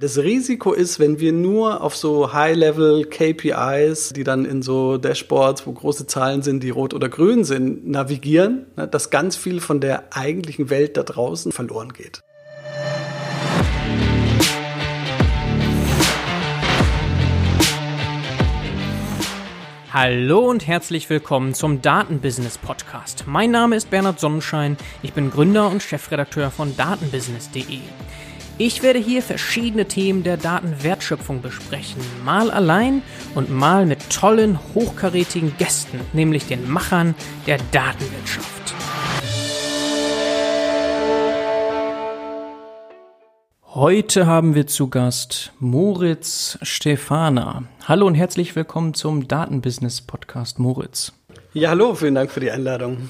[0.00, 5.66] Das Risiko ist, wenn wir nur auf so High-Level KPIs, die dann in so Dashboards,
[5.66, 9.78] wo große Zahlen sind, die rot oder grün sind, navigieren, ne, dass ganz viel von
[9.82, 12.20] der eigentlichen Welt da draußen verloren geht.
[19.92, 23.24] Hallo und herzlich willkommen zum Datenbusiness Podcast.
[23.26, 27.80] Mein Name ist Bernhard Sonnenschein, ich bin Gründer und Chefredakteur von datenbusiness.de.
[28.62, 33.00] Ich werde hier verschiedene Themen der Datenwertschöpfung besprechen, mal allein
[33.34, 37.14] und mal mit tollen, hochkarätigen Gästen, nämlich den Machern
[37.46, 38.74] der Datenwirtschaft.
[43.64, 47.62] Heute haben wir zu Gast Moritz Stefana.
[47.88, 51.14] Hallo und herzlich willkommen zum Datenbusiness Podcast Moritz.
[51.54, 53.08] Ja, hallo, vielen Dank für die Einladung.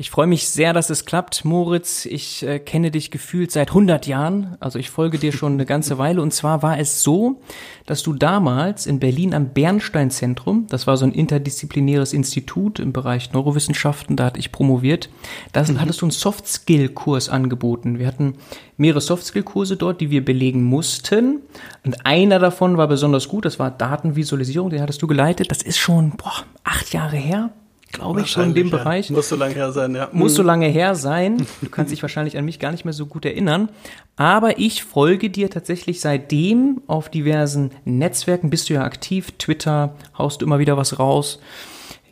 [0.00, 2.06] Ich freue mich sehr, dass es klappt, Moritz.
[2.06, 4.56] Ich äh, kenne dich gefühlt seit 100 Jahren.
[4.60, 6.22] Also ich folge dir schon eine ganze Weile.
[6.22, 7.40] Und zwar war es so,
[7.84, 13.32] dass du damals in Berlin am Bernstein-Zentrum, das war so ein interdisziplinäres Institut im Bereich
[13.32, 15.10] Neurowissenschaften, da hatte ich promoviert,
[15.50, 15.80] da mhm.
[15.80, 17.98] hattest du einen Soft-Skill-Kurs angeboten.
[17.98, 18.34] Wir hatten
[18.76, 21.40] mehrere Soft-Skill-Kurse dort, die wir belegen mussten.
[21.84, 25.50] Und einer davon war besonders gut, das war Datenvisualisierung, den hattest du geleitet.
[25.50, 27.50] Das ist schon boah, acht Jahre her
[27.92, 28.76] glaube ich, so in dem ja.
[28.76, 29.10] Bereich.
[29.10, 30.08] Muss so lange her sein, ja.
[30.12, 30.48] Muss so mhm.
[30.48, 31.46] lange her sein.
[31.60, 33.68] Du kannst dich wahrscheinlich an mich gar nicht mehr so gut erinnern.
[34.16, 38.50] Aber ich folge dir tatsächlich seitdem auf diversen Netzwerken.
[38.50, 39.32] Bist du ja aktiv.
[39.38, 41.40] Twitter haust du immer wieder was raus.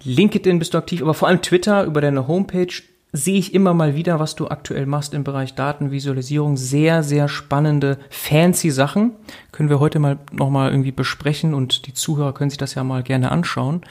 [0.02, 2.72] LinkedIn bist du aktiv, aber vor allem Twitter über deine Homepage
[3.12, 6.56] sehe ich immer mal wieder, was du aktuell machst im Bereich Datenvisualisierung.
[6.56, 9.12] Sehr, sehr spannende, fancy Sachen.
[9.52, 13.02] Können wir heute mal nochmal irgendwie besprechen und die Zuhörer können sich das ja mal
[13.02, 13.82] gerne anschauen.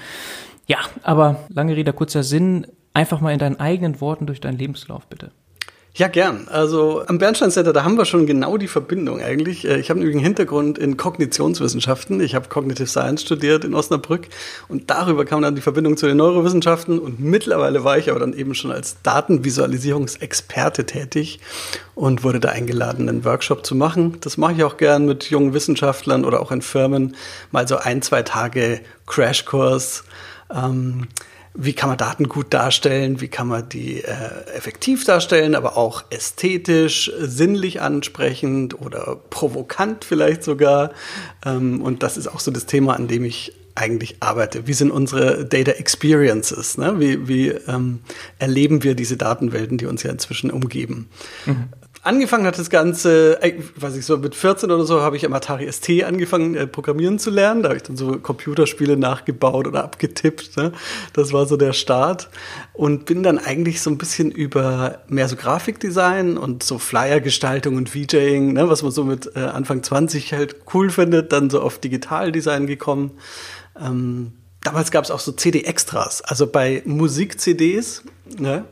[0.67, 2.67] Ja, aber lange Rede, kurzer Sinn.
[2.93, 5.31] Einfach mal in deinen eigenen Worten durch deinen Lebenslauf, bitte.
[5.97, 6.49] Ja, gern.
[6.49, 9.65] Also am Bernstein Center, da haben wir schon genau die Verbindung eigentlich.
[9.65, 12.19] Äh, ich habe einen Hintergrund in Kognitionswissenschaften.
[12.19, 14.27] Ich habe Cognitive Science studiert in Osnabrück
[14.67, 18.33] und darüber kam dann die Verbindung zu den Neurowissenschaften und mittlerweile war ich aber dann
[18.33, 21.39] eben schon als Datenvisualisierungsexperte tätig
[21.93, 24.17] und wurde da eingeladen, einen Workshop zu machen.
[24.19, 27.15] Das mache ich auch gern mit jungen Wissenschaftlern oder auch in Firmen.
[27.51, 30.03] Mal so ein, zwei Tage Crashkurs
[30.53, 31.07] ähm,
[31.57, 36.03] wie kann man Daten gut darstellen, wie kann man die äh, effektiv darstellen, aber auch
[36.09, 40.91] ästhetisch, sinnlich ansprechend oder provokant vielleicht sogar.
[41.45, 44.67] Ähm, und das ist auch so das Thema, an dem ich eigentlich arbeite.
[44.67, 46.77] Wie sind unsere Data Experiences?
[46.77, 46.99] Ne?
[46.99, 47.99] Wie, wie ähm,
[48.39, 51.09] erleben wir diese Datenwelten, die uns ja inzwischen umgeben?
[51.45, 51.69] Mhm.
[52.05, 55.33] Angefangen hat das Ganze, äh, weiß ich so, mit 14 oder so habe ich am
[55.33, 57.63] Atari ST angefangen, äh, programmieren zu lernen.
[57.63, 60.55] Da habe ich dann so Computerspiele nachgebaut oder abgetippt.
[60.55, 60.71] Ne?
[61.13, 62.29] Das war so der Start.
[62.73, 67.89] Und bin dann eigentlich so ein bisschen über mehr so Grafikdesign und so Flyergestaltung und
[67.89, 68.69] VJing, ne?
[68.69, 73.13] was man so mit äh, Anfang 20 halt cool findet, dann so auf Digitaldesign gekommen.
[73.81, 78.03] Ähm, damals gab es auch so CD-Extras, also bei Musik-CDs.
[78.37, 78.65] Ne?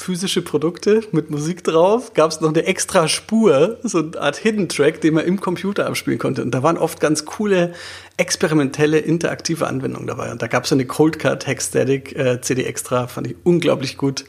[0.00, 4.68] Physische Produkte mit Musik drauf, gab es noch eine extra Spur, so eine Art Hidden
[4.68, 6.42] Track, den man im Computer abspielen konnte.
[6.42, 7.72] Und da waren oft ganz coole,
[8.16, 10.32] experimentelle, interaktive Anwendungen dabei.
[10.32, 13.96] Und da gab es so eine Cold Card Hexstatic äh, CD Extra, fand ich unglaublich
[13.96, 14.24] gut.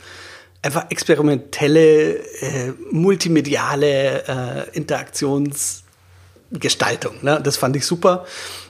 [0.62, 7.16] Einfach experimentelle, äh, multimediale äh, Interaktionsgestaltung.
[7.22, 7.42] Ne?
[7.44, 8.26] Das fand ich super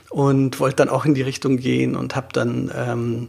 [0.08, 3.28] und wollte dann auch in die Richtung gehen und habe dann ähm,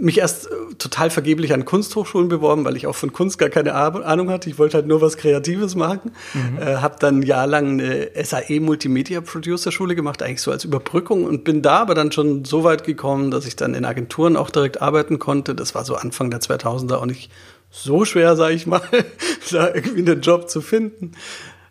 [0.00, 3.74] mich erst äh, total vergeblich an Kunsthochschulen beworben, weil ich auch von Kunst gar keine
[3.74, 4.48] Ahnung hatte.
[4.48, 6.12] Ich wollte halt nur was Kreatives machen.
[6.34, 6.58] Mhm.
[6.58, 11.44] Äh, habe dann jahrelang eine SAE Multimedia Producer Schule gemacht, eigentlich so als Überbrückung und
[11.44, 14.80] bin da aber dann schon so weit gekommen, dass ich dann in Agenturen auch direkt
[14.80, 15.54] arbeiten konnte.
[15.54, 17.30] Das war so Anfang der 2000er auch nicht
[17.70, 18.82] so schwer, sage ich mal,
[19.50, 21.12] da irgendwie einen Job zu finden.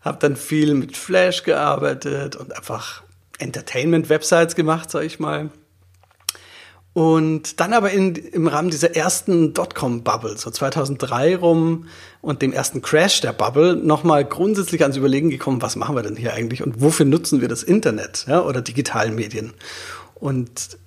[0.02, 3.04] Habe dann viel mit Flash gearbeitet und einfach
[3.40, 5.50] Entertainment-Websites gemacht, sage ich mal.
[6.98, 11.86] Und dann aber in, im Rahmen dieser ersten Dotcom-Bubble, so 2003 rum
[12.22, 16.16] und dem ersten Crash der Bubble, nochmal grundsätzlich ans Überlegen gekommen, was machen wir denn
[16.16, 19.54] hier eigentlich und wofür nutzen wir das Internet ja, oder digitalen Medien?
[20.16, 20.80] Und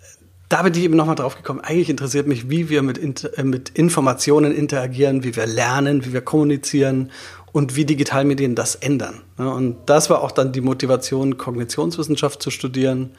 [0.48, 2.98] da bin ich eben nochmal drauf gekommen, eigentlich interessiert mich, wie wir mit,
[3.38, 7.12] äh, mit Informationen interagieren, wie wir lernen, wie wir kommunizieren
[7.52, 9.20] und wie Digitalmedien das ändern.
[9.38, 13.12] Ja, und das war auch dann die Motivation, Kognitionswissenschaft zu studieren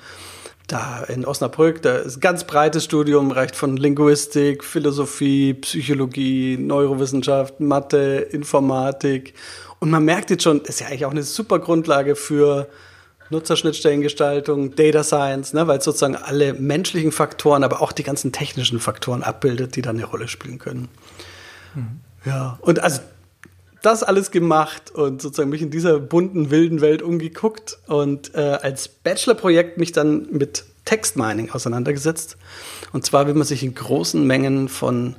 [0.71, 7.59] da in Osnabrück, da ist ein ganz breites Studium, reicht von Linguistik, Philosophie, Psychologie, Neurowissenschaft,
[7.59, 9.33] Mathe, Informatik.
[9.79, 12.67] Und man merkt jetzt schon, ist ja eigentlich auch eine super Grundlage für
[13.31, 18.79] Nutzerschnittstellengestaltung, Data Science, ne, weil es sozusagen alle menschlichen Faktoren, aber auch die ganzen technischen
[18.79, 20.89] Faktoren abbildet, die dann eine Rolle spielen können.
[21.73, 21.99] Mhm.
[22.25, 23.01] Ja, und also
[23.81, 28.87] das alles gemacht und sozusagen mich in dieser bunten, wilden Welt umgeguckt und äh, als
[28.87, 32.37] Bachelorprojekt mich dann mit Textmining auseinandergesetzt.
[32.93, 35.15] Und zwar, wie man sich in großen Mengen von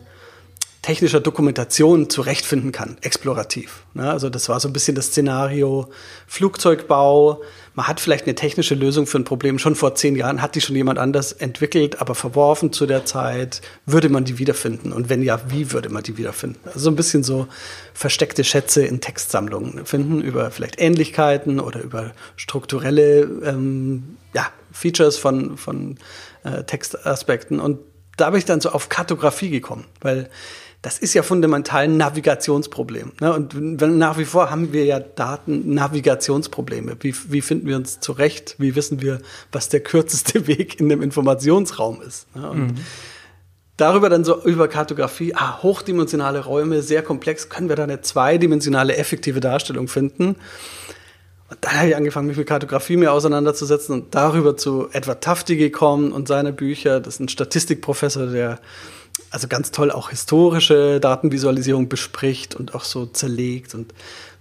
[0.82, 3.84] technischer Dokumentation zurechtfinden kann, explorativ.
[3.94, 4.11] Ne?
[4.11, 5.88] Also das war so ein bisschen das Szenario
[6.26, 7.40] Flugzeugbau.
[7.75, 10.61] Man hat vielleicht eine technische Lösung für ein Problem schon vor zehn Jahren, hat die
[10.61, 13.61] schon jemand anders entwickelt, aber verworfen zu der Zeit.
[13.87, 14.93] Würde man die wiederfinden?
[14.93, 16.58] Und wenn ja, wie würde man die wiederfinden?
[16.67, 17.46] Also so ein bisschen so
[17.94, 25.56] versteckte Schätze in Textsammlungen finden über vielleicht Ähnlichkeiten oder über strukturelle ähm, ja, Features von,
[25.56, 25.96] von
[26.43, 27.61] äh, Textaspekten.
[27.61, 27.79] Und
[28.17, 30.29] da bin ich dann so auf Kartografie gekommen, weil
[30.82, 33.12] das ist ja fundamental ein Navigationsproblem.
[33.20, 33.32] Ne?
[33.32, 36.96] Und nach wie vor haben wir ja Daten-Navigationsprobleme.
[37.00, 38.56] Wie, wie finden wir uns zurecht?
[38.58, 39.20] Wie wissen wir,
[39.52, 42.26] was der kürzeste Weg in dem Informationsraum ist?
[42.34, 42.50] Ne?
[42.50, 42.75] Und mhm.
[43.76, 48.96] darüber dann so über Kartografie, ah, hochdimensionale Räume, sehr komplex, können wir da eine zweidimensionale
[48.96, 50.34] effektive Darstellung finden?
[51.49, 55.56] Und dann habe ich angefangen, mich mit Kartografie mehr auseinanderzusetzen und darüber zu Edward Tufte
[55.56, 56.99] gekommen und seine Bücher.
[56.99, 58.58] Das ist ein Statistikprofessor, der
[59.32, 63.93] also ganz toll auch historische Datenvisualisierung bespricht und auch so zerlegt und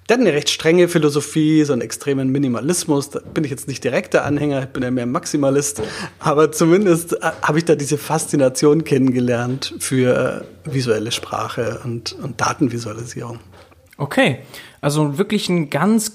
[0.09, 3.11] der hat eine recht strenge Philosophie, so einen extremen Minimalismus.
[3.11, 5.81] Da bin ich jetzt nicht direkt der Anhänger, ich bin ja mehr Maximalist.
[6.19, 12.41] Aber zumindest äh, habe ich da diese Faszination kennengelernt für äh, visuelle Sprache und, und
[12.41, 13.39] Datenvisualisierung.
[13.97, 14.39] Okay,
[14.81, 16.11] also wirklich ein ganz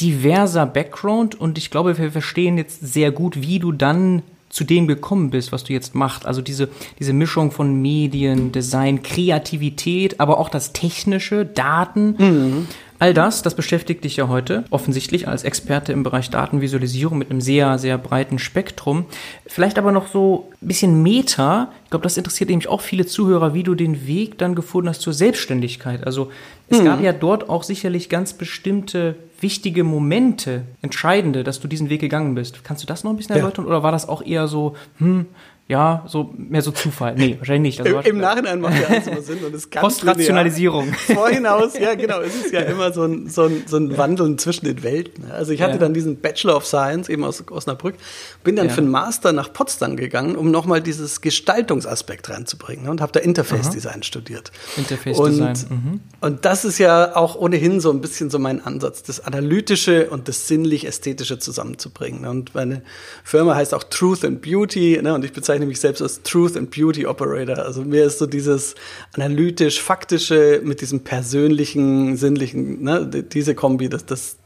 [0.00, 4.86] diverser Background und ich glaube, wir verstehen jetzt sehr gut, wie du dann zu dem
[4.86, 6.26] gekommen bist, was du jetzt machst.
[6.26, 6.68] Also diese,
[6.98, 12.16] diese Mischung von Medien, Design, Kreativität, aber auch das Technische, Daten.
[12.18, 12.66] Mhm.
[13.00, 17.40] All das, das beschäftigt dich ja heute offensichtlich als Experte im Bereich Datenvisualisierung mit einem
[17.40, 19.06] sehr, sehr breiten Spektrum.
[19.46, 21.72] Vielleicht aber noch so ein bisschen Meta.
[21.84, 25.00] Ich glaube, das interessiert nämlich auch viele Zuhörer, wie du den Weg dann gefunden hast
[25.00, 26.06] zur Selbstständigkeit.
[26.06, 26.30] Also
[26.68, 26.84] es mhm.
[26.84, 32.34] gab ja dort auch sicherlich ganz bestimmte wichtige Momente, entscheidende, dass du diesen Weg gegangen
[32.34, 32.64] bist.
[32.64, 33.70] Kannst du das noch ein bisschen erläutern ja.
[33.70, 35.24] oder war das auch eher so, hm,
[35.70, 37.14] ja, so mehr so Zufall.
[37.14, 37.86] Nee, wahrscheinlich nicht.
[37.86, 40.92] Also, Im, Im Nachhinein macht ja alles immer Sinn und es kann Postrationalisierung.
[40.94, 44.64] Vorhinaus, ja genau, es ist ja immer so ein, so ein, so ein Wandeln zwischen
[44.64, 45.30] den Welten.
[45.30, 45.78] Also ich hatte ja.
[45.78, 47.94] dann diesen Bachelor of Science eben aus Osnabrück,
[48.42, 48.72] bin dann ja.
[48.72, 53.20] für einen Master nach Potsdam gegangen, um nochmal dieses Gestaltungsaspekt reinzubringen ne, und habe da
[53.20, 53.70] Interface.
[53.70, 54.50] Design studiert.
[54.76, 55.54] Interface und, Design.
[55.68, 56.00] Mhm.
[56.20, 60.26] Und das ist ja auch ohnehin so ein bisschen so mein Ansatz, das Analytische und
[60.26, 62.22] das Sinnlich-Ästhetische zusammenzubringen.
[62.22, 62.30] Ne.
[62.30, 62.82] Und meine
[63.22, 66.56] Firma heißt auch Truth and Beauty ne, und ich bezeichne bezeichne mich selbst als Truth
[66.56, 67.58] and Beauty Operator.
[67.58, 68.74] Also mir ist so dieses
[69.14, 74.36] analytisch-faktische mit diesem persönlichen, sinnlichen, ne, diese Kombi, das, das,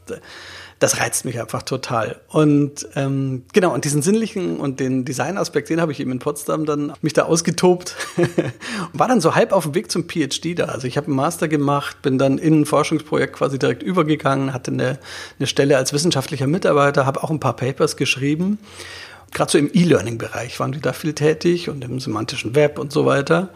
[0.79, 2.19] das reizt mich einfach total.
[2.27, 6.65] Und ähm, genau, und diesen sinnlichen und den Designaspekt, den habe ich eben in Potsdam
[6.65, 8.27] dann mich da ausgetobt und
[8.93, 10.65] war dann so halb auf dem Weg zum PhD da.
[10.65, 14.71] Also ich habe einen Master gemacht, bin dann in ein Forschungsprojekt quasi direkt übergegangen, hatte
[14.71, 14.99] eine,
[15.39, 18.59] eine Stelle als wissenschaftlicher Mitarbeiter, habe auch ein paar Papers geschrieben
[19.35, 23.05] gerade so im E-Learning-Bereich waren die da viel tätig und im semantischen Web und so
[23.05, 23.49] weiter.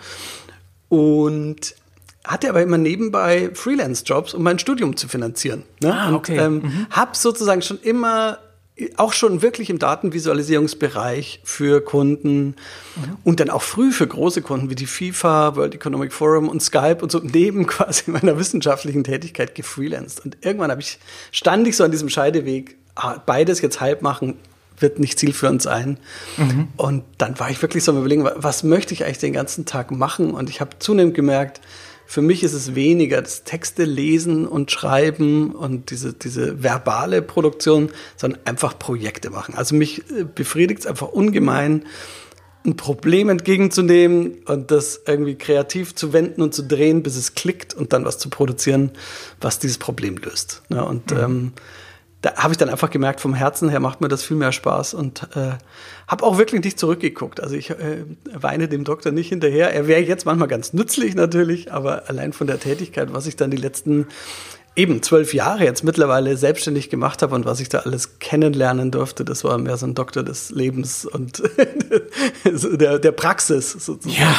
[0.90, 1.74] Und
[2.24, 5.64] hatte aber immer nebenbei Freelance-Jobs, um mein Studium zu finanzieren.
[5.82, 5.94] Ne?
[5.94, 6.40] Ah, okay.
[6.40, 6.88] Und ähm, mhm.
[6.92, 8.40] habe sozusagen schon immer
[8.96, 12.56] auch schon wirklich im Datenvisualisierungsbereich für Kunden mhm.
[13.24, 17.00] und dann auch früh für große Kunden wie die FIFA, World Economic Forum und Skype
[17.02, 20.24] und so neben quasi meiner wissenschaftlichen Tätigkeit gefreelanced.
[20.24, 21.00] Und irgendwann habe ich,
[21.32, 24.36] stand ich so an diesem Scheideweg, ah, beides jetzt halb machen,
[24.80, 26.00] wird nicht zielführend sein.
[26.38, 26.68] Mhm.
[26.78, 29.92] Und dann war ich wirklich so am Überlegen, was möchte ich eigentlich den ganzen Tag
[29.92, 30.32] machen?
[30.32, 31.62] Und ich habe zunehmend gemerkt,
[32.10, 37.92] für mich ist es weniger das Texte lesen und schreiben und diese, diese verbale Produktion,
[38.18, 39.54] sondern einfach Projekte machen.
[39.54, 41.86] Also mich äh, befriedigt es einfach ungemein,
[42.66, 47.76] ein Problem entgegenzunehmen und das irgendwie kreativ zu wenden und zu drehen, bis es klickt
[47.76, 48.90] und dann was zu produzieren,
[49.40, 50.64] was dieses Problem löst.
[50.70, 51.18] Ja, und mhm.
[51.20, 51.52] ähm,
[52.22, 54.94] da habe ich dann einfach gemerkt, vom Herzen her macht mir das viel mehr Spaß
[54.94, 55.52] und äh,
[56.08, 57.42] habe auch wirklich nicht zurückgeguckt.
[57.42, 59.74] Also ich äh, weine dem Doktor nicht hinterher.
[59.74, 63.52] Er wäre jetzt manchmal ganz nützlich natürlich, aber allein von der Tätigkeit, was ich dann
[63.52, 64.08] die letzten
[64.76, 69.26] eben zwölf Jahre jetzt mittlerweile selbstständig gemacht habe und was ich da alles kennenlernen durfte,
[69.26, 71.42] das war mehr so ein Doktor des Lebens und
[72.46, 74.22] der, der Praxis sozusagen.
[74.22, 74.36] Ja,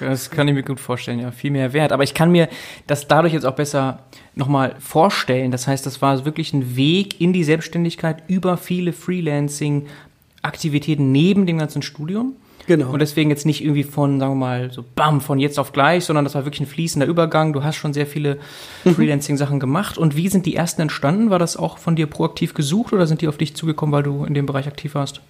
[0.00, 1.92] das kann ich mir gut vorstellen, ja, viel mehr wert.
[1.92, 2.48] Aber ich kann mir
[2.86, 4.00] das dadurch jetzt auch besser
[4.34, 5.50] nochmal vorstellen.
[5.50, 11.58] Das heißt, das war wirklich ein Weg in die Selbstständigkeit über viele Freelancing-Aktivitäten neben dem
[11.58, 12.36] ganzen Studium.
[12.66, 12.92] Genau.
[12.92, 16.04] Und deswegen jetzt nicht irgendwie von, sagen wir mal, so bam, von jetzt auf gleich,
[16.04, 17.52] sondern das war wirklich ein fließender Übergang.
[17.52, 18.38] Du hast schon sehr viele
[18.84, 18.94] mhm.
[18.94, 19.98] Freelancing-Sachen gemacht.
[19.98, 21.30] Und wie sind die ersten entstanden?
[21.30, 24.24] War das auch von dir proaktiv gesucht oder sind die auf dich zugekommen, weil du
[24.24, 25.20] in dem Bereich aktiv warst?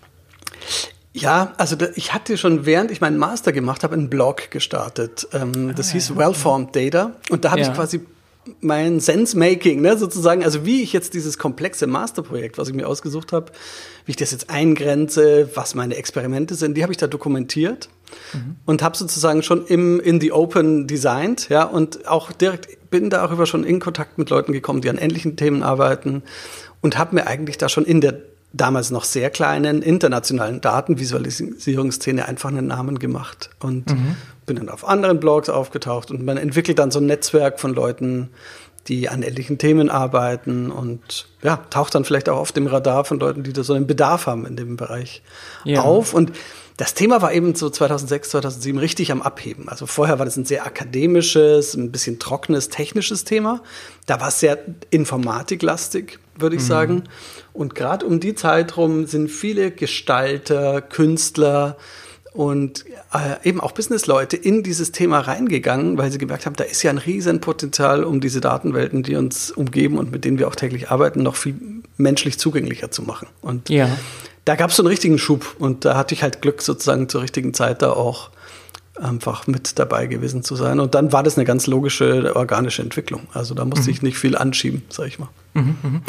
[1.14, 5.28] Ja, also da, ich hatte schon während ich meinen Master gemacht habe einen Blog gestartet.
[5.33, 6.16] Ähm, das ah, hieß ja.
[6.16, 7.69] Wellformed Data und da habe ja.
[7.69, 8.00] ich quasi
[8.61, 13.33] mein Sense-Making, ne, sozusagen, also wie ich jetzt dieses komplexe Masterprojekt, was ich mir ausgesucht
[13.33, 13.52] habe,
[14.04, 17.88] wie ich das jetzt eingrenze, was meine Experimente sind, die habe ich da dokumentiert
[18.33, 18.57] mhm.
[18.66, 23.47] und habe sozusagen schon im in the Open designt, ja, und auch direkt bin darüber
[23.47, 26.23] schon in Kontakt mit Leuten gekommen, die an ähnlichen Themen arbeiten
[26.81, 28.21] und habe mir eigentlich da schon in der
[28.52, 34.16] damals noch sehr kleinen internationalen Datenvisualisierungsszene einfach einen Namen gemacht und mhm.
[34.47, 38.30] bin dann auf anderen Blogs aufgetaucht und man entwickelt dann so ein Netzwerk von Leuten,
[38.88, 43.21] die an ähnlichen Themen arbeiten und ja, taucht dann vielleicht auch auf dem Radar von
[43.21, 45.23] Leuten, die da so einen Bedarf haben in dem Bereich
[45.64, 45.82] ja.
[45.82, 46.32] auf und
[46.78, 49.68] das Thema war eben so 2006, 2007 richtig am Abheben.
[49.68, 53.62] Also vorher war das ein sehr akademisches, ein bisschen trockenes, technisches Thema.
[54.06, 54.59] Da war es sehr
[54.90, 56.67] informatiklastig, würde ich mhm.
[56.67, 57.05] sagen.
[57.53, 61.77] Und gerade um die Zeit rum sind viele Gestalter, Künstler
[62.33, 66.83] und äh, eben auch Businessleute in dieses Thema reingegangen, weil sie gemerkt haben, da ist
[66.83, 70.91] ja ein Riesenpotenzial, um diese Datenwelten, die uns umgeben und mit denen wir auch täglich
[70.91, 71.57] arbeiten, noch viel
[71.99, 73.29] menschlich zugänglicher zu machen.
[73.43, 73.89] Und ja.
[74.47, 77.23] da gab es so einen richtigen Schub und da hatte ich halt Glück, sozusagen zur
[77.23, 78.31] richtigen Zeit da auch
[79.01, 80.81] einfach mit dabei gewesen zu sein.
[80.81, 83.27] Und dann war das eine ganz logische, organische Entwicklung.
[83.33, 83.91] Also da musste mhm.
[83.91, 85.29] ich nicht viel anschieben, sag ich mal.
[85.55, 86.01] Mhm, mh.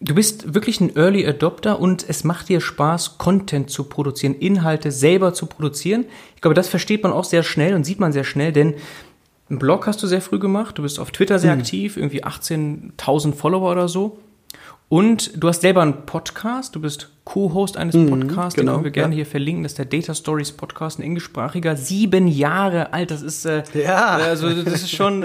[0.00, 4.90] Du bist wirklich ein Early Adopter und es macht dir Spaß, Content zu produzieren, Inhalte
[4.90, 6.04] selber zu produzieren.
[6.34, 8.74] Ich glaube, das versteht man auch sehr schnell und sieht man sehr schnell, denn
[9.48, 11.60] einen Blog hast du sehr früh gemacht, du bist auf Twitter sehr mhm.
[11.60, 14.18] aktiv, irgendwie 18.000 Follower oder so.
[14.88, 18.84] Und du hast selber einen Podcast, du bist Co-Host eines mhm, Podcasts, genau, den können
[18.84, 19.16] wir gerne ja.
[19.16, 19.62] hier verlinken.
[19.62, 23.10] Das ist der Data Stories Podcast, ein englischsprachiger, sieben Jahre alt.
[23.10, 25.24] Das ist äh, ja, also das ist schon,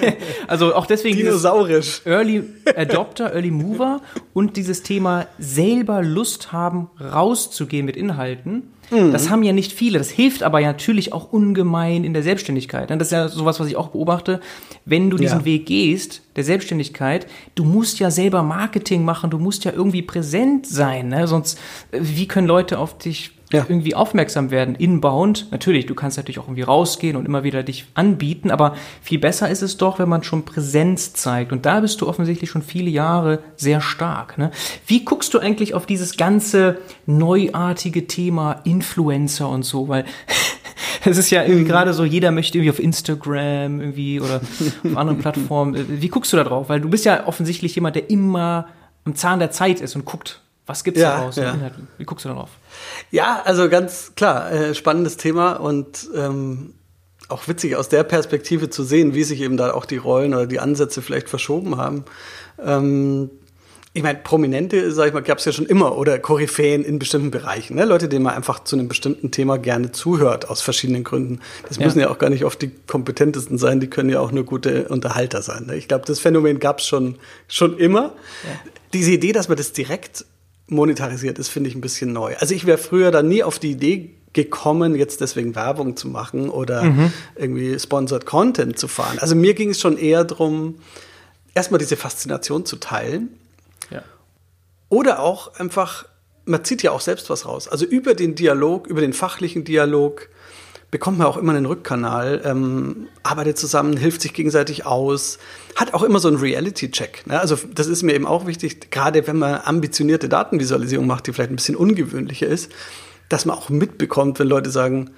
[0.46, 2.02] also auch deswegen dinosaurisch.
[2.04, 2.44] Early
[2.76, 4.00] Adopter, Early Mover
[4.32, 8.72] und dieses Thema selber Lust haben, rauszugehen mit Inhalten.
[8.90, 9.12] Mhm.
[9.12, 9.98] Das haben ja nicht viele.
[9.98, 12.90] Das hilft aber ja natürlich auch ungemein in der Selbstständigkeit.
[12.90, 14.40] Das ist ja sowas, was ich auch beobachte.
[14.84, 15.44] Wenn du diesen ja.
[15.44, 20.66] Weg gehst, der Selbstständigkeit, du musst ja selber Marketing machen, du musst ja irgendwie präsent
[20.66, 21.08] sein.
[21.08, 21.26] Ne?
[21.26, 21.58] Sonst,
[21.92, 23.66] wie können Leute auf dich ja.
[23.68, 25.48] irgendwie aufmerksam werden, inbound.
[25.50, 29.48] Natürlich, du kannst natürlich auch irgendwie rausgehen und immer wieder dich anbieten, aber viel besser
[29.48, 31.52] ist es doch, wenn man schon Präsenz zeigt.
[31.52, 34.38] Und da bist du offensichtlich schon viele Jahre sehr stark.
[34.38, 34.50] Ne?
[34.86, 39.88] Wie guckst du eigentlich auf dieses ganze neuartige Thema Influencer und so?
[39.88, 40.04] Weil
[41.04, 41.68] es ist ja irgendwie mhm.
[41.68, 44.36] gerade so, jeder möchte irgendwie auf Instagram irgendwie oder
[44.84, 46.00] auf anderen Plattformen.
[46.00, 46.68] Wie guckst du da drauf?
[46.68, 48.68] Weil du bist ja offensichtlich jemand, der immer
[49.04, 51.36] am Zahn der Zeit ist und guckt, was gibt's ja, daraus?
[51.36, 51.56] Ja.
[51.98, 52.50] Wie guckst du darauf?
[53.10, 56.74] Ja, also ganz klar, äh, spannendes Thema und ähm,
[57.28, 60.46] auch witzig aus der Perspektive zu sehen, wie sich eben da auch die Rollen oder
[60.46, 62.04] die Ansätze vielleicht verschoben haben.
[62.64, 63.30] Ähm,
[63.92, 67.32] ich meine, Prominente, sag ich mal, gab es ja schon immer oder Koryphäen in bestimmten
[67.32, 67.74] Bereichen.
[67.74, 67.84] Ne?
[67.84, 71.40] Leute, denen man einfach zu einem bestimmten Thema gerne zuhört, aus verschiedenen Gründen.
[71.66, 71.84] Das ja.
[71.84, 74.86] müssen ja auch gar nicht oft die kompetentesten sein, die können ja auch nur gute
[74.88, 75.66] Unterhalter sein.
[75.66, 75.74] Ne?
[75.74, 77.16] Ich glaube, das Phänomen gab es schon,
[77.48, 78.12] schon immer.
[78.44, 78.70] Ja.
[78.92, 80.24] Diese Idee, dass man das direkt
[80.70, 82.36] monetarisiert ist, finde ich ein bisschen neu.
[82.38, 86.50] Also ich wäre früher da nie auf die Idee gekommen, jetzt deswegen Werbung zu machen
[86.50, 87.12] oder mhm.
[87.34, 89.18] irgendwie Sponsored Content zu fahren.
[89.18, 90.76] Also mir ging es schon eher darum,
[91.54, 93.30] erstmal diese Faszination zu teilen.
[93.90, 94.02] Ja.
[94.88, 96.06] Oder auch einfach,
[96.44, 97.66] man zieht ja auch selbst was raus.
[97.66, 100.28] Also über den Dialog, über den fachlichen Dialog,
[100.90, 105.38] bekommt man auch immer einen Rückkanal, ähm, arbeitet zusammen, hilft sich gegenseitig aus,
[105.76, 107.26] hat auch immer so einen Reality-Check.
[107.26, 107.40] Ne?
[107.40, 111.50] Also das ist mir eben auch wichtig, gerade wenn man ambitionierte Datenvisualisierung macht, die vielleicht
[111.50, 112.70] ein bisschen ungewöhnlicher ist,
[113.28, 115.10] dass man auch mitbekommt, wenn Leute sagen,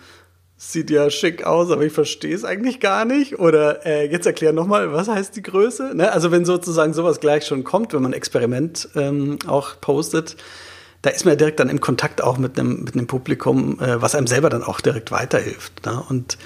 [0.57, 3.39] sieht ja schick aus, aber ich verstehe es eigentlich gar nicht.
[3.41, 5.93] Oder äh, jetzt erklär nochmal, was heißt die Größe?
[5.95, 6.13] Ne?
[6.13, 10.37] Also wenn sozusagen sowas gleich schon kommt, wenn man Experiment ähm, auch postet,
[11.03, 14.01] da ist man ja direkt dann im Kontakt auch mit einem, mit einem Publikum, äh,
[14.01, 15.85] was einem selber dann auch direkt weiterhilft.
[15.85, 16.01] Ne?
[16.09, 16.39] Und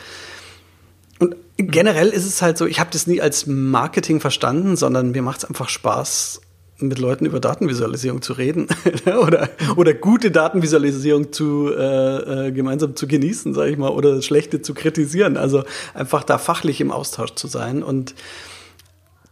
[1.56, 5.38] generell ist es halt so, ich habe das nie als Marketing verstanden, sondern mir macht
[5.38, 6.40] es einfach Spaß,
[6.78, 8.68] mit Leuten über Datenvisualisierung zu reden
[9.06, 14.60] oder, oder gute Datenvisualisierung zu, äh, äh, gemeinsam zu genießen, sage ich mal, oder schlechte
[14.60, 15.36] zu kritisieren.
[15.36, 18.14] Also einfach da fachlich im Austausch zu sein und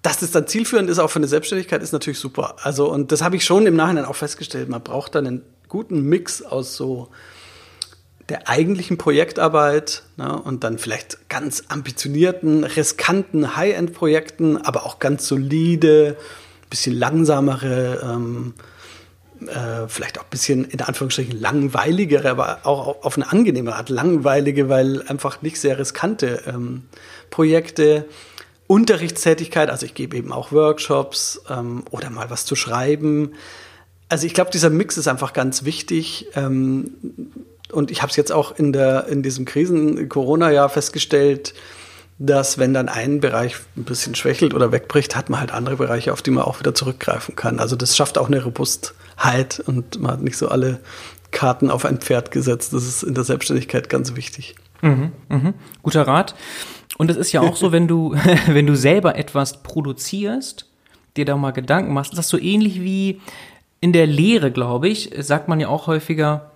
[0.01, 2.57] dass das dann zielführend ist, auch für eine Selbstständigkeit, ist natürlich super.
[2.63, 4.69] Also, und das habe ich schon im Nachhinein auch festgestellt.
[4.69, 7.09] Man braucht dann einen guten Mix aus so
[8.29, 16.17] der eigentlichen Projektarbeit ne, und dann vielleicht ganz ambitionierten, riskanten High-End-Projekten, aber auch ganz solide,
[16.71, 18.55] bisschen langsamere, ähm,
[19.47, 24.69] äh, vielleicht auch ein bisschen in Anführungsstrichen langweiligere, aber auch auf eine angenehme Art langweilige,
[24.69, 26.85] weil einfach nicht sehr riskante ähm,
[27.31, 28.07] Projekte
[28.67, 33.33] Unterrichtstätigkeit, also ich gebe eben auch Workshops ähm, oder mal was zu schreiben.
[34.09, 36.29] Also ich glaube, dieser Mix ist einfach ganz wichtig.
[37.75, 41.55] Und ich habe es jetzt auch in, der, in diesem Krisen-Corona-Jahr festgestellt,
[42.19, 46.13] dass wenn dann ein Bereich ein bisschen schwächelt oder wegbricht, hat man halt andere Bereiche,
[46.13, 47.59] auf die man auch wieder zurückgreifen kann.
[47.59, 50.81] Also das schafft auch eine Robustheit und man hat nicht so alle
[51.33, 52.73] Karten auf ein Pferd gesetzt.
[52.73, 54.55] Das ist in der Selbstständigkeit ganz wichtig.
[54.81, 55.55] Mhm, mhm.
[55.83, 56.35] Guter Rat.
[56.97, 58.15] Und es ist ja auch so, wenn du,
[58.47, 60.71] wenn du selber etwas produzierst,
[61.17, 63.21] dir da mal Gedanken machst, ist das so ähnlich wie
[63.81, 66.53] in der Lehre, glaube ich, sagt man ja auch häufiger,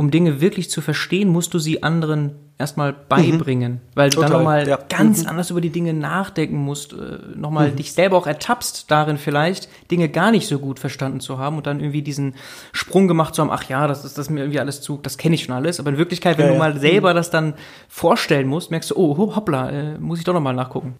[0.00, 3.80] um Dinge wirklich zu verstehen, musst du sie anderen erstmal beibringen, mhm.
[3.94, 4.78] weil du Total, dann nochmal ja.
[4.88, 5.28] ganz mhm.
[5.28, 7.76] anders über die Dinge nachdenken musst, äh, nochmal mhm.
[7.76, 11.66] dich selber auch ertappst darin vielleicht, Dinge gar nicht so gut verstanden zu haben und
[11.66, 12.34] dann irgendwie diesen
[12.72, 15.34] Sprung gemacht zu haben, ach ja, das ist das mir irgendwie alles zu, das kenne
[15.34, 17.16] ich schon alles, aber in Wirklichkeit, wenn ja, du mal selber mhm.
[17.16, 17.52] das dann
[17.86, 20.94] vorstellen musst, merkst du, oh, hoppla, äh, muss ich doch nochmal nachgucken.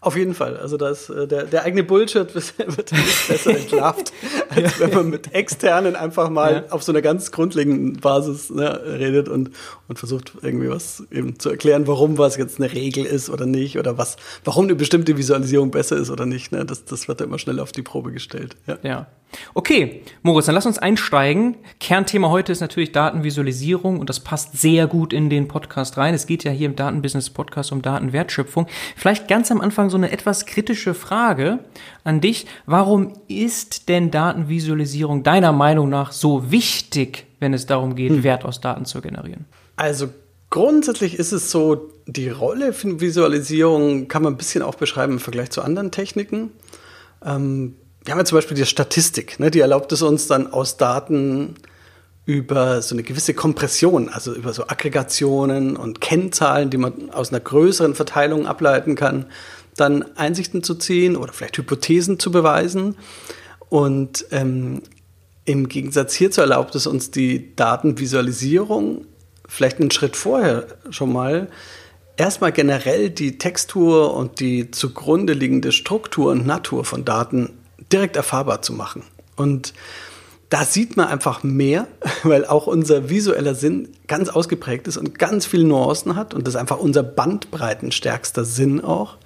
[0.00, 0.56] Auf jeden Fall.
[0.56, 4.12] Also das, äh, der, der eigene Bullshit wird nicht besser entlarvt,
[4.48, 6.72] als wenn man mit Externen einfach mal ja.
[6.72, 9.50] auf so einer ganz grundlegenden Basis ne, redet und,
[9.88, 13.78] und versucht irgendwie was eben zu erklären, warum was jetzt eine Regel ist oder nicht
[13.78, 16.52] oder was, warum eine bestimmte Visualisierung besser ist oder nicht.
[16.52, 16.64] Ne?
[16.66, 18.56] Das, das wird da immer schnell auf die Probe gestellt.
[18.66, 18.78] Ja.
[18.82, 19.06] ja.
[19.54, 21.56] Okay, Moritz, dann lass uns einsteigen.
[21.80, 26.14] Kernthema heute ist natürlich Datenvisualisierung und das passt sehr gut in den Podcast rein.
[26.14, 28.66] Es geht ja hier im Datenbusiness Podcast um Datenwertschöpfung.
[28.96, 31.60] Vielleicht ganz am Anfang so eine etwas kritische Frage
[32.04, 32.46] an dich.
[32.66, 38.22] Warum ist denn Datenvisualisierung deiner Meinung nach so wichtig, wenn es darum geht, hm.
[38.22, 39.46] Wert aus Daten zu generieren?
[39.78, 40.10] Also
[40.50, 45.18] Grundsätzlich ist es so, die Rolle von Visualisierung kann man ein bisschen auch beschreiben im
[45.18, 46.52] Vergleich zu anderen Techniken.
[47.24, 50.78] Ähm, wir haben ja zum Beispiel die Statistik, ne, die erlaubt es uns dann aus
[50.78, 51.56] Daten
[52.24, 57.40] über so eine gewisse Kompression, also über so Aggregationen und Kennzahlen, die man aus einer
[57.40, 59.26] größeren Verteilung ableiten kann,
[59.76, 62.96] dann Einsichten zu ziehen oder vielleicht Hypothesen zu beweisen.
[63.68, 64.82] Und ähm,
[65.44, 69.04] im Gegensatz hierzu erlaubt es uns die Datenvisualisierung
[69.48, 71.48] vielleicht einen Schritt vorher schon mal
[72.16, 77.50] erstmal generell die Textur und die zugrunde liegende Struktur und Natur von Daten
[77.92, 79.02] direkt erfahrbar zu machen.
[79.36, 79.72] Und
[80.50, 81.86] da sieht man einfach mehr,
[82.22, 86.34] weil auch unser visueller Sinn ganz ausgeprägt ist und ganz viele Nuancen hat.
[86.34, 89.16] Und das ist einfach unser bandbreitenstärkster Sinn auch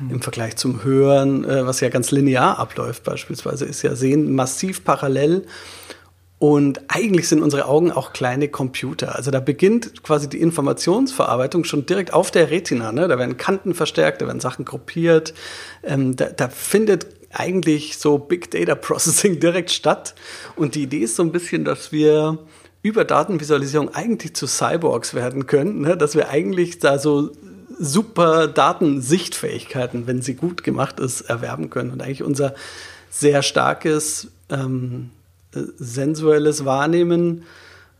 [0.00, 0.10] mhm.
[0.10, 4.84] im Vergleich zum Hören, äh, was ja ganz linear abläuft beispielsweise, ist ja Sehen massiv
[4.84, 5.46] parallel.
[6.40, 9.14] Und eigentlich sind unsere Augen auch kleine Computer.
[9.14, 12.92] Also da beginnt quasi die Informationsverarbeitung schon direkt auf der Retina.
[12.92, 13.08] Ne?
[13.08, 15.34] Da werden Kanten verstärkt, da werden Sachen gruppiert.
[15.82, 20.14] Ähm, da, da findet eigentlich so Big Data Processing direkt statt.
[20.56, 22.38] Und die Idee ist so ein bisschen, dass wir
[22.80, 25.94] über Datenvisualisierung eigentlich zu Cyborgs werden können, ne?
[25.98, 27.32] dass wir eigentlich da so
[27.78, 31.90] super Datensichtfähigkeiten, wenn sie gut gemacht ist, erwerben können.
[31.90, 32.54] Und eigentlich unser
[33.10, 35.10] sehr starkes ähm,
[35.52, 37.44] sensuelles Wahrnehmen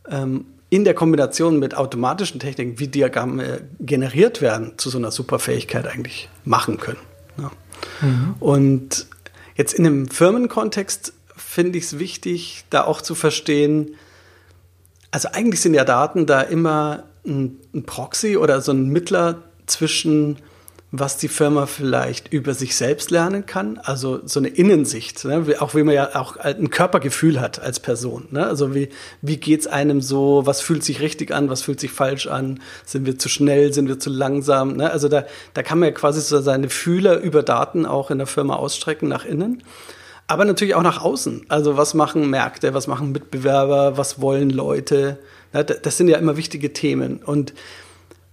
[0.09, 5.85] ähm, in der Kombination mit automatischen Techniken, wie Diagramme generiert werden, zu so einer Superfähigkeit
[5.85, 6.99] eigentlich machen können.
[7.37, 7.51] Ja.
[8.01, 8.35] Mhm.
[8.39, 9.07] Und
[9.61, 13.95] Jetzt in einem Firmenkontext finde ich es wichtig, da auch zu verstehen,
[15.11, 20.37] also eigentlich sind ja Daten da immer ein, ein Proxy oder so ein Mittler zwischen
[20.93, 25.45] was die Firma vielleicht über sich selbst lernen kann, also so eine Innensicht, ne?
[25.59, 28.27] auch wie man ja auch ein Körpergefühl hat als Person.
[28.31, 28.45] Ne?
[28.45, 28.89] Also wie,
[29.21, 33.05] wie geht's einem so, was fühlt sich richtig an, was fühlt sich falsch an, sind
[33.05, 34.75] wir zu schnell, sind wir zu langsam.
[34.75, 34.91] Ne?
[34.91, 35.23] Also da,
[35.53, 39.07] da kann man ja quasi so seine Fühler über Daten auch in der Firma ausstrecken
[39.07, 39.63] nach innen.
[40.27, 41.45] Aber natürlich auch nach außen.
[41.47, 45.19] Also was machen Märkte, was machen Mitbewerber, was wollen Leute.
[45.53, 45.63] Ne?
[45.63, 47.21] Das sind ja immer wichtige Themen.
[47.23, 47.53] Und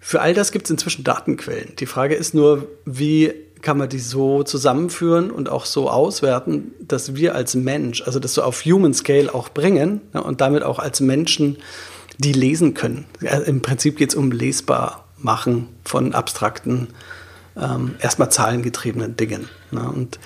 [0.01, 1.75] für all das gibt es inzwischen Datenquellen.
[1.77, 3.33] Die Frage ist nur, wie
[3.63, 8.35] kann man die so zusammenführen und auch so auswerten, dass wir als Mensch, also das
[8.35, 11.59] so auf Human Scale auch bringen ja, und damit auch als Menschen
[12.19, 13.07] die lesen können.
[13.21, 16.89] Ja, Im Prinzip geht es um lesbar machen von abstrakten,
[17.57, 19.49] ähm, erstmal zahlengetriebenen Dingen.
[19.73, 20.19] Ja, und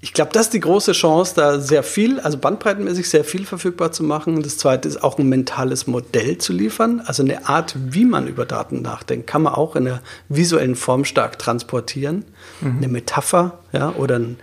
[0.00, 3.90] ich glaube, das ist die große Chance, da sehr viel, also bandbreitenmäßig sehr viel verfügbar
[3.90, 4.42] zu machen.
[4.42, 7.02] Das zweite ist auch ein mentales Modell zu liefern.
[7.04, 11.04] Also eine Art, wie man über Daten nachdenkt, kann man auch in der visuellen Form
[11.04, 12.24] stark transportieren.
[12.60, 12.76] Mhm.
[12.76, 14.38] Eine Metapher, ja, oder ein,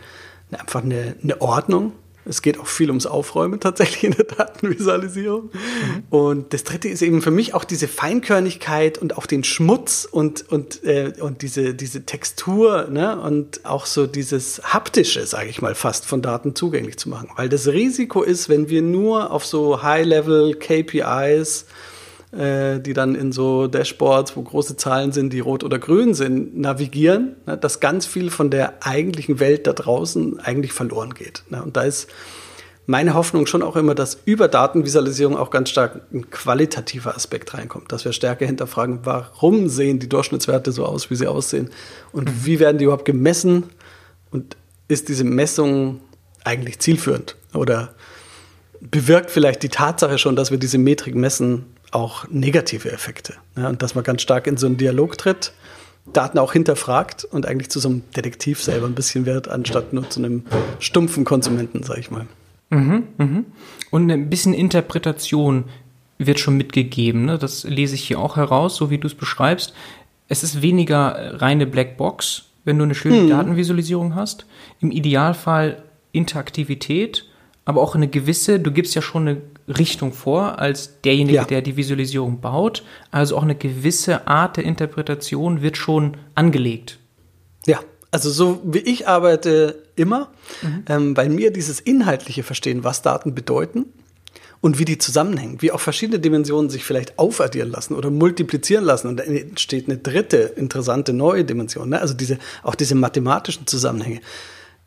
[0.52, 1.94] einfach eine, eine Ordnung.
[2.26, 5.52] Es geht auch viel ums Aufräumen tatsächlich in der Datenvisualisierung.
[5.54, 6.04] Mhm.
[6.10, 10.50] Und das dritte ist eben für mich auch diese Feinkörnigkeit und auch den Schmutz und,
[10.52, 13.20] und, äh, und diese, diese Textur ne?
[13.20, 17.30] und auch so dieses haptische, sage ich mal, fast von Daten zugänglich zu machen.
[17.36, 21.66] Weil das Risiko ist, wenn wir nur auf so High-Level KPIs äh,
[22.32, 27.36] die dann in so Dashboards, wo große Zahlen sind, die rot oder grün sind, navigieren,
[27.46, 31.44] dass ganz viel von der eigentlichen Welt da draußen eigentlich verloren geht.
[31.50, 32.10] Und da ist
[32.88, 37.92] meine Hoffnung schon auch immer, dass über Datenvisualisierung auch ganz stark ein qualitativer Aspekt reinkommt,
[37.92, 41.70] dass wir stärker hinterfragen, warum sehen die Durchschnittswerte so aus, wie sie aussehen
[42.12, 42.46] und mhm.
[42.46, 43.64] wie werden die überhaupt gemessen
[44.32, 44.56] und
[44.88, 46.02] ist diese Messung
[46.44, 47.96] eigentlich zielführend oder
[48.82, 53.36] bewirkt vielleicht die Tatsache schon, dass wir diese Metrik messen, auch negative Effekte.
[53.58, 55.54] Ja, und dass man ganz stark in so einen Dialog tritt,
[56.12, 60.10] Daten auch hinterfragt und eigentlich zu so einem Detektiv selber ein bisschen wird, anstatt nur
[60.10, 60.44] zu einem
[60.80, 62.28] stumpfen Konsumenten, sag ich mal.
[62.70, 63.46] Mhm, mhm.
[63.90, 65.66] Und ein bisschen Interpretation
[66.18, 67.26] wird schon mitgegeben.
[67.26, 67.38] Ne?
[67.38, 69.74] Das lese ich hier auch heraus, so wie du es beschreibst.
[70.28, 73.30] Es ist weniger reine Blackbox, wenn du eine schöne hm.
[73.30, 74.46] Datenvisualisierung hast.
[74.82, 77.26] Im Idealfall Interaktivität,
[77.66, 81.44] aber auch eine gewisse, du gibst ja schon eine Richtung vor als derjenige, ja.
[81.44, 82.84] der die Visualisierung baut.
[83.12, 87.00] Also auch eine gewisse Art der Interpretation wird schon angelegt.
[87.66, 87.80] Ja,
[88.12, 90.30] also so wie ich arbeite immer,
[90.62, 90.84] mhm.
[90.88, 93.86] ähm, bei mir dieses inhaltliche Verstehen, was Daten bedeuten
[94.62, 99.08] und wie die zusammenhängen, wie auch verschiedene Dimensionen sich vielleicht aufaddieren lassen oder multiplizieren lassen
[99.08, 101.90] und dann entsteht eine dritte interessante neue Dimension.
[101.90, 102.00] Ne?
[102.00, 104.22] Also diese auch diese mathematischen Zusammenhänge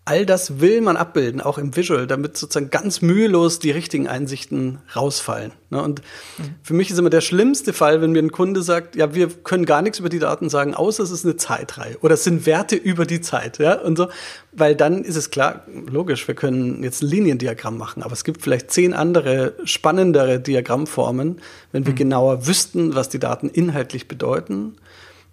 [0.08, 4.78] all das will man abbilden, auch im Visual, damit sozusagen ganz mühelos die richtigen Einsichten
[4.96, 5.52] rausfallen.
[5.68, 5.82] Ne?
[5.82, 6.00] Und
[6.38, 6.54] mhm.
[6.62, 9.66] für mich ist immer der schlimmste Fall, wenn mir ein Kunde sagt, ja, wir können
[9.66, 12.74] gar nichts über die Daten sagen, außer es ist eine Zeitreihe oder es sind Werte
[12.74, 14.08] über die Zeit, ja, und so.
[14.52, 18.40] Weil dann ist es klar, logisch, wir können jetzt ein Liniendiagramm machen, aber es gibt
[18.40, 21.42] vielleicht zehn andere spannendere Diagrammformen,
[21.72, 21.98] wenn wir mhm.
[21.98, 24.76] genauer wüssten, was die Daten inhaltlich bedeuten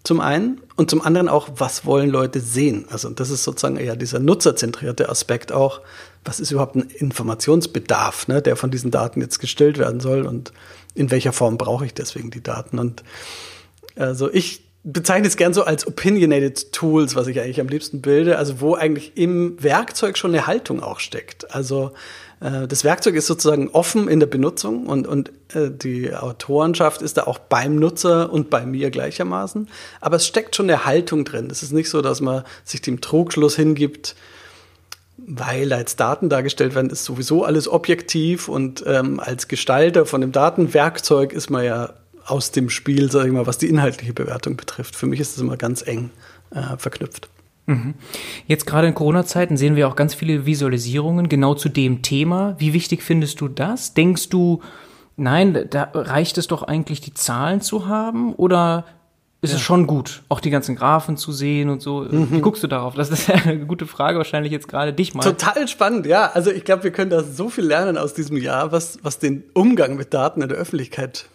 [0.06, 2.86] zum einen und zum anderen auch, was wollen Leute sehen?
[2.90, 5.82] Also das ist sozusagen eher dieser nutzerzentrierte Aspekt auch.
[6.24, 10.54] Was ist überhaupt ein Informationsbedarf, ne, der von diesen Daten jetzt gestillt werden soll und
[10.94, 12.80] in welcher Form brauche ich deswegen die Daten?
[12.80, 13.04] Und
[13.96, 18.38] also ich bezeichne es gern so als opinionated Tools, was ich eigentlich am liebsten bilde,
[18.38, 21.54] also wo eigentlich im Werkzeug schon eine Haltung auch steckt.
[21.54, 21.94] Also
[22.68, 27.24] das Werkzeug ist sozusagen offen in der Benutzung und, und äh, die Autorenschaft ist da
[27.24, 29.70] auch beim Nutzer und bei mir gleichermaßen.
[30.02, 31.50] Aber es steckt schon eine Haltung drin.
[31.50, 34.16] Es ist nicht so, dass man sich dem Trugschluss hingibt,
[35.18, 40.32] weil als Daten dargestellt werden, ist sowieso alles objektiv und ähm, als Gestalter von dem
[40.32, 41.94] Datenwerkzeug ist man ja
[42.26, 44.96] aus dem Spiel, sag ich mal, was die inhaltliche Bewertung betrifft.
[44.96, 46.10] Für mich ist das immer ganz eng
[46.52, 47.30] äh, verknüpft.
[47.68, 47.96] Mhm.
[48.48, 52.56] Jetzt gerade in Corona-Zeiten sehen wir auch ganz viele Visualisierungen genau zu dem Thema.
[52.60, 53.94] Wie wichtig findest du das?
[53.94, 54.62] Denkst du,
[55.18, 58.34] nein, da reicht es doch eigentlich, die Zahlen zu haben?
[58.34, 58.86] Oder
[59.42, 59.58] ist ja.
[59.58, 62.02] es schon gut, auch die ganzen Graphen zu sehen und so?
[62.02, 62.32] Mhm.
[62.32, 62.96] Wie guckst du darauf?
[62.96, 65.24] Das ist eine gute Frage, wahrscheinlich jetzt gerade dich mal.
[65.24, 66.32] Total spannend, ja.
[66.34, 69.44] Also ich glaube, wir können da so viel lernen aus diesem Jahr, was, was den
[69.54, 71.30] Umgang mit Daten in der Öffentlichkeit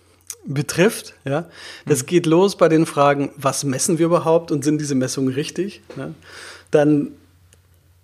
[0.46, 1.14] betrifft.
[1.24, 1.46] Ja,
[1.86, 2.06] das mhm.
[2.06, 5.82] geht los bei den Fragen, was messen wir überhaupt und sind diese Messungen richtig?
[5.96, 6.10] Ja?
[6.70, 7.12] Dann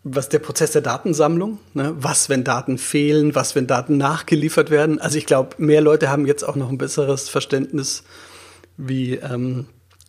[0.08, 1.92] was der Prozess der Datensammlung, ne?
[1.98, 5.00] was, wenn Daten fehlen, was, wenn Daten nachgeliefert werden.
[5.00, 8.04] Also ich glaube, mehr Leute haben jetzt auch noch ein besseres Verständnis,
[8.76, 9.66] wie ähm,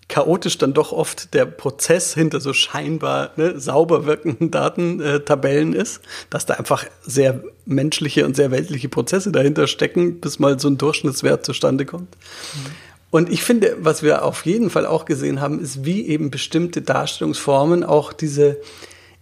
[0.10, 6.02] chaotisch dann doch oft der Prozess hinter so scheinbar ne, sauber wirkenden Datentabellen äh, ist,
[6.30, 10.78] dass da einfach sehr menschliche und sehr weltliche Prozesse dahinter stecken, bis mal so ein
[10.78, 12.10] Durchschnittswert zustande kommt.
[12.10, 12.72] Mhm.
[13.10, 16.82] Und ich finde, was wir auf jeden Fall auch gesehen haben, ist, wie eben bestimmte
[16.82, 18.58] Darstellungsformen auch diese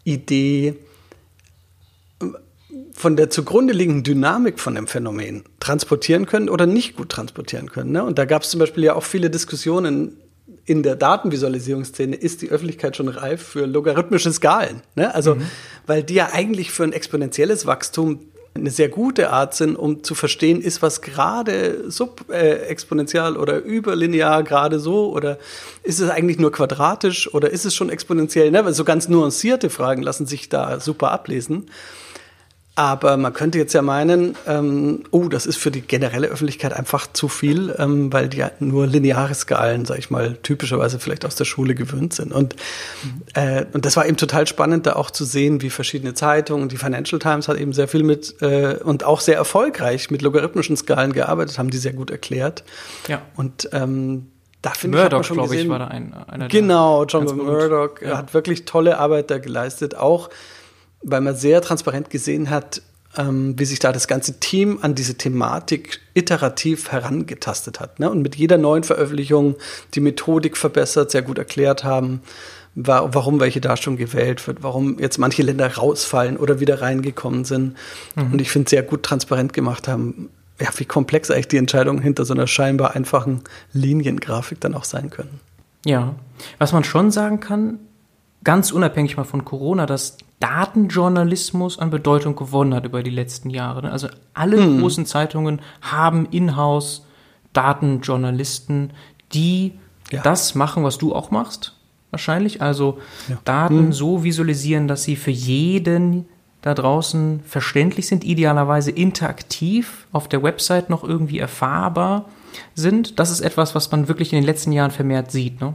[0.03, 0.75] Idee
[2.93, 7.91] von der zugrunde liegenden Dynamik von dem Phänomen transportieren können oder nicht gut transportieren können.
[7.91, 8.03] Ne?
[8.03, 10.17] Und da gab es zum Beispiel ja auch viele Diskussionen
[10.65, 14.81] in der Datenvisualisierungsszene ist die Öffentlichkeit schon reif für logarithmische Skalen.
[14.95, 15.13] Ne?
[15.13, 15.43] Also, mhm.
[15.85, 18.19] weil die ja eigentlich für ein exponentielles Wachstum
[18.55, 24.79] eine sehr gute Art sind, um zu verstehen, ist was gerade subexponentiell oder überlinear gerade
[24.79, 25.37] so oder
[25.83, 28.51] ist es eigentlich nur quadratisch oder ist es schon exponentiell?
[28.51, 28.63] Ne?
[28.63, 31.65] Weil so ganz nuancierte Fragen lassen sich da super ablesen.
[32.77, 37.07] Aber man könnte jetzt ja meinen, ähm, oh, das ist für die generelle Öffentlichkeit einfach
[37.11, 41.35] zu viel, ähm, weil die ja nur lineare Skalen, sag ich mal, typischerweise vielleicht aus
[41.35, 42.33] der Schule gewöhnt sind.
[42.33, 42.57] Und,
[43.33, 46.75] äh, und das war eben total spannend, da auch zu sehen, wie verschiedene Zeitungen, die
[46.75, 51.13] Financial Times hat eben sehr viel mit äh, und auch sehr erfolgreich mit logarithmischen Skalen
[51.13, 52.65] gearbeitet, haben die sehr gut erklärt.
[53.07, 53.21] Ja.
[53.37, 54.27] Und ähm,
[54.61, 58.17] da finde ich, Murdoch, glaube ich, war da ein, einer Genau, John Murdoch ja.
[58.17, 60.29] hat wirklich tolle Arbeit da geleistet, auch
[61.01, 62.81] weil man sehr transparent gesehen hat,
[63.17, 67.99] ähm, wie sich da das ganze Team an diese Thematik iterativ herangetastet hat.
[67.99, 68.09] Ne?
[68.09, 69.55] Und mit jeder neuen Veröffentlichung
[69.93, 72.21] die Methodik verbessert, sehr gut erklärt haben,
[72.75, 77.75] war, warum welche Darstellung gewählt wird, warum jetzt manche Länder rausfallen oder wieder reingekommen sind.
[78.15, 78.33] Mhm.
[78.33, 80.29] Und ich finde, sehr gut transparent gemacht haben,
[80.59, 83.41] ja, wie komplex eigentlich die Entscheidungen hinter so einer scheinbar einfachen
[83.73, 85.39] Liniengrafik dann auch sein können.
[85.85, 86.15] Ja,
[86.57, 87.79] was man schon sagen kann,
[88.45, 93.81] ganz unabhängig mal von Corona, dass Datenjournalismus an Bedeutung gewonnen hat über die letzten Jahre.
[93.81, 93.91] ne?
[93.91, 94.79] Also alle Hm.
[94.79, 97.05] großen Zeitungen haben in-house
[97.53, 98.91] Datenjournalisten,
[99.33, 99.73] die
[100.11, 100.21] Ja.
[100.21, 101.73] das machen, was du auch machst,
[102.11, 102.61] wahrscheinlich.
[102.61, 103.37] Also Ja.
[103.43, 106.25] Daten so visualisieren, dass sie für jeden
[106.61, 112.25] da draußen verständlich sind, idealerweise interaktiv auf der Website noch irgendwie erfahrbar
[112.73, 113.19] sind.
[113.19, 115.61] Das ist etwas, was man wirklich in den letzten Jahren vermehrt sieht.
[115.61, 115.73] Ne?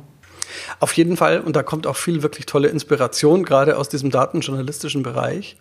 [0.78, 5.02] Auf jeden Fall, und da kommt auch viel wirklich tolle Inspiration, gerade aus diesem datenjournalistischen
[5.02, 5.56] Bereich.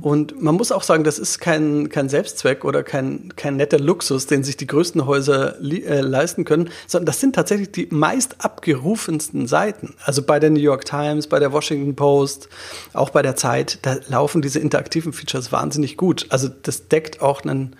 [0.00, 4.26] Und man muss auch sagen, das ist kein, kein Selbstzweck oder kein, kein netter Luxus,
[4.26, 9.46] den sich die größten Häuser äh, leisten können, sondern das sind tatsächlich die meist abgerufensten
[9.46, 9.94] Seiten.
[10.04, 12.48] Also bei der New York Times, bei der Washington Post,
[12.92, 16.26] auch bei der Zeit, da laufen diese interaktiven Features wahnsinnig gut.
[16.30, 17.76] Also das deckt auch einen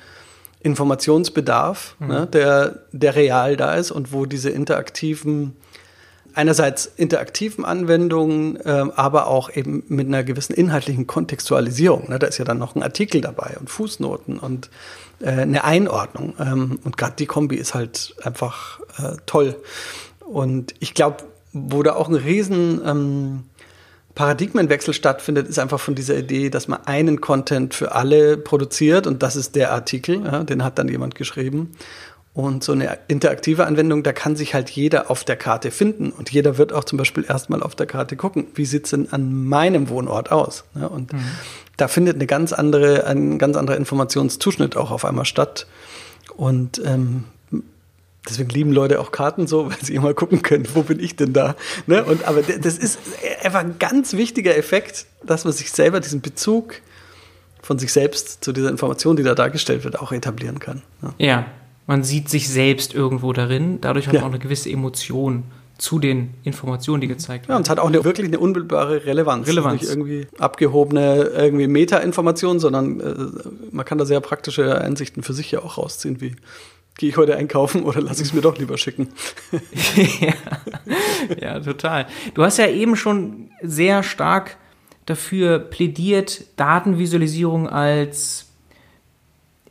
[0.60, 5.56] Informationsbedarf, ne, der, der real da ist und wo diese interaktiven
[6.38, 12.08] einerseits interaktiven Anwendungen, ähm, aber auch eben mit einer gewissen inhaltlichen Kontextualisierung.
[12.08, 12.20] Ne?
[12.20, 14.70] Da ist ja dann noch ein Artikel dabei und Fußnoten und
[15.20, 16.34] äh, eine Einordnung.
[16.38, 19.56] Ähm, und gerade die Kombi ist halt einfach äh, toll.
[20.20, 23.44] Und ich glaube, wo da auch ein riesen ähm,
[24.14, 29.24] Paradigmenwechsel stattfindet, ist einfach von dieser Idee, dass man einen Content für alle produziert und
[29.24, 31.72] das ist der Artikel, den hat dann jemand geschrieben.
[32.38, 36.10] Und so eine interaktive Anwendung, da kann sich halt jeder auf der Karte finden.
[36.10, 39.44] Und jeder wird auch zum Beispiel erstmal auf der Karte gucken, wie sieht's denn an
[39.46, 40.62] meinem Wohnort aus?
[40.74, 41.10] Und
[41.78, 45.66] da findet eine ganz andere, ein ganz anderer Informationszuschnitt auch auf einmal statt.
[46.36, 47.24] Und ähm,
[48.28, 51.32] deswegen lieben Leute auch Karten so, weil sie immer gucken können, wo bin ich denn
[51.32, 51.56] da?
[51.88, 52.04] Ne?
[52.04, 53.00] Und aber das ist
[53.42, 56.74] einfach ein ganz wichtiger Effekt, dass man sich selber diesen Bezug
[57.62, 60.82] von sich selbst zu dieser Information, die da dargestellt wird, auch etablieren kann.
[61.02, 61.14] ne?
[61.18, 61.46] Ja.
[61.88, 63.80] Ja, man sieht sich selbst irgendwo darin.
[63.80, 64.20] Dadurch hat Ja.
[64.20, 65.44] man auch eine gewisse Emotion
[65.78, 67.58] zu den Informationen, die gezeigt Ja, werden.
[67.58, 69.46] und es hat auch eine, wirklich eine unmittelbare Relevanz.
[69.46, 69.82] Relevanz.
[69.82, 73.14] Nicht irgendwie abgehobene irgendwie Meta-Informationen, sondern äh,
[73.70, 76.34] man kann da sehr praktische Einsichten für sich ja auch rausziehen, wie
[76.98, 79.08] gehe ich heute einkaufen oder lasse ich es mir doch lieber schicken.
[80.20, 80.32] ja.
[81.40, 82.06] ja, total.
[82.34, 84.56] Du hast ja eben schon sehr stark
[85.06, 88.47] dafür plädiert, Datenvisualisierung als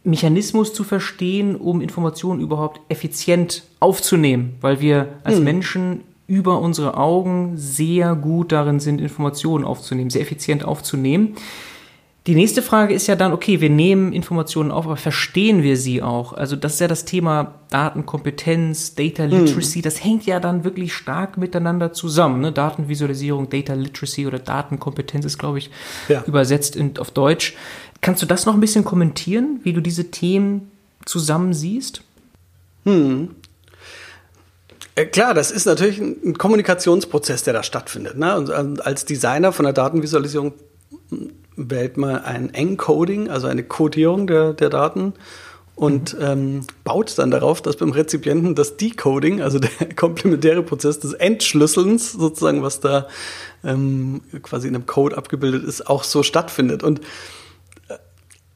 [0.07, 7.53] Mechanismus zu verstehen, um Informationen überhaupt effizient aufzunehmen, weil wir als Menschen über unsere Augen
[7.55, 11.35] sehr gut darin sind, Informationen aufzunehmen, sehr effizient aufzunehmen.
[12.27, 16.01] Die nächste Frage ist ja dann, okay, wir nehmen Informationen auf, aber verstehen wir sie
[16.01, 16.33] auch?
[16.33, 21.37] Also das ist ja das Thema Datenkompetenz, Data Literacy, das hängt ja dann wirklich stark
[21.37, 22.41] miteinander zusammen.
[22.41, 22.51] Ne?
[22.51, 25.69] Datenvisualisierung, Data Literacy oder Datenkompetenz ist, glaube ich,
[26.09, 26.21] Ja.
[26.27, 27.55] übersetzt in, auf Deutsch.
[28.01, 30.71] Kannst du das noch ein bisschen kommentieren, wie du diese Themen
[31.05, 32.01] zusammen siehst?
[34.95, 38.17] Äh, Klar, das ist natürlich ein Kommunikationsprozess, der da stattfindet.
[38.17, 38.37] Ne?
[38.37, 40.53] Und ähm, als Designer von der Datenvisualisierung
[41.11, 45.13] m, wählt man ein Encoding, also eine Codierung der, der Daten
[45.77, 51.13] und ähm, baut dann darauf, dass beim Rezipienten das Decoding, also der komplementäre Prozess des
[51.13, 53.07] Entschlüsselns, sozusagen, was da
[53.63, 56.81] ähm, quasi in einem Code abgebildet ist, auch so stattfindet.
[56.81, 57.01] Und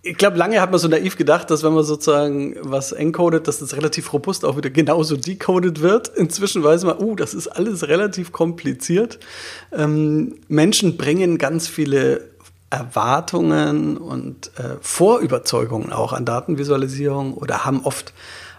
[0.04, 3.60] ich glaube, lange hat man so naiv gedacht, dass wenn man sozusagen was encodet, dass
[3.60, 6.08] das relativ robust auch wieder genauso decoded wird.
[6.08, 9.20] Inzwischen weiß man, uh, das ist alles relativ kompliziert.
[9.72, 12.32] Ähm, Menschen bringen ganz viele
[12.72, 18.14] Erwartungen und äh, Vorüberzeugungen auch an Datenvisualisierung oder haben oft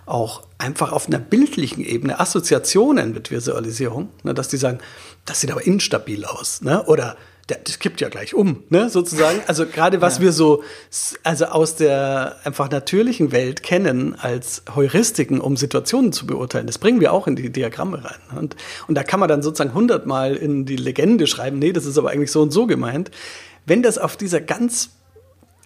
[0.06, 4.78] auch einfach auf einer bildlichen Ebene Assoziationen mit Visualisierung, ne, dass die sagen,
[5.24, 6.84] das sieht aber instabil aus, ne?
[6.86, 9.40] Oder der, das kippt ja gleich um, ne, sozusagen.
[9.46, 10.62] Also gerade was wir so,
[11.22, 17.00] also aus der einfach natürlichen Welt kennen als Heuristiken, um Situationen zu beurteilen, das bringen
[17.00, 18.38] wir auch in die Diagramme rein.
[18.38, 21.98] Und, und da kann man dann sozusagen hundertmal in die Legende schreiben, nee, das ist
[21.98, 23.10] aber eigentlich so und so gemeint.
[23.66, 24.90] Wenn das auf dieser ganz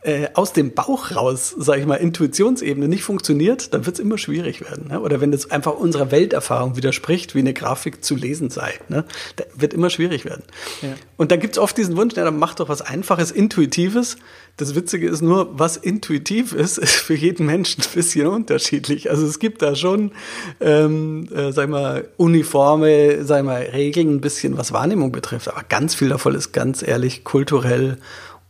[0.02, 4.18] äh, aus dem Bauch raus, sage ich mal, Intuitionsebene nicht funktioniert, dann wird es immer
[4.18, 4.88] schwierig werden.
[4.88, 5.00] Ne?
[5.00, 9.04] Oder wenn das einfach unserer Welterfahrung widerspricht, wie eine Grafik zu lesen sei, ne?
[9.35, 10.44] da wird immer schwierig werden.
[10.82, 10.90] Ja.
[11.16, 14.16] Und dann gibt es oft diesen Wunsch, ja, dann mach doch was Einfaches, Intuitives.
[14.56, 19.11] Das Witzige ist nur, was intuitiv ist, ist für jeden Menschen ein bisschen unterschiedlich.
[19.11, 20.12] Also es gibt da schon,
[20.61, 25.48] ähm, äh, sag ich mal, uniforme, sag ich mal, Regeln, ein bisschen was Wahrnehmung betrifft.
[25.48, 27.98] Aber ganz viel davon ist ganz ehrlich kulturell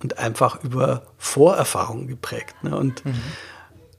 [0.07, 2.55] und einfach über Vorerfahrungen geprägt.
[2.62, 2.77] Ne?
[2.77, 3.03] Und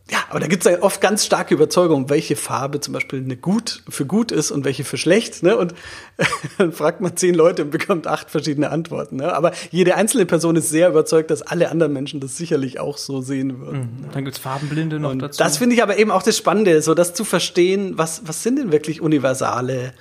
[0.10, 3.36] ja, aber da gibt es ja oft ganz starke Überzeugungen, welche Farbe zum Beispiel eine
[3.36, 5.44] gut für gut ist und welche für schlecht.
[5.44, 5.58] Ne?
[5.58, 5.74] Und
[6.58, 9.18] dann fragt man zehn Leute und bekommt acht verschiedene Antworten.
[9.18, 9.36] Ne?
[9.36, 13.20] Aber jede einzelne Person ist sehr überzeugt, dass alle anderen Menschen das sicherlich auch so
[13.20, 14.06] sehen würden.
[14.14, 15.44] Dann gibt's Farbenblinde noch Und dazu.
[15.44, 18.60] das finde ich aber eben auch das Spannende, so das zu verstehen, was, was sind
[18.60, 19.94] denn wirklich universale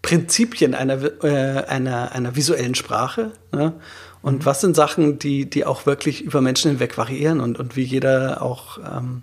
[0.00, 3.32] Prinzipien einer, äh, einer, einer visuellen Sprache?
[3.52, 3.74] Ne?
[4.22, 4.46] Und mhm.
[4.46, 8.42] was sind Sachen, die, die auch wirklich über Menschen hinweg variieren und, und wie jeder
[8.42, 9.22] auch ähm,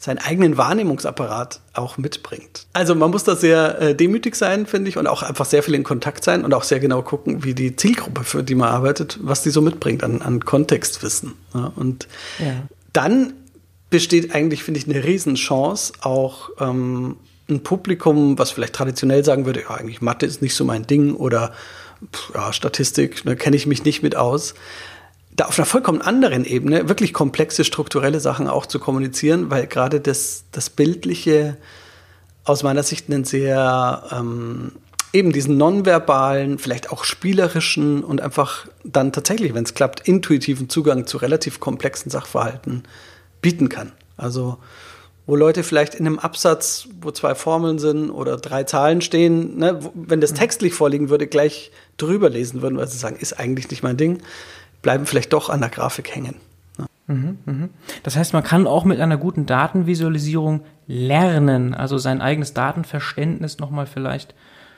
[0.00, 2.66] seinen eigenen Wahrnehmungsapparat auch mitbringt.
[2.72, 5.74] Also man muss da sehr äh, demütig sein, finde ich, und auch einfach sehr viel
[5.74, 9.18] in Kontakt sein und auch sehr genau gucken, wie die Zielgruppe, für die man arbeitet,
[9.20, 11.34] was die so mitbringt an, an Kontextwissen.
[11.52, 12.62] Ja, und ja.
[12.94, 13.34] dann
[13.90, 17.16] besteht eigentlich, finde ich, eine Riesenchance, auch ähm,
[17.50, 21.14] ein Publikum, was vielleicht traditionell sagen würde, ja, eigentlich Mathe ist nicht so mein Ding
[21.14, 21.52] oder
[22.34, 24.54] ja, Statistik, da kenne ich mich nicht mit aus,
[25.32, 30.00] da auf einer vollkommen anderen Ebene wirklich komplexe strukturelle Sachen auch zu kommunizieren, weil gerade
[30.00, 31.56] das, das Bildliche
[32.44, 34.72] aus meiner Sicht einen sehr ähm,
[35.12, 41.06] eben diesen nonverbalen, vielleicht auch spielerischen und einfach dann tatsächlich, wenn es klappt, intuitiven Zugang
[41.06, 42.84] zu relativ komplexen Sachverhalten
[43.40, 43.92] bieten kann.
[44.16, 44.58] Also
[45.26, 49.80] wo Leute vielleicht in einem Absatz, wo zwei Formeln sind oder drei Zahlen stehen, ne,
[49.94, 50.36] wenn das mhm.
[50.36, 54.22] textlich vorliegen würde, gleich drüber lesen würden, weil sie sagen, ist eigentlich nicht mein Ding,
[54.82, 56.36] bleiben vielleicht doch an der Grafik hängen.
[56.78, 56.86] Ne?
[57.06, 57.68] Mhm, mhm.
[58.02, 63.86] Das heißt, man kann auch mit einer guten Datenvisualisierung lernen, also sein eigenes Datenverständnis nochmal
[63.86, 64.34] vielleicht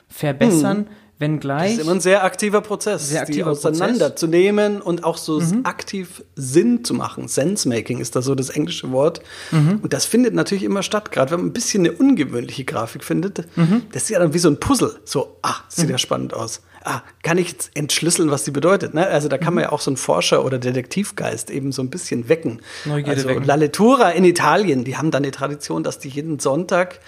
[0.07, 0.79] verbessern.
[0.79, 1.71] Mhm Wenngleich.
[1.71, 5.61] Das ist immer ein sehr aktiver Prozess, sehr aktiver die auseinanderzunehmen und auch so mhm.
[5.63, 7.27] aktiv Sinn zu machen.
[7.27, 9.21] Sense-Making ist da so das englische Wort.
[9.51, 9.79] Mhm.
[9.81, 13.45] Und das findet natürlich immer statt, gerade wenn man ein bisschen eine ungewöhnliche Grafik findet.
[13.55, 13.83] Mhm.
[13.91, 14.99] Das ist ja dann wie so ein Puzzle.
[15.05, 15.99] So, ah, sieht ja mhm.
[15.99, 16.61] spannend aus.
[16.83, 18.93] Ah, kann ich jetzt entschlüsseln, was die bedeutet?
[18.93, 19.07] Ne?
[19.07, 19.69] Also da kann man mhm.
[19.69, 22.61] ja auch so einen Forscher- oder Detektivgeist eben so ein bisschen wecken.
[22.85, 23.45] Neugierde also wecken.
[23.45, 26.99] La Lettura in Italien, die haben da eine Tradition, dass die jeden Sonntag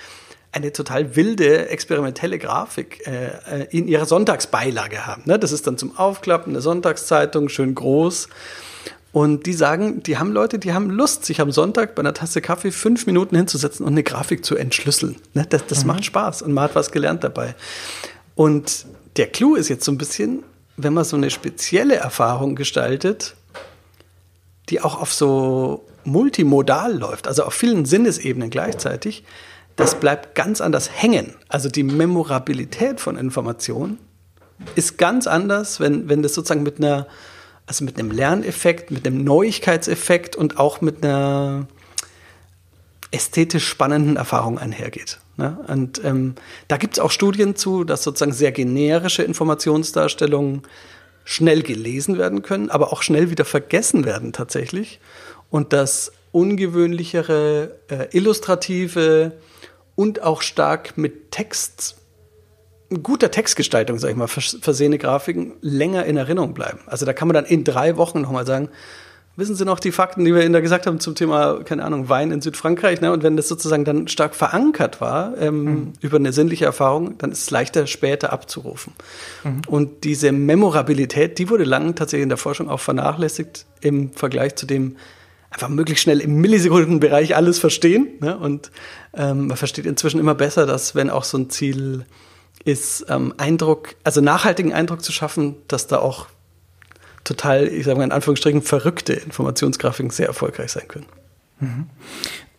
[0.55, 3.27] eine total wilde, experimentelle Grafik äh,
[3.61, 5.23] äh, in ihrer Sonntagsbeilage haben.
[5.25, 5.37] Ne?
[5.37, 8.29] Das ist dann zum Aufklappen eine Sonntagszeitung, schön groß.
[9.11, 12.41] Und die sagen, die haben Leute, die haben Lust, sich am Sonntag bei einer Tasse
[12.41, 15.17] Kaffee fünf Minuten hinzusetzen und eine Grafik zu entschlüsseln.
[15.33, 15.45] Ne?
[15.49, 15.87] Das, das mhm.
[15.87, 17.55] macht Spaß und man hat was gelernt dabei.
[18.35, 18.85] Und
[19.17, 20.43] der Clou ist jetzt so ein bisschen,
[20.77, 23.35] wenn man so eine spezielle Erfahrung gestaltet,
[24.69, 29.23] die auch auf so multimodal läuft, also auf vielen Sinnesebenen gleichzeitig,
[29.75, 31.35] das bleibt ganz anders hängen.
[31.49, 33.97] Also die Memorabilität von Informationen
[34.75, 37.07] ist ganz anders, wenn, wenn das sozusagen mit einer,
[37.67, 41.67] also mit einem Lerneffekt, mit einem Neuigkeitseffekt und auch mit einer
[43.11, 45.19] ästhetisch spannenden Erfahrung einhergeht.
[45.37, 45.57] Ne?
[45.67, 46.35] Und ähm,
[46.67, 50.63] da gibt es auch Studien zu, dass sozusagen sehr generische Informationsdarstellungen
[51.25, 54.99] schnell gelesen werden können, aber auch schnell wieder vergessen werden tatsächlich.
[55.49, 59.31] Und dass ungewöhnlichere, äh, illustrative,
[59.95, 61.95] und auch stark mit Text,
[63.01, 66.79] guter Textgestaltung, sag ich mal, versehene Grafiken länger in Erinnerung bleiben.
[66.85, 68.69] Also da kann man dann in drei Wochen nochmal sagen,
[69.37, 72.09] wissen Sie noch die Fakten, die wir Ihnen da gesagt haben zum Thema, keine Ahnung,
[72.09, 73.11] Wein in Südfrankreich, ne?
[73.11, 75.93] Und wenn das sozusagen dann stark verankert war ähm, mhm.
[76.01, 78.93] über eine sinnliche Erfahrung, dann ist es leichter später abzurufen.
[79.43, 79.61] Mhm.
[79.67, 84.65] Und diese Memorabilität, die wurde lang tatsächlich in der Forschung auch vernachlässigt im Vergleich zu
[84.65, 84.95] dem,
[85.55, 88.09] einfach möglichst schnell im Millisekundenbereich alles verstehen.
[88.19, 88.37] Ne?
[88.37, 88.71] Und
[89.13, 92.05] ähm, man versteht inzwischen immer besser, dass wenn auch so ein Ziel
[92.65, 96.27] ist, ähm, Eindruck, also nachhaltigen Eindruck zu schaffen, dass da auch
[97.23, 101.05] total, ich sage mal in Anführungsstrichen, verrückte Informationsgrafiken sehr erfolgreich sein können.
[101.61, 101.85] Mhm.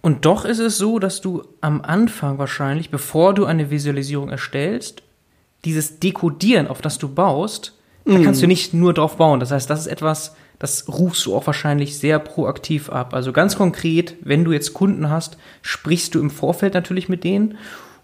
[0.00, 5.02] Und doch ist es so, dass du am Anfang wahrscheinlich, bevor du eine Visualisierung erstellst,
[5.66, 7.74] dieses Dekodieren, auf das du baust,
[8.06, 8.50] da kannst du mhm.
[8.50, 9.40] nicht nur drauf bauen.
[9.40, 13.12] Das heißt, das ist etwas, das rufst du auch wahrscheinlich sehr proaktiv ab.
[13.12, 17.58] Also ganz konkret, wenn du jetzt Kunden hast, sprichst du im Vorfeld natürlich mit denen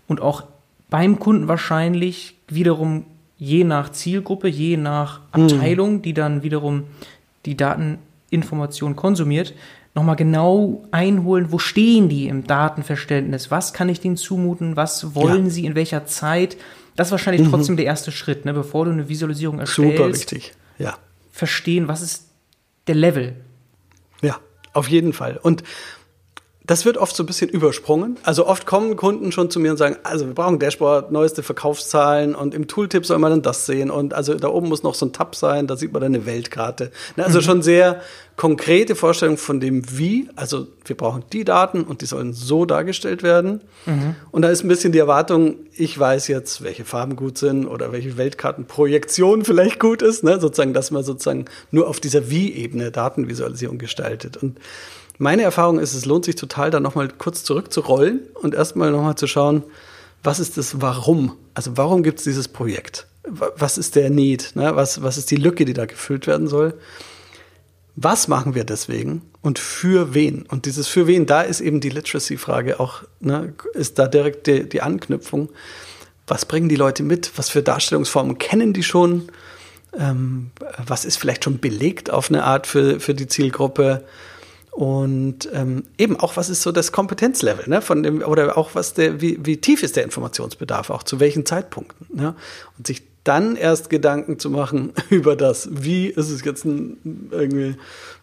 [0.06, 0.44] und auch
[0.90, 3.06] beim Kunden wahrscheinlich wiederum
[3.38, 5.44] je nach Zielgruppe, je nach mhm.
[5.44, 6.84] Abteilung, die dann wiederum
[7.46, 9.54] die Dateninformation konsumiert,
[9.94, 15.46] nochmal genau einholen, wo stehen die im Datenverständnis, was kann ich denen zumuten, was wollen
[15.46, 15.50] ja.
[15.50, 16.56] sie in welcher Zeit.
[16.94, 17.50] Das ist wahrscheinlich mhm.
[17.50, 19.96] trotzdem der erste Schritt, ne, bevor du eine Visualisierung erstellst.
[19.96, 20.96] Super wichtig, ja.
[21.32, 22.31] Verstehen, was ist
[22.86, 23.36] der Level.
[24.22, 24.38] Ja,
[24.72, 25.36] auf jeden Fall.
[25.36, 25.62] Und
[26.64, 28.18] das wird oft so ein bisschen übersprungen.
[28.22, 32.34] Also oft kommen Kunden schon zu mir und sagen, also wir brauchen Dashboard, neueste Verkaufszahlen
[32.34, 35.06] und im Tooltip soll man dann das sehen und also da oben muss noch so
[35.06, 36.92] ein Tab sein, da sieht man dann eine Weltkarte.
[37.16, 37.42] Ne, also mhm.
[37.42, 38.00] schon sehr
[38.36, 40.28] konkrete Vorstellung von dem Wie.
[40.36, 43.60] Also wir brauchen die Daten und die sollen so dargestellt werden.
[43.86, 44.14] Mhm.
[44.30, 47.92] Und da ist ein bisschen die Erwartung, ich weiß jetzt, welche Farben gut sind oder
[47.92, 50.40] welche Weltkartenprojektion vielleicht gut ist, ne?
[50.40, 54.36] sozusagen, dass man sozusagen nur auf dieser Wie-Ebene Datenvisualisierung gestaltet.
[54.36, 54.58] Und
[55.18, 59.26] meine Erfahrung ist, es lohnt sich total, da nochmal kurz zurückzurollen und erstmal nochmal zu
[59.26, 59.62] schauen,
[60.22, 61.36] was ist das Warum?
[61.54, 63.06] Also warum gibt es dieses Projekt?
[63.24, 64.52] Was ist der Need?
[64.54, 64.74] Ne?
[64.74, 66.74] Was, was ist die Lücke, die da gefüllt werden soll?
[67.94, 70.46] Was machen wir deswegen und für wen?
[70.46, 74.68] Und dieses für wen, da ist eben die Literacy-Frage auch, ne, ist da direkt die,
[74.68, 75.50] die Anknüpfung.
[76.26, 79.28] was bringen die Leute mit, was für Darstellungsformen kennen die schon,
[79.98, 80.50] ähm,
[80.86, 84.04] was ist vielleicht schon belegt auf eine Art für, für die Zielgruppe
[84.72, 88.94] und ähm, eben auch, was ist so das Kompetenzlevel, ne, von dem, oder auch was
[88.94, 92.34] der, wie, wie tief ist der Informationsbedarf, auch zu welchen Zeitpunkten, ne?
[92.78, 97.76] Und sich dann erst Gedanken zu machen über das, wie ist es jetzt ein, irgendwie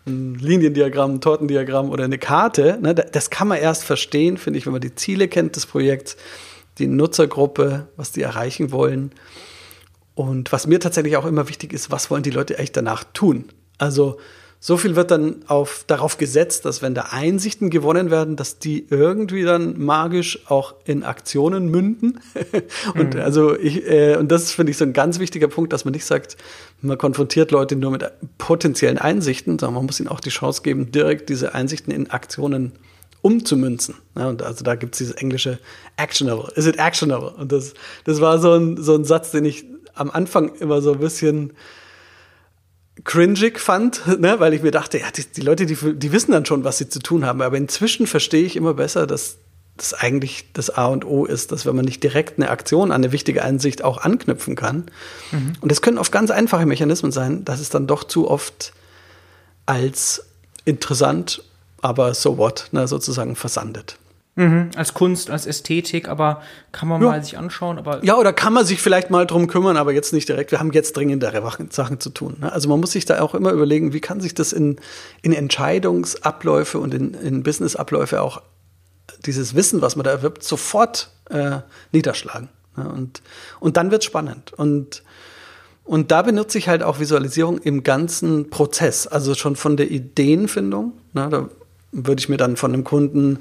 [0.07, 2.95] ein Liniendiagramm, ein Tortendiagramm oder eine Karte, ne?
[2.95, 6.17] Das kann man erst verstehen, finde ich, wenn man die Ziele kennt des Projekts,
[6.79, 9.11] die Nutzergruppe, was die erreichen wollen.
[10.15, 13.45] Und was mir tatsächlich auch immer wichtig ist, was wollen die Leute eigentlich danach tun?
[13.77, 14.17] Also,
[14.61, 18.85] so viel wird dann auf, darauf gesetzt, dass wenn da Einsichten gewonnen werden, dass die
[18.89, 22.19] irgendwie dann magisch auch in Aktionen münden.
[22.95, 23.21] und mhm.
[23.21, 26.05] also ich, äh, und das finde ich so ein ganz wichtiger Punkt, dass man nicht
[26.05, 26.35] sagt,
[26.81, 28.05] man konfrontiert Leute nur mit
[28.37, 32.73] potenziellen Einsichten, sondern man muss ihnen auch die Chance geben, direkt diese Einsichten in Aktionen
[33.21, 33.95] umzumünzen.
[34.17, 35.59] Ja, und also da gibt es dieses englische
[35.95, 36.51] actionable.
[36.55, 37.29] Is it actionable?
[37.31, 40.93] Und das, das war so ein, so ein Satz, den ich am Anfang immer so
[40.93, 41.53] ein bisschen
[43.03, 44.39] cringig fand, ne?
[44.39, 46.89] weil ich mir dachte, ja, die, die Leute, die, die wissen dann schon, was sie
[46.89, 47.41] zu tun haben.
[47.41, 49.37] Aber inzwischen verstehe ich immer besser, dass
[49.77, 53.01] das eigentlich das A und O ist, dass wenn man nicht direkt eine Aktion an
[53.01, 54.85] eine wichtige Einsicht auch anknüpfen kann.
[55.31, 55.53] Mhm.
[55.61, 58.73] Und das können oft ganz einfache Mechanismen sein, dass es dann doch zu oft
[59.65, 60.25] als
[60.65, 61.43] interessant,
[61.81, 63.98] aber so what, ne, sozusagen versandet.
[64.39, 67.09] Mhm, als Kunst, als Ästhetik, aber kann man ja.
[67.09, 67.77] mal sich anschauen.
[67.77, 70.51] Aber ja, oder kann man sich vielleicht mal drum kümmern, aber jetzt nicht direkt.
[70.51, 72.37] Wir haben jetzt dringendere Sachen zu tun.
[72.39, 72.49] Ne?
[72.49, 74.77] Also man muss sich da auch immer überlegen, wie kann sich das in,
[75.23, 78.41] in Entscheidungsabläufe und in, in Businessabläufe auch
[79.25, 81.57] dieses Wissen, was man da erwirbt, sofort äh,
[81.91, 82.47] niederschlagen.
[82.77, 82.87] Ne?
[82.87, 83.21] Und,
[83.59, 84.53] und dann wird's spannend.
[84.53, 85.03] Und
[85.83, 90.93] und da benutze ich halt auch Visualisierung im ganzen Prozess, also schon von der Ideenfindung.
[91.13, 91.49] Ne, da
[91.91, 93.39] würde ich mir dann von einem Kunden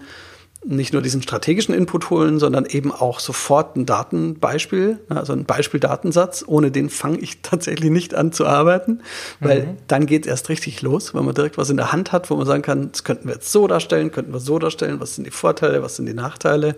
[0.64, 6.44] nicht nur diesen strategischen Input holen, sondern eben auch sofort ein Datenbeispiel, also ein Beispieldatensatz.
[6.46, 9.02] Ohne den fange ich tatsächlich nicht an zu arbeiten,
[9.40, 9.76] weil mhm.
[9.86, 12.36] dann geht es erst richtig los, wenn man direkt was in der Hand hat, wo
[12.36, 15.26] man sagen kann, das könnten wir jetzt so darstellen, könnten wir so darstellen, was sind
[15.26, 16.76] die Vorteile, was sind die Nachteile.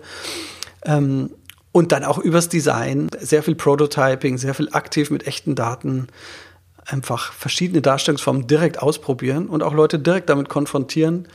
[0.85, 1.31] Ähm,
[1.71, 6.07] und dann auch übers Design, sehr viel Prototyping, sehr viel aktiv mit echten Daten,
[6.85, 11.27] einfach verschiedene Darstellungsformen direkt ausprobieren und auch Leute direkt damit konfrontieren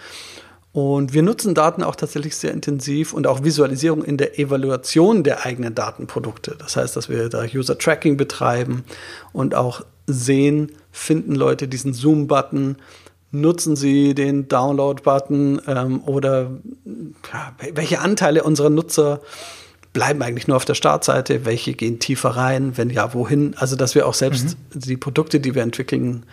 [0.77, 5.47] und wir nutzen Daten auch tatsächlich sehr intensiv und auch Visualisierung in der Evaluation der
[5.47, 6.55] eigenen Datenprodukte.
[6.59, 8.85] Das heißt, dass wir da User Tracking betreiben
[9.33, 12.77] und auch sehen, finden Leute diesen Zoom-Button,
[13.31, 16.51] nutzen sie den Download-Button ähm, oder
[17.33, 19.22] ja, welche Anteile unserer Nutzer
[19.95, 23.55] bleiben eigentlich nur auf der Startseite, welche gehen tiefer rein, wenn ja, wohin.
[23.57, 24.81] Also, dass wir auch selbst mhm.
[24.81, 26.27] die Produkte, die wir entwickeln,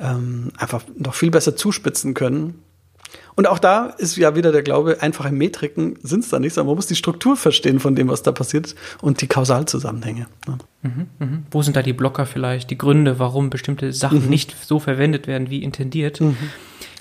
[0.00, 2.62] ähm, einfach noch viel besser zuspitzen können
[3.36, 6.68] und auch da ist ja wieder der Glaube, einfache Metriken sind es da nicht, sondern
[6.68, 10.26] man muss die Struktur verstehen von dem, was da passiert und die Kausalzusammenhänge.
[10.46, 10.58] Ja.
[10.82, 11.38] Mhm, mh.
[11.50, 14.30] Wo sind da die Blocker vielleicht, die Gründe, warum bestimmte Sachen mhm.
[14.30, 16.20] nicht so verwendet werden wie intendiert?
[16.20, 16.36] Mhm.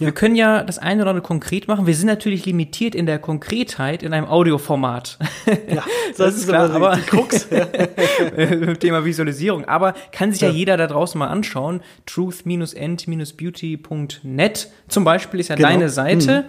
[0.03, 0.07] Ja.
[0.07, 1.85] Wir können ja das eine oder andere konkret machen.
[1.87, 5.17] Wir sind natürlich limitiert in der Konkretheit in einem Audioformat.
[5.67, 7.47] Ja, das, das ist klar, aber die Krux.
[8.79, 9.65] Thema Visualisierung.
[9.65, 10.47] Aber kann sich ja.
[10.49, 11.81] ja, jeder da draußen mal anschauen.
[12.05, 15.69] truth-end-beauty.net zum Beispiel ist ja genau.
[15.69, 16.45] deine Seite.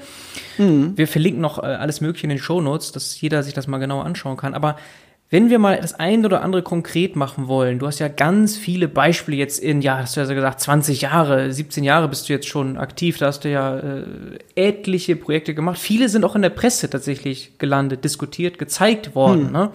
[0.59, 0.65] Mhm.
[0.65, 0.97] Mhm.
[0.97, 3.79] Wir verlinken noch äh, alles Mögliche in den Show Notes, dass jeder sich das mal
[3.79, 4.55] genau anschauen kann.
[4.55, 4.77] Aber
[5.31, 8.89] wenn wir mal das eine oder andere konkret machen wollen, du hast ja ganz viele
[8.89, 12.47] Beispiele jetzt in, ja, hast du ja gesagt, 20 Jahre, 17 Jahre bist du jetzt
[12.47, 14.05] schon aktiv, da hast du ja äh,
[14.55, 15.79] etliche Projekte gemacht.
[15.79, 19.47] Viele sind auch in der Presse tatsächlich gelandet, diskutiert, gezeigt worden.
[19.47, 19.53] Hm.
[19.53, 19.71] Ne?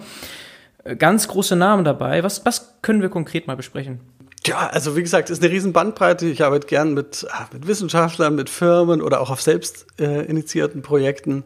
[0.84, 2.22] Äh, ganz große Namen dabei.
[2.22, 4.00] Was, was können wir konkret mal besprechen?
[4.46, 6.26] Ja, also wie gesagt, ist eine riesen Bandbreite.
[6.26, 10.80] Ich arbeite gern mit, ah, mit Wissenschaftlern, mit Firmen oder auch auf selbst äh, initiierten
[10.80, 11.44] Projekten.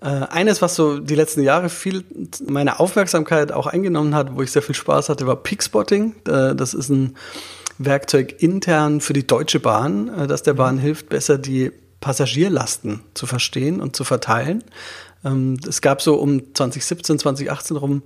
[0.00, 2.04] Äh, eines, was so die letzten Jahre viel
[2.46, 6.14] meine Aufmerksamkeit auch eingenommen hat, wo ich sehr viel Spaß hatte, war Peakspotting.
[6.26, 7.16] Äh, das ist ein
[7.78, 13.26] Werkzeug intern für die Deutsche Bahn, äh, das der Bahn hilft, besser die Passagierlasten zu
[13.26, 14.64] verstehen und zu verteilen.
[15.24, 18.02] Ähm, es gab so um 2017, 2018 rum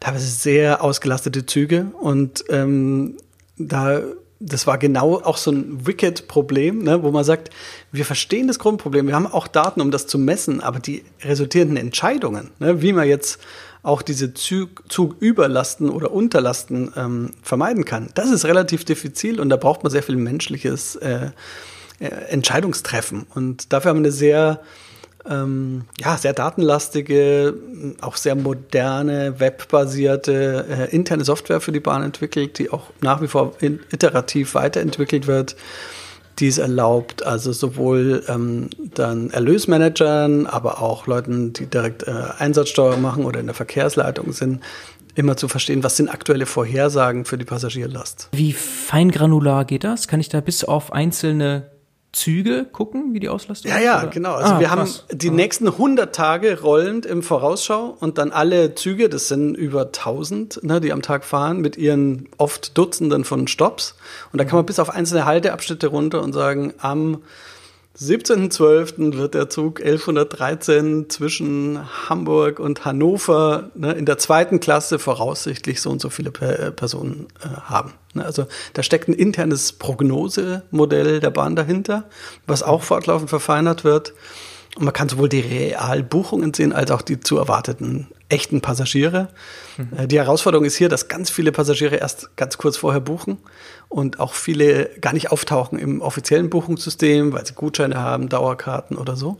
[0.00, 3.16] teilweise sehr ausgelastete Züge und ähm,
[3.56, 4.02] da
[4.40, 7.50] das war genau auch so ein Wicked-Problem, ne, wo man sagt,
[7.90, 11.76] wir verstehen das Grundproblem, wir haben auch Daten, um das zu messen, aber die resultierenden
[11.76, 13.40] Entscheidungen, ne, wie man jetzt
[13.82, 19.56] auch diese Zug, Zugüberlasten oder Unterlasten ähm, vermeiden kann, das ist relativ diffizil und da
[19.56, 21.30] braucht man sehr viel menschliches äh,
[22.00, 23.26] äh, Entscheidungstreffen.
[23.34, 24.60] Und dafür haben wir eine sehr
[25.28, 27.54] ähm, ja, sehr datenlastige,
[28.00, 33.28] auch sehr moderne, webbasierte äh, interne Software für die Bahn entwickelt, die auch nach wie
[33.28, 35.56] vor iterativ weiterentwickelt wird,
[36.38, 43.02] die es erlaubt, also sowohl ähm, dann Erlösmanagern, aber auch Leuten, die direkt äh, Einsatzsteuerung
[43.02, 44.62] machen oder in der Verkehrsleitung sind,
[45.14, 48.28] immer zu verstehen, was sind aktuelle Vorhersagen für die Passagierlast.
[48.32, 50.06] Wie feingranular geht das?
[50.06, 51.70] Kann ich da bis auf einzelne
[52.12, 54.06] Züge gucken, wie die Auslastung Ja, ist, ja, oder?
[54.08, 54.34] genau.
[54.34, 55.04] Also Ah, wir krass.
[55.10, 59.86] haben die nächsten 100 Tage rollend im Vorausschau und dann alle Züge, das sind über
[59.86, 63.94] 1000, ne, die am Tag fahren, mit ihren oft Dutzenden von Stops.
[64.32, 67.22] Und da kann man bis auf einzelne Halteabschnitte runter und sagen, am
[68.00, 69.16] 17.12.
[69.16, 75.90] wird der Zug 1113 zwischen Hamburg und Hannover ne, in der zweiten Klasse voraussichtlich so
[75.90, 77.94] und so viele per äh, Personen äh, haben.
[78.14, 82.04] Ne, also da steckt ein internes Prognosemodell der Bahn dahinter,
[82.46, 84.14] was auch fortlaufend verfeinert wird.
[84.76, 89.28] Und man kann sowohl die Realbuchungen sehen, als auch die zu erwarteten echten Passagiere.
[89.96, 93.38] Äh, Die Herausforderung ist hier, dass ganz viele Passagiere erst ganz kurz vorher buchen
[93.88, 99.16] und auch viele gar nicht auftauchen im offiziellen Buchungssystem, weil sie Gutscheine haben, Dauerkarten oder
[99.16, 99.38] so.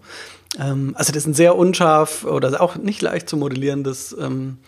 [0.58, 4.58] Ähm, Also das ist ein sehr unscharf oder auch nicht leicht zu modellierendes ähm,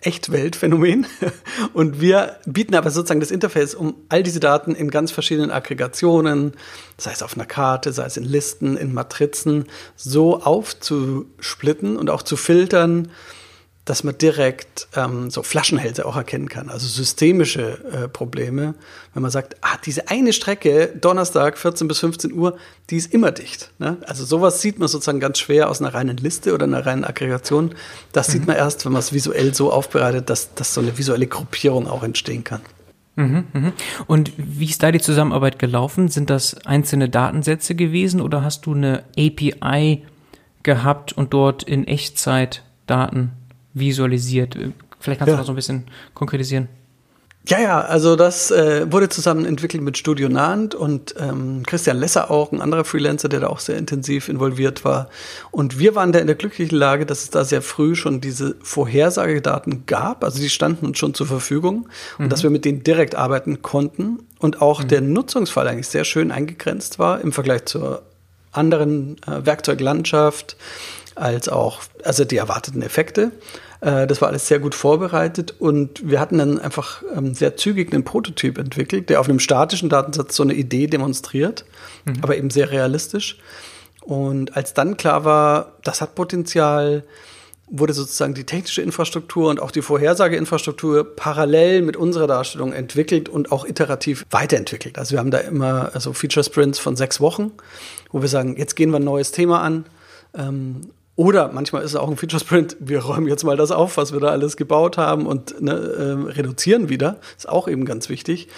[0.00, 1.06] Echtweltphänomen.
[1.72, 6.52] Und wir bieten aber sozusagen das Interface, um all diese Daten in ganz verschiedenen Aggregationen,
[6.98, 9.66] sei es auf einer Karte, sei es in Listen, in Matrizen,
[9.96, 13.10] so aufzusplitten und auch zu filtern,
[13.84, 18.74] dass man direkt ähm, so Flaschenhälse auch erkennen kann, also systemische äh, Probleme.
[19.12, 22.56] Wenn man sagt, ah, diese eine Strecke, Donnerstag 14 bis 15 Uhr,
[22.88, 23.70] die ist immer dicht.
[23.78, 23.98] Ne?
[24.06, 27.74] Also sowas sieht man sozusagen ganz schwer aus einer reinen Liste oder einer reinen Aggregation.
[28.12, 31.26] Das sieht man erst, wenn man es visuell so aufbereitet, dass, dass so eine visuelle
[31.26, 32.62] Gruppierung auch entstehen kann.
[34.06, 36.08] Und wie ist da die Zusammenarbeit gelaufen?
[36.08, 40.04] Sind das einzelne Datensätze gewesen oder hast du eine API
[40.62, 43.32] gehabt und dort in Echtzeit Daten
[43.74, 44.56] visualisiert?
[45.00, 45.34] Vielleicht kannst Ja.
[45.34, 46.68] du das so ein bisschen konkretisieren.
[47.46, 52.30] Ja, ja, also das äh, wurde zusammen entwickelt mit Studio Nahend und ähm, Christian Lesser
[52.30, 55.10] auch, ein anderer Freelancer, der da auch sehr intensiv involviert war.
[55.50, 58.56] Und wir waren da in der glücklichen Lage, dass es da sehr früh schon diese
[58.62, 61.86] Vorhersagedaten gab, also die standen uns schon zur Verfügung
[62.18, 66.32] und dass wir mit denen direkt arbeiten konnten und auch der Nutzungsfall eigentlich sehr schön
[66.32, 68.04] eingegrenzt war im Vergleich zur
[68.52, 70.56] anderen äh, Werkzeuglandschaft
[71.14, 73.32] als auch also die erwarteten Effekte.
[73.80, 77.92] Äh, das war alles sehr gut vorbereitet und wir hatten dann einfach ähm, sehr zügig
[77.92, 81.64] einen Prototyp entwickelt, der auf einem statischen Datensatz so eine Idee demonstriert,
[82.22, 83.38] aber eben sehr realistisch.
[84.00, 87.04] Und als dann klar war, das hat Potenzial,
[87.68, 93.50] wurde sozusagen die technische Infrastruktur und auch die Vorhersageinfrastruktur parallel mit unserer Darstellung entwickelt und
[93.50, 94.98] auch iterativ weiterentwickelt.
[94.98, 97.52] Also wir haben da immer also Feature Sprints von sechs Wochen,
[98.12, 99.86] wo wir sagen, jetzt gehen wir ein neues Thema an.
[100.34, 103.96] Ähm, oder manchmal ist es auch ein Feature Sprint, wir räumen jetzt mal das auf,
[103.96, 107.18] was wir da alles gebaut haben und ne, ähm, reduzieren wieder.
[107.36, 108.48] Ist auch eben ganz wichtig.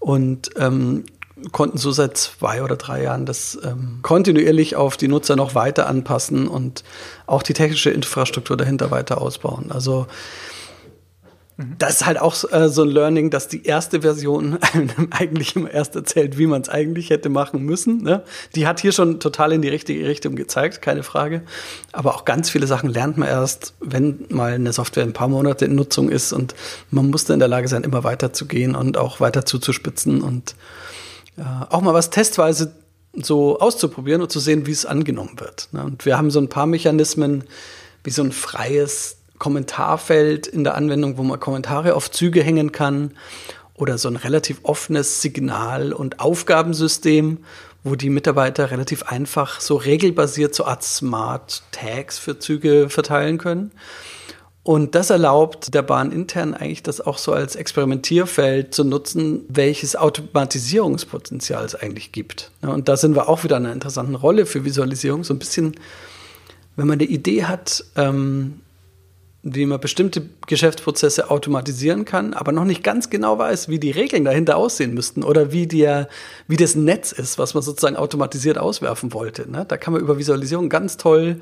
[0.00, 1.04] Und ähm,
[1.50, 5.86] konnten so seit zwei oder drei Jahren das ähm, kontinuierlich auf die Nutzer noch weiter
[5.86, 6.84] anpassen und
[7.26, 9.72] auch die technische Infrastruktur dahinter weiter ausbauen.
[9.72, 10.06] Also
[11.56, 15.70] das ist halt auch äh, so ein Learning, dass die erste Version einem eigentlich immer
[15.70, 18.02] erst erzählt, wie man es eigentlich hätte machen müssen.
[18.02, 18.24] Ne?
[18.56, 21.42] Die hat hier schon total in die richtige Richtung gezeigt, keine Frage.
[21.92, 25.66] Aber auch ganz viele Sachen lernt man erst, wenn mal eine Software ein paar Monate
[25.66, 26.56] in Nutzung ist und
[26.90, 30.56] man musste in der Lage sein, immer weiter zu gehen und auch weiter zuzuspitzen und
[31.36, 32.72] äh, auch mal was testweise
[33.12, 35.68] so auszuprobieren und zu sehen, wie es angenommen wird.
[35.70, 35.84] Ne?
[35.84, 37.44] Und wir haben so ein paar Mechanismen,
[38.02, 43.10] wie so ein freies Kommentarfeld in der Anwendung, wo man Kommentare auf Züge hängen kann
[43.74, 47.44] oder so ein relativ offenes Signal- und Aufgabensystem,
[47.82, 53.72] wo die Mitarbeiter relativ einfach so regelbasiert so Art Smart Tags für Züge verteilen können.
[54.62, 59.94] Und das erlaubt der Bahn intern eigentlich das auch so als Experimentierfeld zu nutzen, welches
[59.94, 62.50] Automatisierungspotenzial es eigentlich gibt.
[62.62, 65.22] Und da sind wir auch wieder in einer interessanten Rolle für Visualisierung.
[65.22, 65.74] So ein bisschen,
[66.76, 68.62] wenn man eine Idee hat, ähm,
[69.44, 74.24] wie man bestimmte Geschäftsprozesse automatisieren kann, aber noch nicht ganz genau weiß, wie die Regeln
[74.24, 76.08] dahinter aussehen müssten oder wie, der,
[76.48, 79.50] wie das Netz ist, was man sozusagen automatisiert auswerfen wollte.
[79.50, 79.66] Ne?
[79.68, 81.40] Da kann man über Visualisierung ganz toll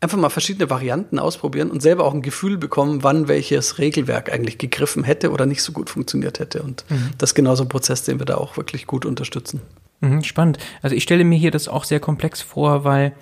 [0.00, 4.58] einfach mal verschiedene Varianten ausprobieren und selber auch ein Gefühl bekommen, wann welches Regelwerk eigentlich
[4.58, 6.62] gegriffen hätte oder nicht so gut funktioniert hätte.
[6.62, 6.84] Und
[7.18, 9.60] das ist genau so ein Prozess, den wir da auch wirklich gut unterstützen.
[10.00, 10.58] Mhm, spannend.
[10.82, 13.12] Also ich stelle mir hier das auch sehr komplex vor, weil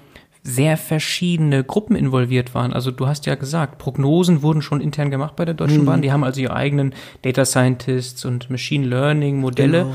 [0.42, 2.72] sehr verschiedene Gruppen involviert waren.
[2.72, 6.02] Also du hast ja gesagt, Prognosen wurden schon intern gemacht bei der Deutschen Bahn.
[6.02, 9.94] Die haben also ihre eigenen Data Scientists und Machine Learning Modelle Genau.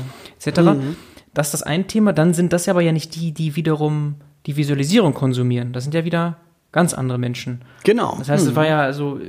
[0.76, 0.94] etc.
[1.34, 2.12] Das ist das ein Thema.
[2.14, 4.14] Dann sind das aber ja nicht die, die wiederum
[4.46, 5.74] die Visualisierung konsumieren.
[5.74, 6.38] Das sind ja wieder
[6.72, 7.60] ganz andere Menschen.
[7.84, 8.16] Genau.
[8.18, 9.20] Das heißt, es war ja also,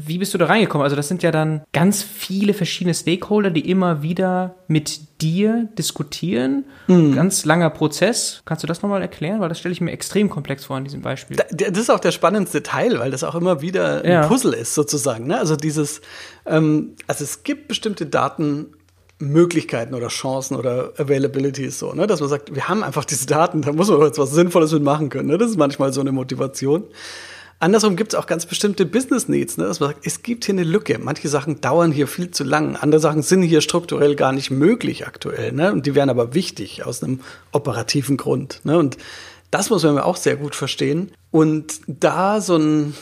[0.00, 0.84] wie bist du da reingekommen?
[0.84, 6.64] Also das sind ja dann ganz viele verschiedene Stakeholder, die immer wieder mit dir diskutieren.
[6.86, 7.14] Mhm.
[7.14, 8.42] Ganz langer Prozess.
[8.44, 9.40] Kannst du das nochmal erklären?
[9.40, 11.36] Weil das stelle ich mir extrem komplex vor in diesem Beispiel.
[11.36, 14.26] Das ist auch der spannendste Teil, weil das auch immer wieder ein ja.
[14.26, 15.26] Puzzle ist sozusagen.
[15.26, 15.38] Ne?
[15.38, 16.00] Also dieses,
[16.46, 18.66] ähm, also es gibt bestimmte Daten,
[19.20, 22.06] Möglichkeiten oder Chancen oder Availabilities so, ne?
[22.06, 25.08] dass man sagt, wir haben einfach diese Daten, da muss man jetzt was Sinnvolles mitmachen
[25.08, 25.28] können.
[25.28, 25.38] Ne?
[25.38, 26.84] Das ist manchmal so eine Motivation.
[27.60, 29.64] Andersrum gibt es auch ganz bestimmte Business Needs, ne?
[29.64, 30.98] dass man sagt, es gibt hier eine Lücke.
[30.98, 35.06] Manche Sachen dauern hier viel zu lang, andere Sachen sind hier strukturell gar nicht möglich
[35.06, 35.72] aktuell, ne?
[35.72, 38.60] Und die wären aber wichtig aus einem operativen Grund.
[38.64, 38.78] Ne?
[38.78, 38.96] Und
[39.50, 41.10] das muss man auch sehr gut verstehen.
[41.30, 42.94] Und da so ein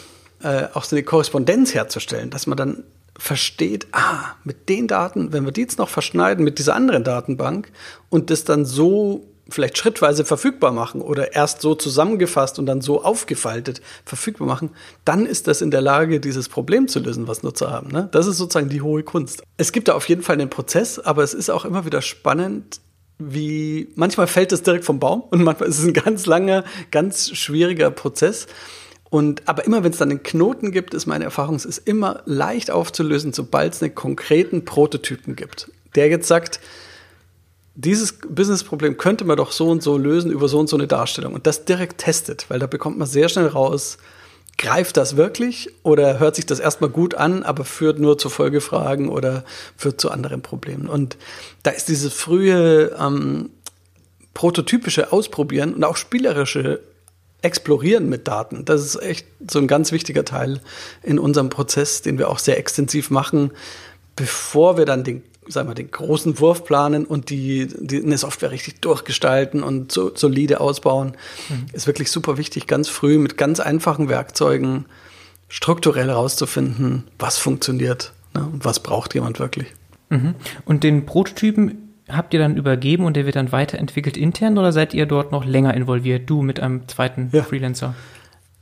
[0.42, 2.84] äh, auch so eine Korrespondenz herzustellen, dass man dann
[3.18, 7.72] versteht, ah, mit den Daten, wenn wir die jetzt noch verschneiden mit dieser anderen Datenbank
[8.10, 13.02] und das dann so vielleicht schrittweise verfügbar machen oder erst so zusammengefasst und dann so
[13.02, 14.70] aufgefaltet verfügbar machen,
[15.04, 17.90] dann ist das in der Lage, dieses Problem zu lösen, was Nutzer haben.
[17.90, 18.08] Ne?
[18.12, 19.42] Das ist sozusagen die hohe Kunst.
[19.56, 22.80] Es gibt da auf jeden Fall einen Prozess, aber es ist auch immer wieder spannend,
[23.18, 27.30] wie manchmal fällt es direkt vom Baum und manchmal ist es ein ganz langer, ganz
[27.30, 28.46] schwieriger Prozess.
[29.08, 32.22] Und, aber immer wenn es dann einen Knoten gibt, ist meine Erfahrung, es ist immer
[32.26, 36.60] leicht aufzulösen, sobald es einen konkreten Prototypen gibt, der jetzt sagt,
[37.76, 41.34] dieses Businessproblem könnte man doch so und so lösen über so und so eine Darstellung
[41.34, 43.98] und das direkt testet, weil da bekommt man sehr schnell raus,
[44.56, 49.10] greift das wirklich oder hört sich das erstmal gut an, aber führt nur zu Folgefragen
[49.10, 49.44] oder
[49.76, 50.88] führt zu anderen Problemen.
[50.88, 51.18] Und
[51.62, 53.50] da ist dieses frühe ähm,
[54.32, 56.80] prototypische Ausprobieren und auch spielerische
[57.42, 58.64] Explorieren mit Daten.
[58.64, 60.60] Das ist echt so ein ganz wichtiger Teil
[61.02, 63.50] in unserem Prozess, den wir auch sehr extensiv machen,
[64.16, 68.50] bevor wir dann den, sagen wir, den großen Wurf planen und die, die eine Software
[68.50, 71.16] richtig durchgestalten und so, solide ausbauen.
[71.48, 71.66] Mhm.
[71.72, 74.86] Ist wirklich super wichtig, ganz früh mit ganz einfachen Werkzeugen
[75.48, 79.68] strukturell herauszufinden, was funktioniert ne, und was braucht jemand wirklich.
[80.10, 80.34] Mhm.
[80.64, 84.94] Und den Prototypen habt ihr dann übergeben und der wird dann weiterentwickelt intern oder seid
[84.94, 87.42] ihr dort noch länger involviert, du mit einem zweiten ja.
[87.42, 87.94] Freelancer?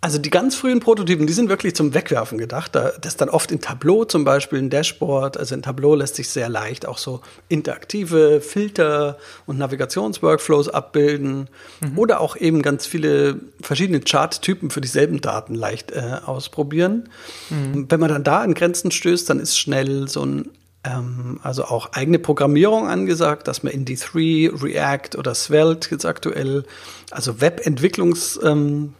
[0.04, 2.74] Also die ganz frühen Prototypen, die sind wirklich zum Wegwerfen gedacht.
[2.74, 5.38] Das ist dann oft in Tableau zum Beispiel, ein Dashboard.
[5.38, 11.48] Also in Tableau lässt sich sehr leicht auch so interaktive Filter und Navigationsworkflows abbilden.
[11.80, 11.98] Mhm.
[11.98, 17.08] Oder auch eben ganz viele verschiedene Charttypen für dieselben Daten leicht äh, ausprobieren.
[17.48, 17.86] Mhm.
[17.88, 20.50] Wenn man dann da an Grenzen stößt, dann ist schnell so ein
[20.84, 26.64] ähm, also auch eigene Programmierung angesagt, dass man in D3, React oder Svelte jetzt aktuell,
[27.10, 28.92] also Webentwicklungsbibliotheken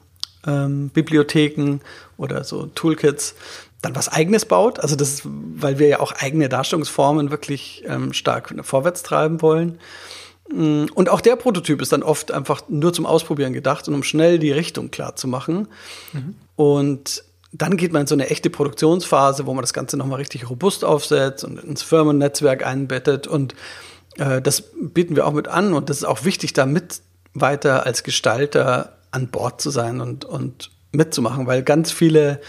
[0.46, 1.80] ähm, ähm,
[2.16, 3.34] oder so Toolkits,
[3.82, 4.80] dann was eigenes baut.
[4.80, 9.78] Also das ist, weil wir ja auch eigene Darstellungsformen wirklich ähm, stark vorwärts treiben wollen.
[10.50, 14.02] Mm, und auch der Prototyp ist dann oft einfach nur zum Ausprobieren gedacht und um
[14.02, 15.68] schnell die Richtung klar zu machen.
[16.12, 16.34] Mhm.
[16.56, 20.50] Und dann geht man in so eine echte Produktionsphase, wo man das Ganze nochmal richtig
[20.50, 23.26] robust aufsetzt und ins Firmennetzwerk einbettet.
[23.26, 23.54] Und
[24.16, 25.72] äh, das bieten wir auch mit an.
[25.72, 27.00] Und das ist auch wichtig, damit
[27.32, 32.40] weiter als Gestalter an Bord zu sein und, und mitzumachen, weil ganz viele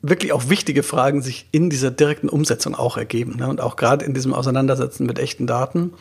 [0.00, 3.36] wirklich auch wichtige Fragen sich in dieser direkten Umsetzung auch ergeben.
[3.36, 3.48] Ne?
[3.48, 5.92] Und auch gerade in diesem Auseinandersetzen mit echten Daten.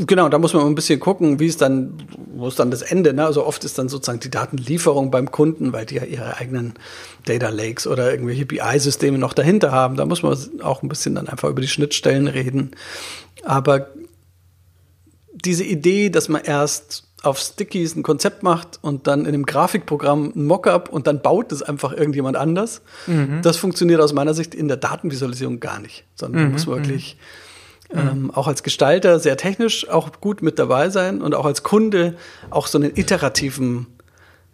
[0.00, 1.94] Genau, da muss man ein bisschen gucken, wie es dann,
[2.32, 3.26] wo ist dann das Ende, ne?
[3.26, 6.74] Also oft ist dann sozusagen die Datenlieferung beim Kunden, weil die ja ihre eigenen
[7.24, 9.96] Data Lakes oder irgendwelche BI-Systeme noch dahinter haben.
[9.96, 12.76] Da muss man auch ein bisschen dann einfach über die Schnittstellen reden.
[13.42, 13.88] Aber
[15.34, 20.32] diese Idee, dass man erst auf Stickies ein Konzept macht und dann in einem Grafikprogramm
[20.34, 23.40] ein Mockup und dann baut es einfach irgendjemand anders, mhm.
[23.42, 26.52] das funktioniert aus meiner Sicht in der Datenvisualisierung gar nicht, sondern mhm.
[26.52, 27.48] muss man wirklich mhm
[27.90, 32.16] ähm, auch als Gestalter sehr technisch auch gut mit dabei sein und auch als Kunde
[32.50, 33.86] auch so einen iterativen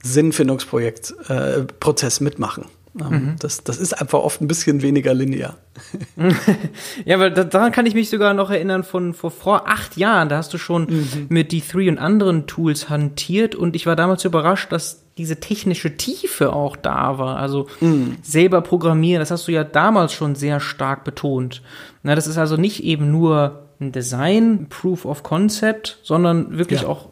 [0.03, 2.67] Sinnfindungsprojekt, äh, Prozess mitmachen.
[3.01, 3.37] Ähm, mhm.
[3.41, 5.57] Das, das ist einfach oft ein bisschen weniger linear.
[7.05, 10.29] ja, weil daran kann ich mich sogar noch erinnern von vor, vor acht Jahren.
[10.29, 11.27] Da hast du schon mhm.
[11.29, 16.53] mit D3 und anderen Tools hantiert und ich war damals überrascht, dass diese technische Tiefe
[16.53, 17.37] auch da war.
[17.37, 18.17] Also mhm.
[18.23, 21.63] selber programmieren, das hast du ja damals schon sehr stark betont.
[22.03, 26.89] Na, das ist also nicht eben nur ein Design, Proof of Concept, sondern wirklich ja.
[26.89, 27.09] auch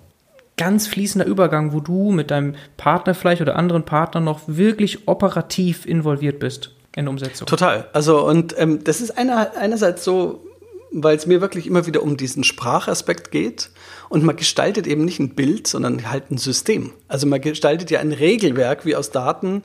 [0.57, 5.86] ganz fließender Übergang, wo du mit deinem Partner vielleicht oder anderen Partnern noch wirklich operativ
[5.86, 7.46] involviert bist in Umsetzung.
[7.46, 7.88] Total.
[7.92, 10.44] Also und ähm, das ist einer, einerseits so,
[10.92, 13.70] weil es mir wirklich immer wieder um diesen Sprachaspekt geht
[14.09, 16.92] und man gestaltet eben nicht ein Bild, sondern halt ein System.
[17.09, 19.64] Also man gestaltet ja ein Regelwerk, wie aus Daten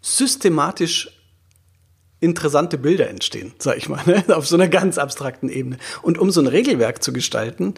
[0.00, 1.10] systematisch
[2.20, 4.24] interessante Bilder entstehen, sag ich mal, ne?
[4.34, 5.76] auf so einer ganz abstrakten Ebene.
[6.00, 7.74] Und um so ein Regelwerk zu gestalten,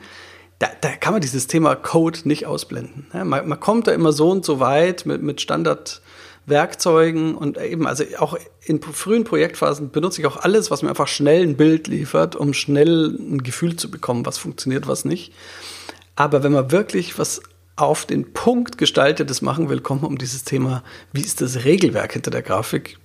[0.59, 3.07] da, da kann man dieses Thema Code nicht ausblenden.
[3.13, 3.25] Ne?
[3.25, 6.03] Man, man kommt da immer so und so weit mit, mit Standard
[6.47, 11.09] Werkzeugen und eben, also auch in frühen Projektphasen benutze ich auch alles, was mir einfach
[11.09, 15.33] schnell ein Bild liefert, um schnell ein Gefühl zu bekommen, was funktioniert, was nicht.
[16.17, 17.43] Aber wenn man wirklich was
[17.77, 20.83] auf den Punkt gestaltetes machen will, kommt man um dieses Thema,
[21.13, 22.99] wie ist das Regelwerk hinter der Grafik,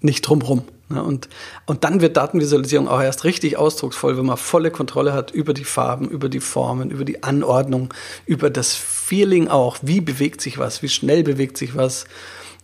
[0.00, 0.64] nicht drumrum.
[0.88, 1.02] Ne?
[1.02, 1.28] Und,
[1.66, 5.64] und dann wird Datenvisualisierung auch erst richtig ausdrucksvoll, wenn man volle Kontrolle hat über die
[5.64, 7.94] Farben, über die Formen, über die Anordnung,
[8.26, 9.78] über das Feeling auch.
[9.82, 10.82] Wie bewegt sich was?
[10.82, 12.04] Wie schnell bewegt sich was?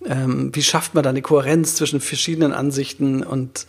[0.05, 3.67] Ähm, wie schafft man da eine Kohärenz zwischen verschiedenen Ansichten und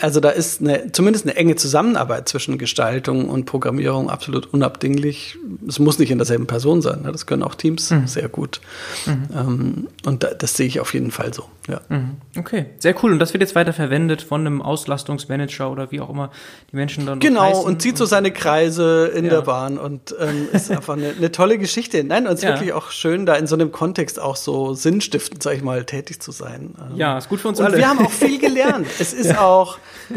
[0.00, 5.36] also da ist eine, zumindest eine enge Zusammenarbeit zwischen Gestaltung und Programmierung absolut unabdinglich.
[5.66, 7.02] Es muss nicht in derselben Person sein.
[7.02, 7.12] Ne?
[7.12, 8.06] Das können auch Teams mhm.
[8.06, 8.60] sehr gut.
[9.06, 9.28] Mhm.
[9.34, 11.44] Ähm, und da, das sehe ich auf jeden Fall so.
[11.68, 11.80] Ja.
[11.88, 12.16] Mhm.
[12.36, 13.12] Okay, sehr cool.
[13.12, 16.30] Und das wird jetzt weiter verwendet von einem Auslastungsmanager oder wie auch immer
[16.70, 17.20] die Menschen dann.
[17.20, 19.30] Genau, und zieht so seine Kreise in ja.
[19.30, 22.02] der Bahn und ähm, ist einfach eine, eine, tolle Geschichte.
[22.04, 22.50] Nein, und es ist ja.
[22.50, 26.20] wirklich auch schön, da in so einem Kontext auch so sinnstiftend, sag ich mal, tätig
[26.20, 26.74] zu sein.
[26.80, 27.76] Ähm, ja, ist gut für uns und alle.
[27.76, 28.86] Wir haben auch viel gelernt.
[28.98, 29.71] es ist auch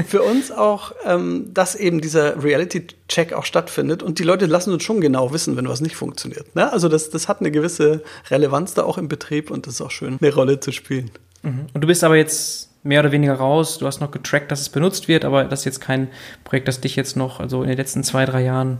[0.07, 4.83] für uns auch, ähm, dass eben dieser Reality-Check auch stattfindet und die Leute lassen uns
[4.83, 6.55] schon genau wissen, wenn was nicht funktioniert.
[6.55, 6.71] Ne?
[6.71, 9.91] Also das, das hat eine gewisse Relevanz da auch im Betrieb und das ist auch
[9.91, 11.11] schön, eine Rolle zu spielen.
[11.43, 11.67] Mhm.
[11.73, 13.79] Und du bist aber jetzt mehr oder weniger raus.
[13.79, 16.07] Du hast noch getrackt, dass es benutzt wird, aber das ist jetzt kein
[16.43, 18.79] Projekt, das dich jetzt noch, also in den letzten zwei, drei Jahren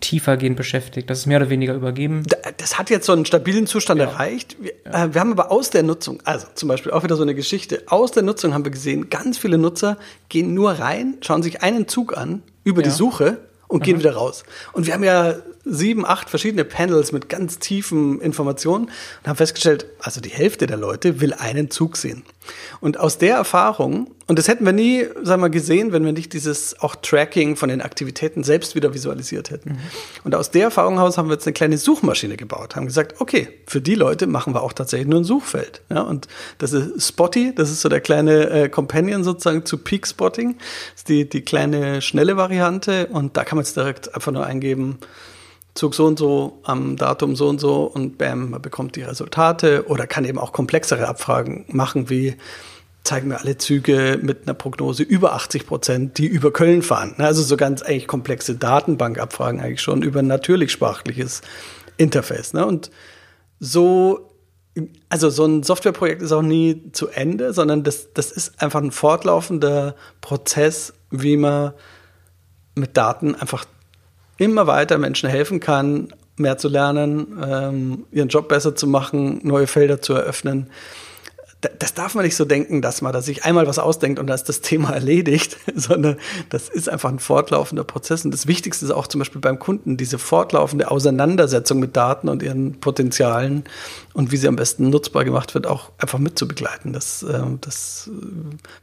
[0.00, 1.10] tiefergehend beschäftigt.
[1.10, 2.24] Das ist mehr oder weniger übergeben.
[2.56, 4.06] Das hat jetzt so einen stabilen Zustand ja.
[4.06, 4.56] erreicht.
[4.60, 5.04] Wir, ja.
[5.04, 7.82] äh, wir, haben aber aus der Nutzung, also zum Beispiel auch wieder so eine Geschichte,
[7.86, 11.88] aus der Nutzung haben wir gesehen, ganz viele Nutzer gehen nur rein, schauen sich einen
[11.88, 12.88] Zug an über ja.
[12.88, 13.84] die Suche und Aha.
[13.84, 14.44] gehen wieder raus.
[14.72, 19.86] Und wir haben ja sieben, acht verschiedene Panels mit ganz tiefen Informationen und haben festgestellt,
[20.00, 22.24] also die Hälfte der Leute will einen Zug sehen.
[22.80, 26.32] Und aus der Erfahrung, und das hätten wir nie, sagen wir, gesehen, wenn wir nicht
[26.32, 29.70] dieses auch Tracking von den Aktivitäten selbst wieder visualisiert hätten.
[29.70, 29.78] Mhm.
[30.24, 33.48] Und aus der Erfahrung heraus haben wir jetzt eine kleine Suchmaschine gebaut, haben gesagt, okay,
[33.66, 35.82] für die Leute machen wir auch tatsächlich nur ein Suchfeld.
[35.90, 36.28] Ja, und
[36.58, 40.56] das ist Spotty, das ist so der kleine äh, Companion sozusagen zu Peak Spotting.
[40.58, 44.44] Das ist die, die kleine schnelle Variante und da kann man jetzt direkt einfach nur
[44.44, 44.98] eingeben,
[45.78, 49.86] Zug so und so am Datum so und so und bam, man bekommt die Resultate
[49.86, 52.36] oder kann eben auch komplexere Abfragen machen, wie
[53.04, 57.14] zeigen mir alle Züge mit einer Prognose über 80 Prozent, die über Köln fahren.
[57.18, 61.42] Also so ganz eigentlich komplexe Datenbankabfragen eigentlich schon über ein natürlich sprachliches
[61.96, 62.52] Interface.
[62.54, 62.66] Ne?
[62.66, 62.90] Und
[63.60, 64.30] so,
[65.08, 68.90] also so ein Softwareprojekt ist auch nie zu Ende, sondern das, das ist einfach ein
[68.90, 71.72] fortlaufender Prozess, wie man
[72.74, 73.64] mit Daten einfach
[74.38, 79.66] immer weiter Menschen helfen kann, mehr zu lernen, ähm, ihren Job besser zu machen, neue
[79.66, 80.70] Felder zu eröffnen.
[81.80, 84.44] Das darf man nicht so denken, dass man sich einmal was ausdenkt und da ist
[84.44, 86.16] das Thema erledigt, sondern
[86.50, 88.24] das ist einfach ein fortlaufender Prozess.
[88.24, 92.44] Und das Wichtigste ist auch zum Beispiel beim Kunden diese fortlaufende Auseinandersetzung mit Daten und
[92.44, 93.64] ihren Potenzialen
[94.12, 96.92] und wie sie am besten nutzbar gemacht wird, auch einfach mitzubegleiten.
[96.92, 98.08] Das, äh, das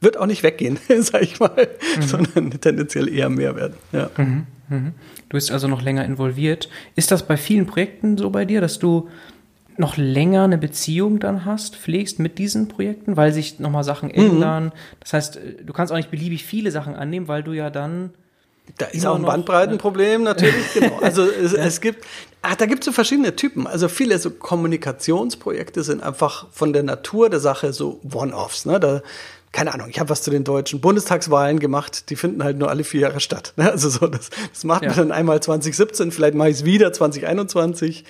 [0.02, 2.02] wird auch nicht weggehen, sag ich mal, mhm.
[2.02, 3.76] sondern tendenziell eher mehr werden.
[3.94, 4.10] Ja.
[4.18, 4.48] Mhm.
[4.70, 4.94] Mhm.
[5.30, 6.70] Du bist also noch länger involviert.
[6.96, 9.10] Ist das bei vielen Projekten so bei dir, dass du
[9.78, 14.16] noch länger eine Beziehung dann hast, pflegst mit diesen Projekten, weil sich nochmal Sachen mhm.
[14.16, 14.72] ändern?
[15.00, 18.12] Das heißt, du kannst auch nicht beliebig viele Sachen annehmen, weil du ja dann
[18.78, 20.98] da ist auch ein Bandbreitenproblem natürlich, genau.
[21.00, 21.60] Also es, ja.
[21.60, 22.04] es gibt,
[22.42, 23.68] ach, da gibt es so verschiedene Typen.
[23.68, 28.66] Also viele so Kommunikationsprojekte sind einfach von der Natur der Sache so One-Offs.
[28.66, 28.80] Ne?
[28.80, 29.02] Da
[29.56, 32.84] keine Ahnung, ich habe was zu den deutschen Bundestagswahlen gemacht, die finden halt nur alle
[32.84, 33.54] vier Jahre statt.
[33.56, 33.72] Ne?
[33.72, 34.90] Also so, das, das macht ja.
[34.90, 38.04] man dann einmal 2017, vielleicht mache ich es wieder 2021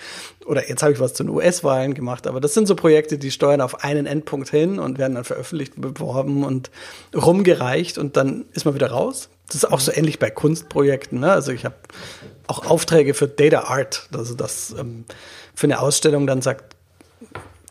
[0.48, 3.30] oder jetzt habe ich was zu den US-Wahlen gemacht, aber das sind so Projekte, die
[3.30, 6.72] steuern auf einen Endpunkt hin und werden dann veröffentlicht, beworben und
[7.16, 9.30] rumgereicht und dann ist man wieder raus.
[9.46, 11.20] Das ist auch so ähnlich bei Kunstprojekten.
[11.20, 11.32] Ne?
[11.32, 11.76] Also ich habe
[12.48, 15.06] auch Aufträge für Data Art, also das ähm,
[15.54, 16.75] für eine Ausstellung dann sagt,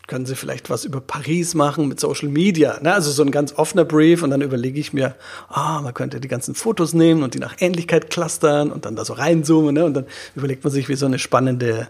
[0.07, 2.79] können Sie vielleicht was über Paris machen mit Social Media?
[2.81, 2.93] Ne?
[2.93, 5.15] Also so ein ganz offener Brief und dann überlege ich mir,
[5.49, 9.05] ah, man könnte die ganzen Fotos nehmen und die nach Ähnlichkeit clustern und dann da
[9.05, 9.85] so reinzoomen ne?
[9.85, 11.87] und dann überlegt man sich, wie so eine spannende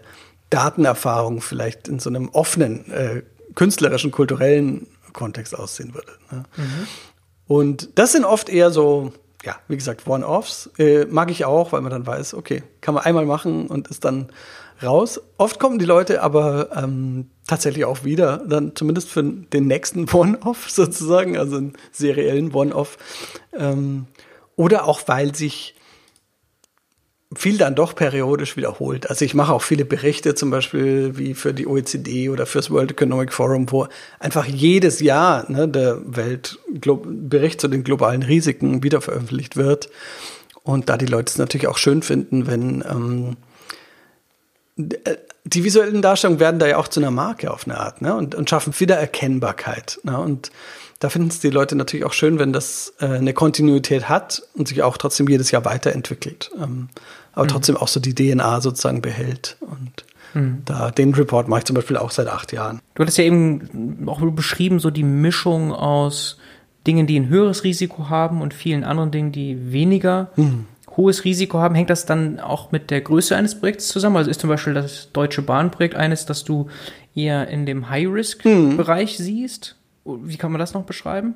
[0.50, 3.22] Datenerfahrung vielleicht in so einem offenen, äh,
[3.54, 6.12] künstlerischen, kulturellen Kontext aussehen würde.
[6.30, 6.44] Ne?
[6.56, 6.86] Mhm.
[7.48, 9.12] Und das sind oft eher so,
[9.44, 10.70] ja, wie gesagt, One-Offs.
[10.78, 14.04] Äh, mag ich auch, weil man dann weiß, okay, kann man einmal machen und ist
[14.04, 14.28] dann
[14.82, 15.20] raus.
[15.38, 20.70] Oft kommen die Leute aber ähm, tatsächlich auch wieder, dann zumindest für den nächsten One-Off
[20.70, 22.98] sozusagen, also einen seriellen One-Off.
[23.56, 24.06] Ähm,
[24.56, 25.74] oder auch, weil sich
[27.34, 29.10] viel dann doch periodisch wiederholt.
[29.10, 32.92] Also ich mache auch viele Berichte, zum Beispiel wie für die OECD oder fürs World
[32.92, 33.88] Economic Forum, wo
[34.20, 39.90] einfach jedes Jahr ne, der Weltbericht zu den globalen Risiken wieder veröffentlicht wird.
[40.62, 43.36] Und da die Leute es natürlich auch schön finden, wenn ähm,
[44.76, 48.14] die visuellen Darstellungen werden da ja auch zu einer Marke auf eine Art, ne?
[48.14, 49.98] Und, und schaffen Wiedererkennbarkeit.
[50.02, 50.18] Ne?
[50.18, 50.50] Und
[50.98, 54.68] da finden es die Leute natürlich auch schön, wenn das äh, eine Kontinuität hat und
[54.68, 56.50] sich auch trotzdem jedes Jahr weiterentwickelt.
[56.60, 56.88] Ähm,
[57.32, 57.48] aber mhm.
[57.48, 59.56] trotzdem auch so die DNA sozusagen behält.
[59.60, 60.04] Und
[60.34, 60.62] mhm.
[60.64, 62.80] da den Report mache ich zum Beispiel auch seit acht Jahren.
[62.94, 66.38] Du hattest ja eben auch beschrieben, so die Mischung aus
[66.86, 70.66] Dingen, die ein höheres Risiko haben und vielen anderen Dingen, die weniger mhm.
[70.96, 71.74] Hohes Risiko haben.
[71.74, 74.16] Hängt das dann auch mit der Größe eines Projekts zusammen?
[74.16, 76.68] Also ist zum Beispiel das Deutsche Bahnprojekt eines, das du
[77.14, 79.22] eher in dem High-Risk-Bereich mhm.
[79.22, 79.76] siehst?
[80.04, 81.34] Wie kann man das noch beschreiben?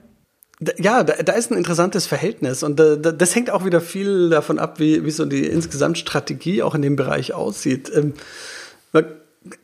[0.78, 4.28] Ja, da, da ist ein interessantes Verhältnis und da, da, das hängt auch wieder viel
[4.28, 7.90] davon ab, wie, wie so die insgesamt Strategie auch in dem Bereich aussieht.
[7.94, 8.12] Ähm,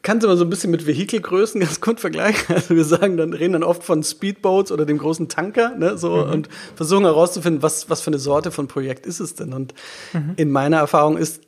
[0.02, 2.54] kann es immer so ein bisschen mit Vehikelgrößen ganz gut vergleichen.
[2.54, 6.10] Also wir sagen dann, reden dann oft von Speedboats oder dem großen Tanker, ne, so
[6.10, 6.32] mhm.
[6.32, 9.52] und versuchen herauszufinden, was, was für eine Sorte von Projekt ist es denn.
[9.52, 9.74] Und
[10.12, 10.32] mhm.
[10.36, 11.42] in meiner Erfahrung ist,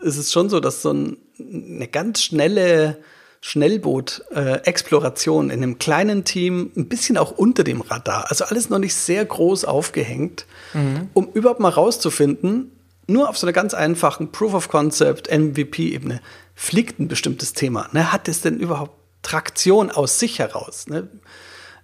[0.00, 2.98] ist es schon so, dass so ein, eine ganz schnelle
[3.40, 8.26] Schnellboot-Exploration äh, in einem kleinen Team, ein bisschen auch unter dem Radar.
[8.28, 11.08] Also alles noch nicht sehr groß aufgehängt, mhm.
[11.14, 12.72] um überhaupt mal rauszufinden,
[13.06, 16.20] nur auf so einer ganz einfachen Proof of Concept, MVP-Ebene,
[16.60, 17.88] fliegt ein bestimmtes Thema.
[17.92, 18.12] Ne?
[18.12, 20.88] Hat es denn überhaupt Traktion aus sich heraus?
[20.88, 21.06] Ne?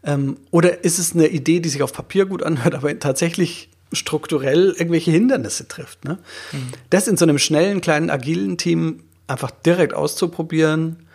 [0.02, 4.74] Ähm, oder ist es eine Idee, die sich auf Papier gut anhört, aber tatsächlich strukturell
[4.76, 6.04] irgendwelche Hindernisse trifft?
[6.04, 6.18] Ne?
[6.50, 6.72] Mhm.
[6.90, 11.06] Das in so einem schnellen, kleinen, agilen Team einfach direkt auszuprobieren,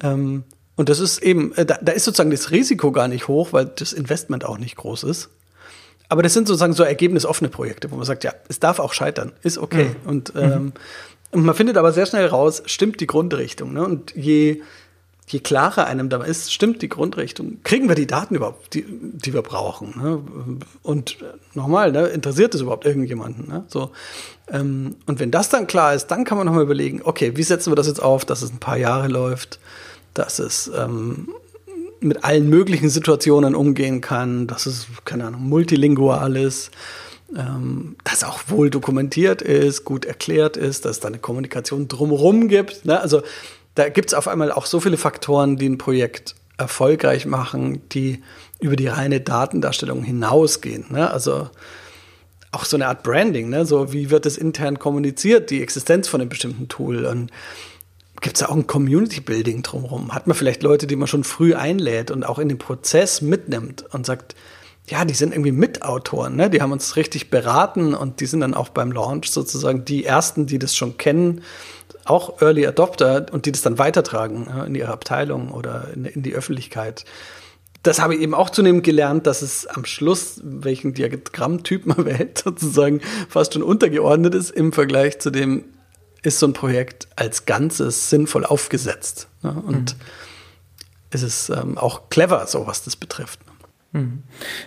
[0.00, 0.44] ähm,
[0.76, 3.66] und das ist eben, äh, da, da ist sozusagen das Risiko gar nicht hoch, weil
[3.66, 5.30] das Investment auch nicht groß ist.
[6.08, 9.32] Aber das sind sozusagen so ergebnisoffene Projekte, wo man sagt, ja, es darf auch scheitern,
[9.42, 9.90] ist okay.
[10.02, 10.08] Mhm.
[10.08, 10.72] Und, ähm,
[11.34, 13.72] und man findet aber sehr schnell raus, stimmt die Grundrichtung.
[13.72, 13.84] Ne?
[13.84, 14.62] Und je,
[15.26, 19.34] je klarer einem da ist, stimmt die Grundrichtung, kriegen wir die Daten überhaupt, die, die
[19.34, 19.94] wir brauchen.
[20.00, 20.22] Ne?
[20.84, 21.18] Und
[21.54, 23.48] nochmal, ne, interessiert es überhaupt irgendjemanden?
[23.48, 23.64] Ne?
[23.66, 23.90] So,
[24.48, 27.72] ähm, und wenn das dann klar ist, dann kann man nochmal überlegen, okay, wie setzen
[27.72, 29.58] wir das jetzt auf, dass es ein paar Jahre läuft,
[30.14, 31.28] dass es ähm,
[31.98, 36.70] mit allen möglichen Situationen umgehen kann, dass es, keine Ahnung, multilingual ist,
[37.36, 42.48] ähm, dass auch wohl dokumentiert ist, gut erklärt ist, dass es da eine Kommunikation drumherum
[42.48, 42.84] gibt.
[42.84, 43.00] Ne?
[43.00, 43.22] Also
[43.74, 48.22] da gibt es auf einmal auch so viele Faktoren, die ein Projekt erfolgreich machen, die
[48.60, 50.86] über die reine Datendarstellung hinausgehen.
[50.90, 51.10] Ne?
[51.10, 51.48] Also
[52.52, 53.66] auch so eine Art Branding, ne?
[53.66, 57.30] so wie wird es intern kommuniziert, die Existenz von einem bestimmten Tool und
[58.20, 60.14] gibt es da auch ein Community Building drumherum?
[60.14, 63.84] Hat man vielleicht Leute, die man schon früh einlädt und auch in den Prozess mitnimmt
[63.92, 64.34] und sagt,
[64.88, 66.50] ja, die sind irgendwie Mitautoren, ne?
[66.50, 70.46] Die haben uns richtig beraten und die sind dann auch beim Launch sozusagen die ersten,
[70.46, 71.42] die das schon kennen,
[72.04, 76.22] auch Early Adopter und die das dann weitertragen ja, in ihre Abteilung oder in, in
[76.22, 77.06] die Öffentlichkeit
[77.84, 82.38] das habe ich eben auch zunehmend gelernt, dass es am Schluss, welchen Diagrammtyp man wählt,
[82.38, 85.64] sozusagen fast schon untergeordnet ist im Vergleich zu dem,
[86.22, 89.28] ist so ein Projekt als Ganzes sinnvoll aufgesetzt.
[89.42, 89.62] Ne?
[89.66, 90.00] Und mhm.
[91.10, 93.46] es ist ähm, auch clever, so was das betrifft.
[93.46, 93.52] Ne?
[93.94, 94.22] Mhm.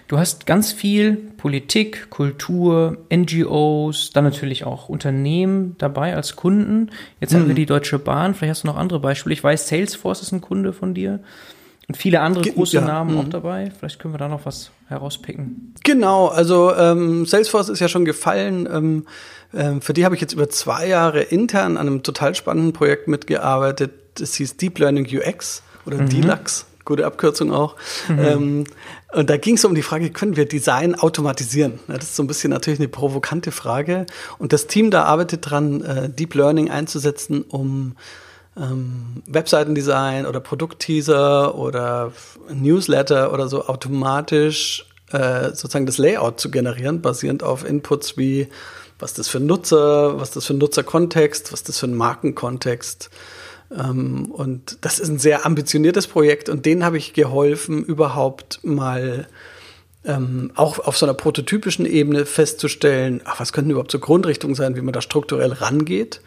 [0.08, 6.90] Du hast ganz viel Politik, Kultur, NGOs, dann natürlich auch Unternehmen dabei als Kunden.
[7.20, 7.58] Jetzt haben wir mhm.
[7.58, 9.34] die Deutsche Bahn, vielleicht hast du noch andere Beispiele.
[9.34, 11.20] Ich weiß, Salesforce ist ein Kunde von dir.
[11.88, 12.82] Und viele andere Ge große ja.
[12.82, 13.20] Namen mhm.
[13.20, 13.72] auch dabei.
[13.78, 15.74] Vielleicht können wir da noch was herauspicken.
[15.84, 18.68] Genau, also ähm, Salesforce ist ja schon gefallen.
[18.72, 19.06] Ähm,
[19.54, 23.08] ähm, für die habe ich jetzt über zwei Jahre intern an einem total spannenden Projekt
[23.08, 23.92] mitgearbeitet.
[24.16, 26.10] Das hieß Deep Learning UX oder mhm.
[26.10, 27.78] DLUX, gute Abkürzung auch.
[28.10, 28.20] Mhm.
[28.20, 28.64] Ähm,
[29.14, 31.80] und da ging es um die Frage, können wir Design automatisieren?
[31.88, 34.06] Das ist so ein bisschen natürlich eine provokante Frage.
[34.38, 37.96] Und das Team da arbeitet dran, äh, Deep Learning einzusetzen, um
[38.58, 42.12] ähm, Webseitendesign oder Produktteaser oder
[42.54, 48.48] Newsletter oder so automatisch äh, sozusagen das Layout zu generieren, basierend auf Inputs wie
[49.00, 53.10] was das für ein Nutzer, was das für ein Nutzerkontext, was das für ein Markenkontext.
[53.10, 53.12] Ähm,
[53.70, 59.28] und das ist ein sehr ambitioniertes Projekt und denen habe ich geholfen, überhaupt mal
[60.06, 64.76] ähm, auch auf so einer prototypischen Ebene festzustellen, ach, was könnten überhaupt so Grundrichtungen sein,
[64.76, 66.22] wie man da strukturell rangeht.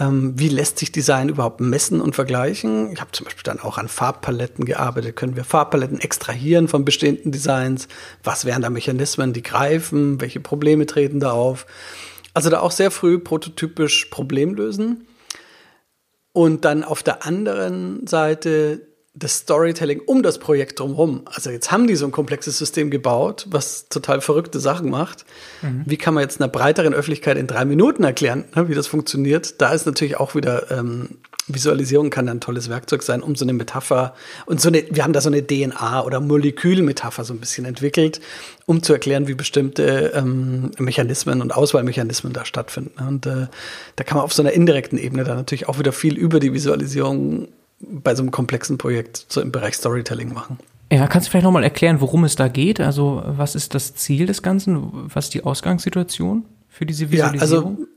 [0.00, 2.92] Ähm, wie lässt sich Design überhaupt messen und vergleichen?
[2.92, 5.16] Ich habe zum Beispiel dann auch an Farbpaletten gearbeitet.
[5.16, 7.88] Können wir Farbpaletten extrahieren von bestehenden Designs?
[8.22, 10.20] Was wären da Mechanismen, die greifen?
[10.20, 11.66] Welche Probleme treten da auf?
[12.34, 15.07] Also da auch sehr früh prototypisch Problem lösen.
[16.38, 18.82] Und dann auf der anderen Seite
[19.12, 21.22] das Storytelling um das Projekt drumherum.
[21.24, 25.24] Also jetzt haben die so ein komplexes System gebaut, was total verrückte Sachen macht.
[25.62, 25.82] Mhm.
[25.84, 29.60] Wie kann man jetzt einer breiteren Öffentlichkeit in drei Minuten erklären, ne, wie das funktioniert?
[29.60, 31.18] Da ist natürlich auch wieder ähm,
[31.48, 34.14] Visualisierung kann ein tolles Werkzeug sein, um so eine Metapher
[34.46, 38.20] und so eine, wir haben da so eine DNA oder Molekülmetapher so ein bisschen entwickelt,
[38.66, 43.02] um zu erklären, wie bestimmte ähm, Mechanismen und Auswahlmechanismen da stattfinden.
[43.06, 43.46] Und äh,
[43.96, 46.52] da kann man auf so einer indirekten Ebene dann natürlich auch wieder viel über die
[46.52, 47.48] Visualisierung
[47.80, 50.58] bei so einem komplexen Projekt so im Bereich Storytelling machen.
[50.90, 52.80] Ja, kannst du vielleicht nochmal erklären, worum es da geht?
[52.80, 54.90] Also, was ist das Ziel des Ganzen?
[54.92, 57.72] Was ist die Ausgangssituation für diese Visualisierung?
[57.72, 57.88] Ja, also.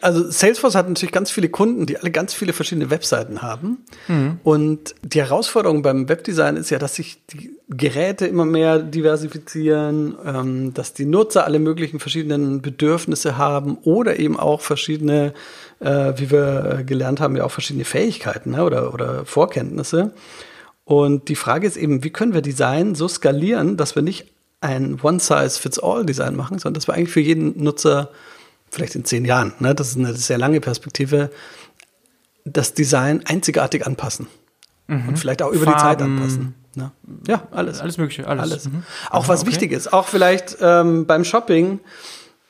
[0.00, 3.84] Also Salesforce hat natürlich ganz viele Kunden, die alle ganz viele verschiedene Webseiten haben.
[4.08, 4.38] Mhm.
[4.42, 10.72] Und die Herausforderung beim Webdesign ist ja, dass sich die Geräte immer mehr diversifizieren, ähm,
[10.72, 15.34] dass die Nutzer alle möglichen verschiedenen Bedürfnisse haben oder eben auch verschiedene,
[15.80, 20.14] äh, wie wir gelernt haben, ja auch verschiedene Fähigkeiten ne, oder, oder Vorkenntnisse.
[20.84, 24.26] Und die Frage ist eben, wie können wir Design so skalieren, dass wir nicht
[24.62, 28.10] ein One-Size-Fits-All-Design machen, sondern dass wir eigentlich für jeden Nutzer
[28.74, 31.30] vielleicht in zehn Jahren, ne, das ist eine sehr lange Perspektive,
[32.44, 34.26] das Design einzigartig anpassen.
[34.86, 35.08] Mhm.
[35.08, 35.78] Und vielleicht auch über Farben.
[35.78, 36.54] die Zeit anpassen.
[36.74, 36.90] Ne?
[37.26, 37.80] Ja, alles.
[37.80, 38.42] Alles Mögliche, alles.
[38.42, 38.68] alles.
[38.68, 38.82] Mhm.
[39.10, 39.50] Auch Aha, was okay.
[39.50, 41.80] wichtig ist, auch vielleicht ähm, beim Shopping,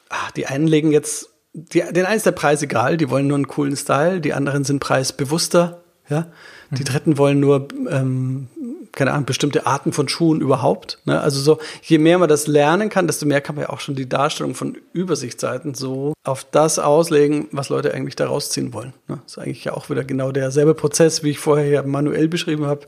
[0.09, 3.37] ach, die einen legen jetzt, die, den einen ist der Preis egal, die wollen nur
[3.37, 6.27] einen coolen Style, die anderen sind preisbewusster, ja.
[6.71, 6.85] Die mhm.
[6.87, 8.49] Dritten wollen nur ähm,
[8.95, 10.99] keine Ahnung, bestimmte Arten von Schuhen überhaupt.
[11.05, 11.21] Ne?
[11.21, 13.95] Also so, je mehr man das lernen kann, desto mehr kann man ja auch schon
[13.95, 18.95] die Darstellung von Übersichtsseiten so auf das auslegen, was Leute eigentlich da rausziehen wollen.
[19.09, 19.21] Ne?
[19.25, 22.67] Das ist eigentlich ja auch wieder genau derselbe Prozess, wie ich vorher ja manuell beschrieben
[22.67, 22.87] habe,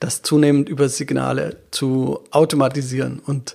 [0.00, 3.54] das zunehmend über Signale zu automatisieren und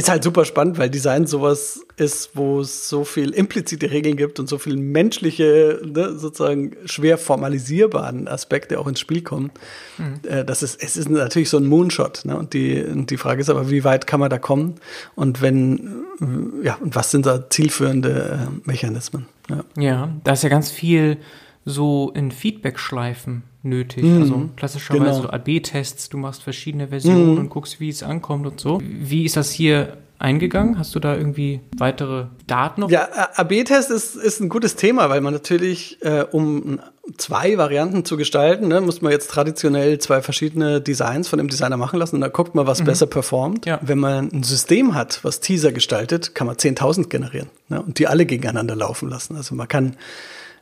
[0.00, 4.40] ist halt super spannend, weil Design sowas ist, wo es so viel implizite Regeln gibt
[4.40, 9.50] und so viel menschliche, ne, sozusagen schwer formalisierbaren Aspekte auch ins Spiel kommen.
[9.98, 10.20] Mhm.
[10.26, 12.24] Äh, das ist, es ist natürlich so ein Moonshot.
[12.24, 12.34] Ne?
[12.36, 14.76] Und, die, und die Frage ist aber, wie weit kann man da kommen?
[15.16, 19.26] Und wenn, äh, ja, und was sind da zielführende äh, Mechanismen?
[19.50, 19.64] Ja.
[19.76, 21.18] ja, da ist ja ganz viel
[21.66, 24.04] so in Feedback-Schleifen nötig.
[24.04, 24.22] Mhm.
[24.22, 25.22] Also klassischerweise genau.
[25.22, 27.38] so AB-Tests, du machst verschiedene Versionen mhm.
[27.38, 28.80] und guckst, wie es ankommt und so.
[28.82, 30.78] Wie ist das hier eingegangen?
[30.78, 32.90] Hast du da irgendwie weitere Daten noch?
[32.90, 36.80] Ja, AB-Test ist, ist ein gutes Thema, weil man natürlich, äh, um
[37.16, 41.76] zwei Varianten zu gestalten, ne, muss man jetzt traditionell zwei verschiedene Designs von dem Designer
[41.76, 42.84] machen lassen und dann guckt man, was mhm.
[42.84, 43.66] besser performt.
[43.66, 43.78] Ja.
[43.82, 48.06] Wenn man ein System hat, was Teaser gestaltet, kann man 10.000 generieren ne, und die
[48.06, 49.36] alle gegeneinander laufen lassen.
[49.36, 49.96] Also man kann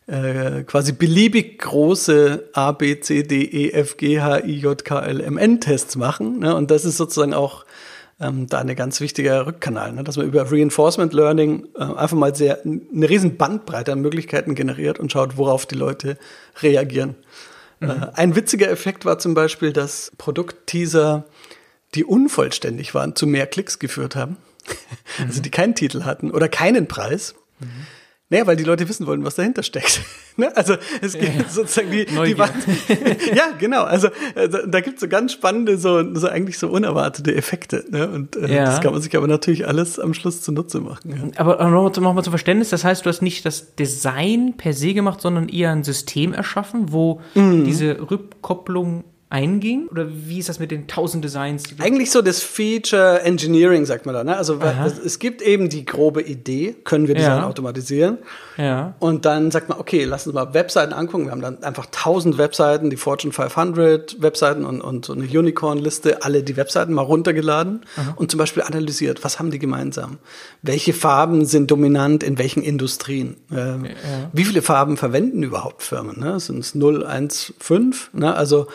[0.09, 5.01] äh, quasi beliebig große A, B, C, D, E, F, G, H, I, J, K,
[5.01, 6.39] L, M, N Tests machen.
[6.39, 6.55] Ne?
[6.55, 7.67] Und das ist sozusagen auch
[8.19, 10.05] ähm, da eine ganz wichtiger Rückkanal, ne?
[10.05, 14.99] dass man über Reinforcement Learning äh, einfach mal sehr eine riesen Bandbreite an Möglichkeiten generiert
[14.99, 16.17] und schaut, worauf die Leute
[16.63, 17.15] reagieren.
[17.81, 17.91] Mhm.
[17.91, 21.27] Äh, ein witziger Effekt war zum Beispiel, dass Produktteaser,
[21.95, 24.37] die unvollständig waren, zu mehr Klicks geführt haben.
[25.19, 25.25] Mhm.
[25.25, 27.35] Also die keinen Titel hatten oder keinen Preis.
[27.61, 27.87] Mhm.
[28.31, 30.01] Naja, weil die Leute wissen wollen, was dahinter steckt.
[30.39, 30.57] Ne?
[30.57, 32.15] also es gibt ja, sozusagen die, die
[33.35, 33.83] Ja, genau.
[33.83, 34.07] Also
[34.37, 37.85] äh, da gibt es so ganz spannende, so, so eigentlich so unerwartete Effekte.
[37.91, 38.09] Ne?
[38.09, 38.67] Und äh, ja.
[38.67, 41.33] das kann man sich aber natürlich alles am Schluss zunutze machen.
[41.35, 41.41] Ja.
[41.41, 44.95] Aber nochmal noch mal zum Verständnis, das heißt, du hast nicht das Design per se
[44.95, 47.65] gemacht, sondern eher ein System erschaffen, wo mhm.
[47.65, 49.89] diese Rückkopplung einging?
[49.89, 51.65] Oder wie ist das mit den tausend Designs?
[51.79, 54.25] Eigentlich so das Feature Engineering, sagt man da.
[54.25, 54.37] Ne?
[54.37, 57.47] Also es, es, gibt eben die grobe Idee, können wir Design ja.
[57.47, 58.19] automatisieren.
[58.57, 58.95] Ja.
[59.01, 61.27] Und dann sagt man, okay, lass uns mal Webseiten angucken.
[61.27, 66.23] Wir haben dann einfach tausend Webseiten, die Fortune 500 Webseiten und, und so eine Unicorn-Liste,
[66.23, 68.15] alle die Webseiten mal runtergeladen Aha.
[68.17, 70.19] und zum Beispiel analysiert, was haben die gemeinsam?
[70.63, 73.37] Welche Farben sind dominant in welchen Industrien?
[73.53, 73.91] Ähm, ja.
[74.33, 76.19] Wie viele Farben verwenden überhaupt Firmen?
[76.19, 76.41] Ne?
[76.41, 78.11] Sind es 0, 1, 5?
[78.15, 78.35] Ne?
[78.35, 78.69] Also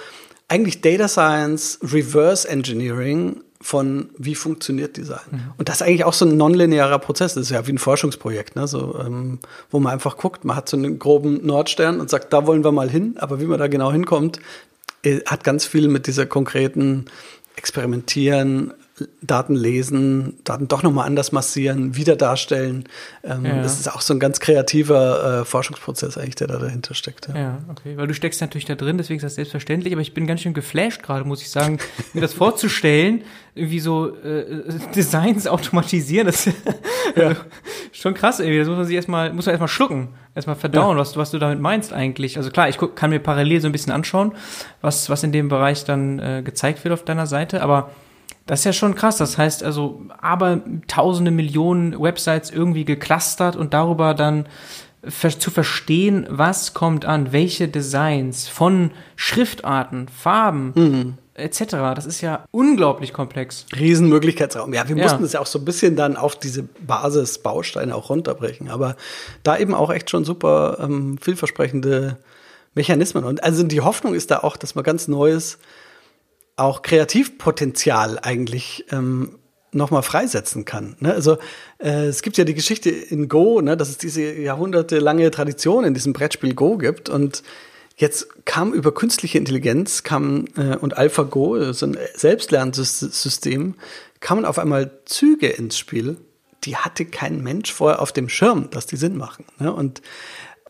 [0.47, 5.19] eigentlich Data Science, Reverse Engineering von wie funktioniert Design.
[5.31, 5.39] Mhm.
[5.57, 7.33] Und das ist eigentlich auch so ein nonlinearer Prozess.
[7.33, 8.67] Das ist ja wie ein Forschungsprojekt, ne?
[8.67, 9.39] so, ähm,
[9.71, 12.73] wo man einfach guckt, man hat so einen groben Nordstern und sagt, da wollen wir
[12.73, 14.39] mal hin, aber wie man da genau hinkommt,
[15.03, 17.05] äh, hat ganz viel mit dieser konkreten
[17.55, 18.73] Experimentieren,
[19.23, 22.83] Daten lesen, Daten doch nochmal anders massieren, wieder darstellen.
[23.23, 23.63] Ähm, ja.
[23.63, 27.27] Das ist auch so ein ganz kreativer äh, Forschungsprozess eigentlich, der da dahinter steckt.
[27.29, 27.35] Ja.
[27.35, 27.57] ja.
[27.71, 30.41] okay, weil du steckst natürlich da drin, deswegen ist das selbstverständlich, aber ich bin ganz
[30.41, 31.79] schön geflasht gerade, muss ich sagen,
[32.13, 33.23] mir das vorzustellen,
[33.55, 34.63] irgendwie so äh,
[34.95, 36.55] Designs automatisieren, das ist
[37.15, 37.29] ja.
[37.29, 37.41] also,
[37.91, 41.17] schon krass irgendwie, das muss man sich erstmal, muss man erstmal schlucken, erstmal verdauen, was,
[41.17, 42.37] was du damit meinst eigentlich.
[42.37, 44.33] Also klar, ich guck, kann mir parallel so ein bisschen anschauen,
[44.81, 47.89] was, was in dem Bereich dann äh, gezeigt wird auf deiner Seite, aber
[48.45, 49.17] das ist ja schon krass.
[49.17, 54.47] Das heißt also, aber tausende Millionen Websites irgendwie geclustert und darüber dann
[55.09, 61.13] zu verstehen, was kommt an, welche Designs von Schriftarten, Farben, mhm.
[61.33, 61.65] etc.
[61.95, 63.65] Das ist ja unglaublich komplex.
[63.77, 64.73] Riesenmöglichkeitsraum.
[64.73, 65.03] Ja, wir ja.
[65.03, 68.69] mussten es ja auch so ein bisschen dann auf diese Basisbausteine auch runterbrechen.
[68.69, 68.95] Aber
[69.43, 72.17] da eben auch echt schon super ähm, vielversprechende
[72.73, 73.25] Mechanismen.
[73.25, 75.59] Und also die Hoffnung ist da auch, dass man ganz neues,
[76.55, 79.39] auch Kreativpotenzial eigentlich ähm,
[79.71, 80.95] nochmal freisetzen kann.
[80.99, 81.13] Ne?
[81.13, 81.37] Also
[81.79, 85.93] äh, es gibt ja die Geschichte in Go, ne, dass es diese jahrhundertelange Tradition in
[85.93, 87.43] diesem Brettspiel Go gibt und
[87.95, 93.75] Jetzt kam über künstliche Intelligenz kam, äh, und AlphaGo, so ein Selbstlernsystem,
[94.19, 96.17] kamen auf einmal Züge ins Spiel,
[96.63, 99.45] die hatte kein Mensch vorher auf dem Schirm, dass die Sinn machen.
[99.59, 99.71] Ne?
[99.71, 100.01] Und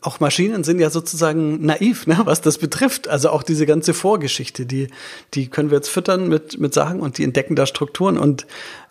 [0.04, 3.08] auch Maschinen sind ja sozusagen naiv, ne, was das betrifft.
[3.08, 4.88] Also auch diese ganze Vorgeschichte, die,
[5.32, 8.18] die können wir jetzt füttern mit, mit Sachen und die entdecken da Strukturen.
[8.18, 8.46] Und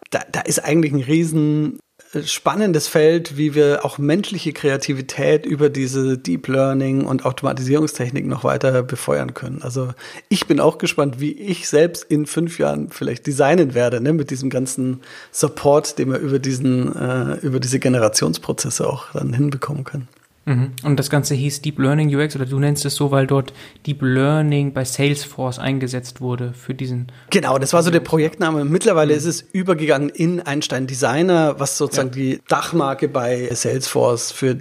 [0.10, 1.80] da, da ist eigentlich ein riesen
[2.26, 8.84] spannendes Feld, wie wir auch menschliche Kreativität über diese Deep Learning und Automatisierungstechnik noch weiter
[8.84, 9.62] befeuern können.
[9.62, 9.94] Also
[10.30, 14.30] ich bin auch gespannt, wie ich selbst in fünf Jahren vielleicht designen werde, ne, mit
[14.30, 15.02] diesem ganzen
[15.32, 20.08] Support, den wir über diesen, äh, über diese Generationsprozesse auch dann hinbekommen können.
[20.46, 20.72] Mhm.
[20.84, 23.54] Und das Ganze hieß Deep Learning UX oder du nennst es so, weil dort
[23.86, 27.12] Deep Learning bei Salesforce eingesetzt wurde für diesen.
[27.30, 28.66] Genau, das war so der Projektname.
[28.66, 29.18] Mittlerweile mhm.
[29.20, 32.16] ist es übergegangen in Einstein Designer, was sozusagen ja.
[32.16, 34.58] die Dachmarke bei Salesforce für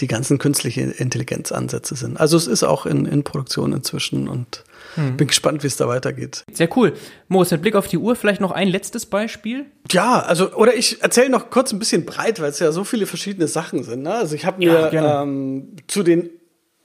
[0.00, 2.18] die ganzen künstliche Intelligenzansätze sind.
[2.18, 4.64] Also es ist auch in, in Produktion inzwischen und
[4.94, 5.16] hm.
[5.16, 6.44] Bin gespannt, wie es da weitergeht.
[6.52, 6.92] Sehr cool.
[7.28, 9.66] Moritz, mit Blick auf die Uhr vielleicht noch ein letztes Beispiel?
[9.90, 13.06] Ja, also, oder ich erzähle noch kurz ein bisschen breit, weil es ja so viele
[13.06, 14.02] verschiedene Sachen sind.
[14.02, 14.14] Ne?
[14.14, 16.30] Also ich habe mir ja, ähm, zu den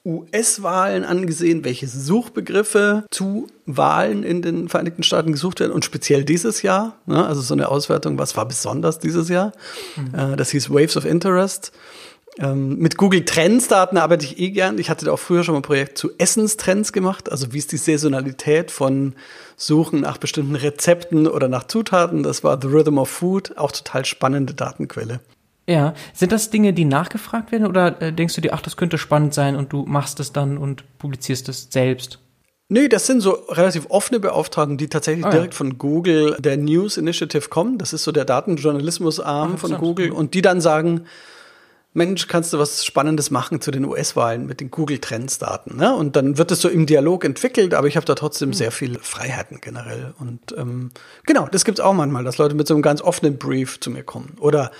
[0.08, 6.62] US-Wahlen angesehen, welche Suchbegriffe zu Wahlen in den Vereinigten Staaten gesucht werden und speziell dieses
[6.62, 6.98] Jahr.
[7.06, 7.26] Ne?
[7.26, 9.52] Also so eine Auswertung, was war besonders dieses Jahr.
[9.98, 10.18] Mhm.
[10.18, 11.74] Äh, das hieß Waves of Interest.
[12.40, 14.78] Ähm, mit Google Trends Daten arbeite ich eh gern.
[14.78, 17.32] Ich hatte da auch früher schon mal ein Projekt zu Essenstrends gemacht.
[17.32, 19.16] Also wie ist die Saisonalität von
[19.56, 22.22] Suchen nach bestimmten Rezepten oder nach Zutaten.
[22.24, 23.58] Das war The Rhythm of Food.
[23.58, 25.20] Auch total spannende Datenquelle.
[25.70, 28.98] Ja, sind das Dinge, die nachgefragt werden oder äh, denkst du dir, ach, das könnte
[28.98, 32.20] spannend sein und du machst es dann und publizierst es selbst?
[32.70, 35.58] Nee, das sind so relativ offene Beauftragungen, die tatsächlich direkt ja.
[35.58, 37.78] von Google, der News Initiative kommen.
[37.78, 41.06] Das ist so der Datenjournalismusarm von Google und die dann sagen,
[41.94, 45.78] Mensch, kannst du was Spannendes machen zu den US-Wahlen mit den Google-Trends-Daten.
[45.78, 45.96] Ne?
[45.96, 49.00] Und dann wird es so im Dialog entwickelt, aber ich habe da trotzdem sehr viele
[49.00, 50.14] Freiheiten generell.
[50.20, 50.92] Und ähm,
[51.26, 54.04] genau, das gibt's auch manchmal, dass Leute mit so einem ganz offenen Brief zu mir
[54.04, 54.36] kommen.
[54.40, 54.72] Oder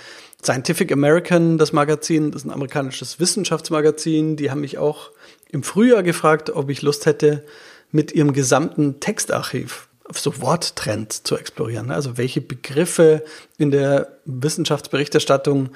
[0.44, 5.10] Scientific American, das Magazin, das ist ein amerikanisches Wissenschaftsmagazin, die haben mich auch
[5.50, 7.44] im Frühjahr gefragt, ob ich Lust hätte,
[7.90, 11.88] mit ihrem gesamten Textarchiv so Worttrends zu explorieren.
[11.88, 11.94] Ne?
[11.94, 13.24] Also welche Begriffe
[13.58, 15.70] in der Wissenschaftsberichterstattung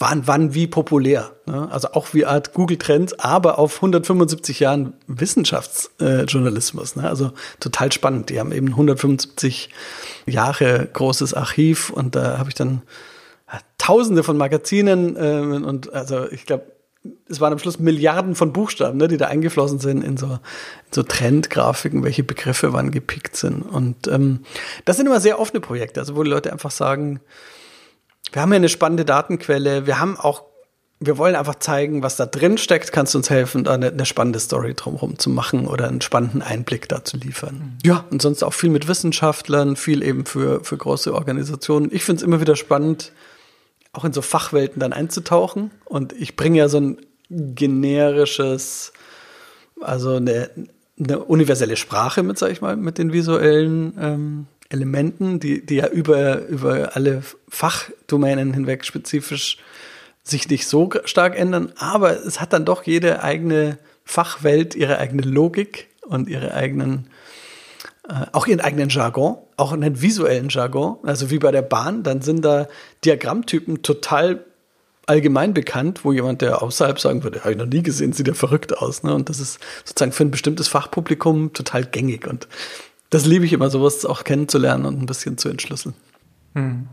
[0.00, 1.30] waren wann wie populär.
[1.46, 1.68] Ne?
[1.70, 6.96] Also auch wie Art Google Trends, aber auf 175 Jahren Wissenschaftsjournalismus.
[6.96, 7.08] Äh, ne?
[7.08, 8.30] Also total spannend.
[8.30, 9.68] Die haben eben 175
[10.26, 12.82] Jahre großes Archiv und da habe ich dann
[13.52, 16.64] ja, Tausende von Magazinen äh, und also ich glaube
[17.28, 20.38] es waren am Schluss Milliarden von Buchstaben, ne, die da eingeflossen sind in so, in
[20.90, 23.62] so Trendgrafiken, welche Begriffe wann gepickt sind.
[23.62, 24.40] Und ähm,
[24.84, 27.20] das sind immer sehr offene Projekte, also wo die Leute einfach sagen,
[28.32, 29.86] wir haben ja eine spannende Datenquelle.
[29.86, 30.44] Wir haben auch,
[31.00, 32.92] wir wollen einfach zeigen, was da drin steckt.
[32.92, 36.42] Kannst du uns helfen, da eine, eine spannende Story drumherum zu machen oder einen spannenden
[36.42, 37.54] Einblick da zu liefern?
[37.54, 37.78] Mhm.
[37.84, 41.88] Ja, und sonst auch viel mit Wissenschaftlern, viel eben für, für große Organisationen.
[41.92, 43.12] Ich finde es immer wieder spannend,
[43.92, 45.70] auch in so Fachwelten dann einzutauchen.
[45.84, 46.98] Und ich bringe ja so ein
[47.30, 48.92] generisches,
[49.80, 50.50] also eine,
[50.98, 55.88] eine universelle Sprache mit, sag ich mal, mit den visuellen ähm, Elementen, die, die ja
[55.88, 59.58] über, über alle Fachdomänen hinweg spezifisch
[60.22, 65.22] sich nicht so stark ändern, aber es hat dann doch jede eigene Fachwelt ihre eigene
[65.22, 67.08] Logik und ihre eigenen,
[68.08, 72.22] äh, auch ihren eigenen Jargon, auch einen visuellen Jargon, also wie bei der Bahn, dann
[72.22, 72.68] sind da
[73.04, 74.44] Diagrammtypen total
[75.06, 78.34] allgemein bekannt, wo jemand, der außerhalb sagen würde, habe ich noch nie gesehen, sieht ja
[78.34, 79.02] verrückt aus.
[79.02, 79.12] Ne?
[79.12, 82.28] Und das ist sozusagen für ein bestimmtes Fachpublikum total gängig.
[82.28, 82.46] Und
[83.10, 85.94] das liebe ich immer, sowas auch kennenzulernen und ein bisschen zu entschlüsseln.
[86.54, 86.88] Hm.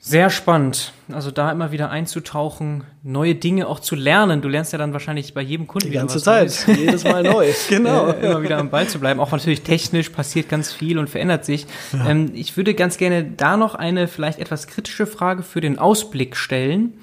[0.00, 0.92] Sehr spannend.
[1.12, 4.40] Also da immer wieder einzutauchen, neue Dinge auch zu lernen.
[4.40, 6.78] Du lernst ja dann wahrscheinlich bei jedem Kunden Die ganze Zeit, Neues.
[6.78, 7.52] jedes Mal neu.
[7.68, 8.08] genau.
[8.08, 9.18] Äh, immer wieder am Ball zu bleiben.
[9.20, 11.66] Auch natürlich technisch passiert ganz viel und verändert sich.
[11.92, 12.10] Ja.
[12.10, 16.36] Ähm, ich würde ganz gerne da noch eine vielleicht etwas kritische Frage für den Ausblick
[16.36, 16.94] stellen.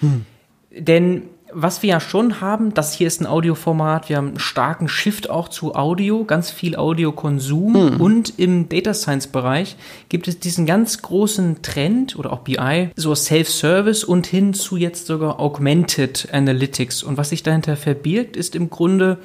[0.00, 0.26] Hm.
[0.70, 1.22] Denn
[1.52, 5.30] was wir ja schon haben, das hier ist ein Audioformat, wir haben einen starken Shift
[5.30, 8.00] auch zu Audio, ganz viel Audiokonsum mhm.
[8.00, 9.76] und im Data Science Bereich
[10.08, 15.06] gibt es diesen ganz großen Trend oder auch BI, so Self-Service und hin zu jetzt
[15.06, 17.02] sogar Augmented Analytics.
[17.02, 19.18] Und was sich dahinter verbirgt, ist im Grunde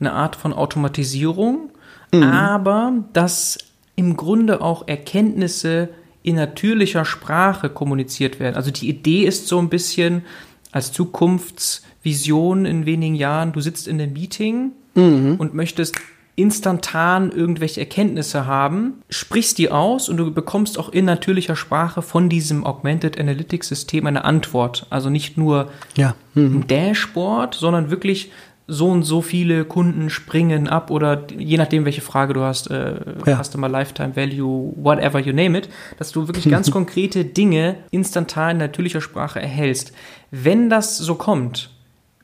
[0.00, 1.70] eine Art von Automatisierung,
[2.12, 2.22] mhm.
[2.22, 3.58] aber dass
[3.96, 5.88] im Grunde auch Erkenntnisse
[6.22, 8.56] in natürlicher Sprache kommuniziert werden.
[8.56, 10.24] Also die Idee ist so ein bisschen,
[10.72, 15.36] als Zukunfts Vision in wenigen Jahren, du sitzt in einem Meeting mhm.
[15.38, 15.94] und möchtest
[16.34, 22.30] instantan irgendwelche Erkenntnisse haben, sprichst die aus und du bekommst auch in natürlicher Sprache von
[22.30, 24.86] diesem Augmented Analytics System eine Antwort.
[24.88, 26.14] Also nicht nur ja.
[26.34, 26.60] mhm.
[26.60, 28.30] ein Dashboard, sondern wirklich
[28.66, 32.94] so und so viele Kunden springen ab oder je nachdem, welche Frage du hast, äh,
[33.26, 33.42] ja.
[33.42, 35.68] Customer Lifetime Value, whatever you name it,
[35.98, 39.92] dass du wirklich ganz konkrete Dinge instantan in natürlicher Sprache erhältst.
[40.30, 41.70] Wenn das so kommt,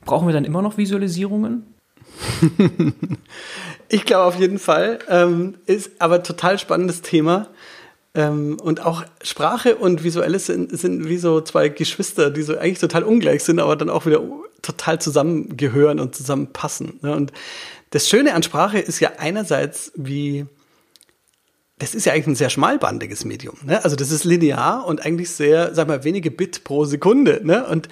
[0.05, 1.63] brauchen wir dann immer noch Visualisierungen?
[3.89, 4.99] ich glaube auf jeden Fall.
[5.09, 7.47] Ähm, ist aber total spannendes Thema.
[8.15, 12.79] Ähm, und auch Sprache und Visuelles sind, sind wie so zwei Geschwister, die so eigentlich
[12.79, 14.21] total ungleich sind, aber dann auch wieder
[14.61, 16.99] total zusammengehören und zusammenpassen.
[17.01, 17.15] Ne?
[17.15, 17.31] Und
[17.91, 20.45] das Schöne an Sprache ist ja einerseits, wie
[21.79, 23.55] das ist ja eigentlich ein sehr schmalbandiges Medium.
[23.63, 23.83] Ne?
[23.83, 27.39] Also das ist linear und eigentlich sehr, sag mal, wenige Bit pro Sekunde.
[27.41, 27.65] Ne?
[27.65, 27.87] Und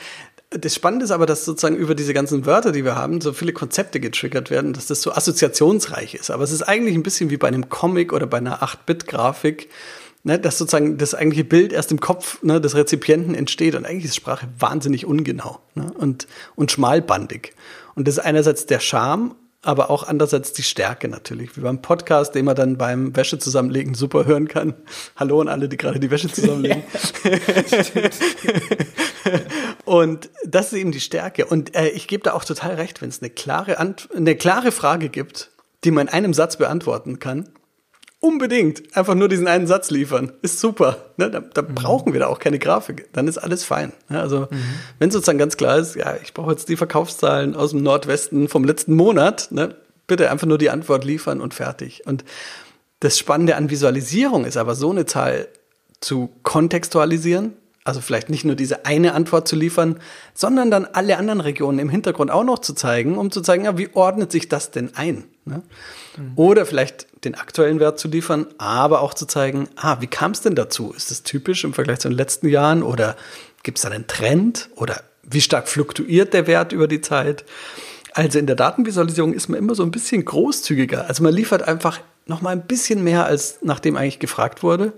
[0.50, 3.54] das Spannende ist aber, dass sozusagen über diese ganzen Wörter, die wir haben, so viele
[3.54, 6.32] Konzepte getriggert werden, dass das so assoziationsreich ist.
[6.32, 9.70] Aber es ist eigentlich ein bisschen wie bei einem Comic oder bei einer 8-Bit-Grafik,
[10.28, 13.76] ne, dass sozusagen das eigentliche Bild erst im Kopf ne, des Rezipienten entsteht.
[13.76, 17.54] Und eigentlich ist Sprache wahnsinnig ungenau ne, und, und schmalbandig.
[17.96, 21.56] Und das ist einerseits der Charme, aber auch andererseits die Stärke natürlich.
[21.56, 24.76] Wie beim Podcast, den man dann beim Wäsche zusammenlegen super hören kann.
[25.16, 26.84] Hallo an alle, die gerade die Wäsche zusammenlegen.
[29.86, 31.46] und das ist eben die Stärke.
[31.46, 34.72] Und äh, ich gebe da auch total recht, wenn es eine klare, Ant eine klare
[34.72, 35.52] Frage gibt,
[35.86, 37.50] die man in einem Satz beantworten kann,
[38.28, 38.94] Unbedingt.
[38.98, 40.34] Einfach nur diesen einen Satz liefern.
[40.42, 40.98] Ist super.
[41.16, 41.32] Ne?
[41.32, 41.76] Da, da mhm.
[41.76, 43.08] brauchen wir da auch keine Grafik.
[43.14, 43.94] Dann ist alles fein.
[44.10, 44.20] Ne?
[44.20, 44.64] Also, mhm.
[45.00, 48.66] wenn sozusagen ganz klar ist, ja, ich brauche jetzt die Verkaufszahlen aus dem Nordwesten vom
[48.66, 49.76] letzten Monat, ne?
[50.08, 52.06] bitte einfach nur die Antwort liefern und fertig.
[52.06, 52.26] Und
[53.00, 55.48] das Spannende an Visualisierung ist aber, so eine Zahl
[56.02, 57.54] zu kontextualisieren,
[57.88, 60.00] also vielleicht nicht nur diese eine Antwort zu liefern,
[60.34, 63.78] sondern dann alle anderen Regionen im Hintergrund auch noch zu zeigen, um zu zeigen, ja,
[63.78, 65.24] wie ordnet sich das denn ein?
[65.46, 65.64] Ne?
[66.18, 66.34] Mhm.
[66.36, 70.42] Oder vielleicht den aktuellen Wert zu liefern, aber auch zu zeigen, ah, wie kam es
[70.42, 70.94] denn dazu?
[70.96, 73.16] Ist das typisch im Vergleich zu den letzten Jahren oder
[73.64, 77.46] gibt es da einen Trend oder wie stark fluktuiert der Wert über die Zeit?
[78.14, 81.08] Also in der Datenvisualisierung ist man immer so ein bisschen großzügiger.
[81.08, 84.92] Also man liefert einfach noch mal ein bisschen mehr als nachdem eigentlich gefragt wurde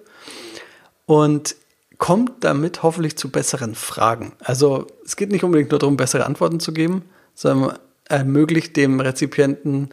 [1.05, 1.55] und
[1.99, 4.33] kommt damit hoffentlich zu besseren Fragen.
[4.39, 7.03] Also es geht nicht unbedingt nur darum, bessere Antworten zu geben,
[7.35, 9.89] sondern ermöglicht dem Rezipienten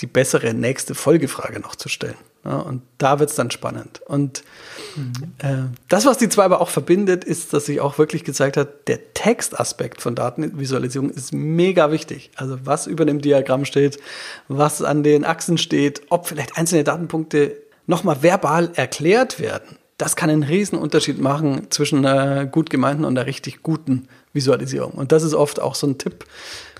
[0.00, 2.16] die bessere nächste Folgefrage noch zu stellen.
[2.44, 4.02] Ja, und da wird es dann spannend.
[4.02, 4.44] Und
[4.94, 5.12] mhm.
[5.38, 8.86] äh, das, was die zwei aber auch verbindet, ist, dass sich auch wirklich gezeigt hat,
[8.86, 12.30] der Textaspekt von Datenvisualisierung ist mega wichtig.
[12.36, 13.98] Also was über dem Diagramm steht,
[14.48, 17.56] was an den Achsen steht, ob vielleicht einzelne Datenpunkte
[17.86, 19.78] nochmal verbal erklärt werden.
[19.98, 24.92] Das kann einen riesen Unterschied machen zwischen einer gut gemeinten und einer richtig guten Visualisierung.
[24.92, 26.26] Und das ist oft auch so ein Tipp,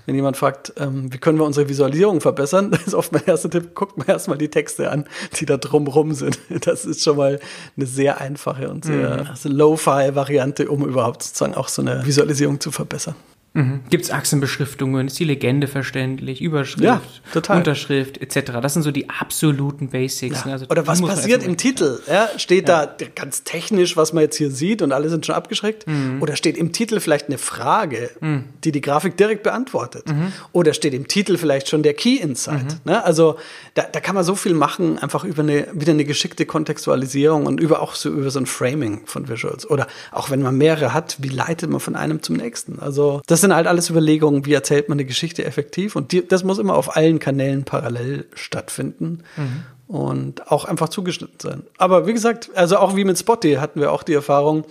[0.07, 3.49] wenn jemand fragt, ähm, wie können wir unsere Visualisierung verbessern, das ist oft mein erster
[3.49, 6.39] Tipp, guckt mal erstmal die Texte an, die da drumrum sind.
[6.61, 7.39] Das ist schon mal
[7.75, 9.51] eine sehr einfache und sehr mhm.
[9.51, 13.15] Lo-Fi-Variante, um überhaupt sozusagen auch so eine Visualisierung zu verbessern.
[13.53, 13.81] Mhm.
[13.89, 15.07] Gibt es Achsenbeschriftungen?
[15.07, 16.41] Ist die Legende verständlich?
[16.41, 17.01] Überschrift, ja,
[17.49, 18.51] Unterschrift etc.
[18.61, 20.43] Das sind so die absoluten Basics.
[20.45, 20.51] Ja.
[20.51, 21.99] Also Oder was passiert im Titel?
[22.07, 25.87] Ja, steht da ganz technisch, was man jetzt hier sieht und alle sind schon abgeschreckt?
[25.87, 26.21] Mhm.
[26.21, 28.43] Oder steht im Titel vielleicht eine Frage, mhm.
[28.63, 30.07] die die Grafik direkt beantwortet?
[30.07, 30.33] Mhm.
[30.51, 32.63] Oder steht im Titel vielleicht schon der Key Insight?
[32.63, 32.91] Mhm.
[32.91, 33.03] Ne?
[33.03, 33.37] Also
[33.73, 37.59] da, da kann man so viel machen, einfach über eine wieder eine geschickte Kontextualisierung und
[37.59, 39.67] über auch so über so ein Framing von Visuals.
[39.67, 42.79] Oder auch wenn man mehrere hat, wie leitet man von einem zum nächsten?
[42.79, 46.27] Also das sind sind halt alles Überlegungen, wie erzählt man eine Geschichte effektiv und die,
[46.27, 49.23] das muss immer auf allen Kanälen parallel stattfinden.
[49.35, 49.63] Mhm.
[49.87, 51.63] Und auch einfach zugeschnitten sein.
[51.77, 54.65] Aber wie gesagt, also auch wie mit Spotty hatten wir auch die Erfahrung,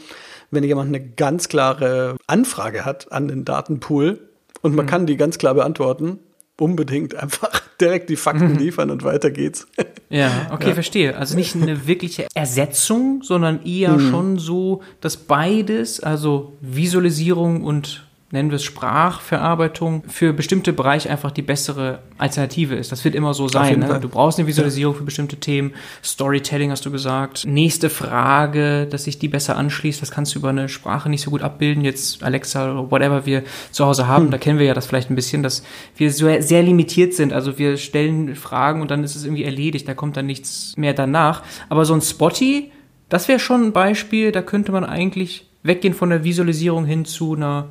[0.51, 4.21] wenn jemand eine ganz klare Anfrage hat an den Datenpool
[4.61, 4.91] und man mhm.
[4.91, 6.19] kann die ganz klar beantworten,
[6.59, 8.59] unbedingt einfach direkt die Fakten mhm.
[8.59, 9.67] liefern und weiter geht's.
[10.11, 10.75] Ja, okay, ja.
[10.75, 11.17] verstehe.
[11.17, 14.11] Also nicht eine wirkliche Ersetzung, sondern eher mhm.
[14.11, 21.31] schon so, dass beides, also Visualisierung und nennen wir es Sprachverarbeitung, für bestimmte Bereiche einfach
[21.31, 22.91] die bessere Alternative ist.
[22.91, 23.79] Das wird immer so sein.
[23.79, 24.01] Ne?
[24.01, 24.99] Du brauchst eine Visualisierung ja.
[24.99, 25.75] für bestimmte Themen.
[26.03, 27.45] Storytelling hast du gesagt.
[27.47, 31.31] Nächste Frage, dass sich die besser anschließt, das kannst du über eine Sprache nicht so
[31.31, 31.85] gut abbilden.
[31.85, 34.31] Jetzt Alexa oder whatever wir zu Hause haben, hm.
[34.33, 35.63] da kennen wir ja das vielleicht ein bisschen, dass
[35.97, 37.33] wir sehr, sehr limitiert sind.
[37.33, 40.95] Also wir stellen Fragen und dann ist es irgendwie erledigt, da kommt dann nichts mehr
[40.95, 41.45] danach.
[41.69, 42.73] Aber so ein Spotty,
[43.09, 47.35] das wäre schon ein Beispiel, da könnte man eigentlich weggehen von der Visualisierung hin zu
[47.35, 47.67] einer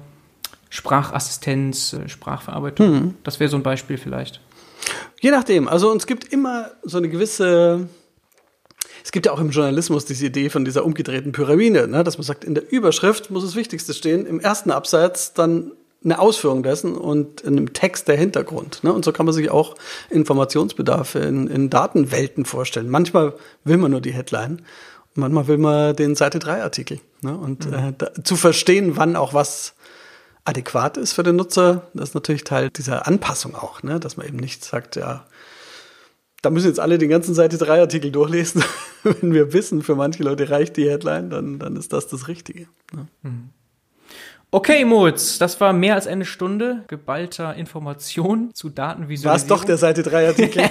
[0.69, 2.87] Sprachassistenz, äh, Sprachverarbeitung.
[2.87, 3.13] Hm.
[3.23, 4.41] Das wäre so ein Beispiel vielleicht.
[5.21, 5.67] Je nachdem.
[5.67, 7.87] Also es gibt immer so eine gewisse.
[9.03, 12.03] Es gibt ja auch im Journalismus diese Idee von dieser umgedrehten Pyramide, ne?
[12.03, 15.73] dass man sagt, in der Überschrift muss das Wichtigste stehen, im ersten Absatz dann
[16.03, 18.83] eine Ausführung dessen und einem Text der Hintergrund.
[18.83, 18.93] Ne?
[18.93, 19.75] Und so kann man sich auch
[20.09, 22.89] Informationsbedarfe in, in Datenwelten vorstellen.
[22.89, 23.33] Manchmal
[23.63, 24.61] will man nur die Headline,
[25.15, 26.99] manchmal will man den Seite 3 Artikel.
[27.21, 27.35] Ne?
[27.35, 27.73] Und mhm.
[27.73, 29.73] äh, da, zu verstehen, wann auch was
[30.45, 33.99] adäquat ist für den Nutzer, das ist natürlich Teil dieser Anpassung auch, ne?
[33.99, 35.25] dass man eben nicht sagt, ja,
[36.41, 38.63] da müssen jetzt alle den ganzen Seite 3 Artikel durchlesen.
[39.03, 42.67] Wenn wir wissen, für manche Leute reicht die Headline, dann, dann ist das das Richtige.
[42.93, 43.07] Ne?
[43.23, 43.49] Mhm.
[44.51, 49.31] Okay, Moritz, das war mehr als eine Stunde geballter Information zu Datenvisualisierung.
[49.31, 50.63] War es doch der Seite 3 Artikel.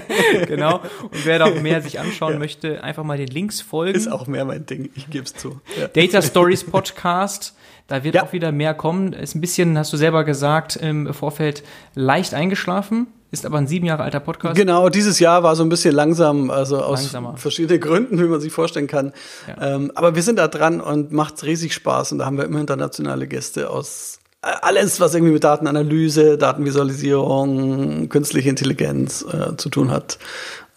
[0.46, 0.80] genau.
[1.02, 2.38] Und wer da auch mehr sich anschauen ja.
[2.38, 3.96] möchte, einfach mal den Links folgen.
[3.96, 5.60] Ist auch mehr mein Ding, ich gebe es zu.
[5.80, 5.88] Ja.
[5.88, 7.56] Data Stories Podcast.
[7.88, 8.22] Da wird ja.
[8.22, 9.12] auch wieder mehr kommen.
[9.12, 11.64] Ist ein bisschen, hast du selber gesagt, im Vorfeld
[11.94, 14.56] leicht eingeschlafen ist aber ein sieben Jahre alter Podcast.
[14.56, 17.36] Genau, dieses Jahr war so ein bisschen langsam, also aus Langsamer.
[17.38, 19.12] verschiedenen Gründen, wie man sich vorstellen kann.
[19.48, 19.74] Ja.
[19.74, 22.60] Ähm, aber wir sind da dran und macht riesig Spaß und da haben wir immer
[22.60, 29.90] internationale Gäste aus äh, alles, was irgendwie mit Datenanalyse, Datenvisualisierung, künstliche Intelligenz äh, zu tun
[29.90, 30.18] hat,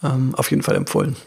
[0.01, 1.17] ähm, auf jeden Fall empfohlen.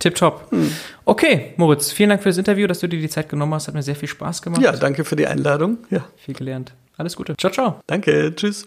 [0.00, 0.50] Tipptopp.
[0.50, 0.72] Hm.
[1.04, 3.68] Okay, Moritz, vielen Dank für das Interview, dass du dir die Zeit genommen hast.
[3.68, 4.60] Hat mir sehr viel Spaß gemacht.
[4.60, 5.78] Ja, danke für die Einladung.
[5.90, 6.04] Ja.
[6.16, 6.74] Viel gelernt.
[6.96, 7.36] Alles Gute.
[7.36, 7.80] Ciao, ciao.
[7.86, 8.34] Danke.
[8.34, 8.66] Tschüss.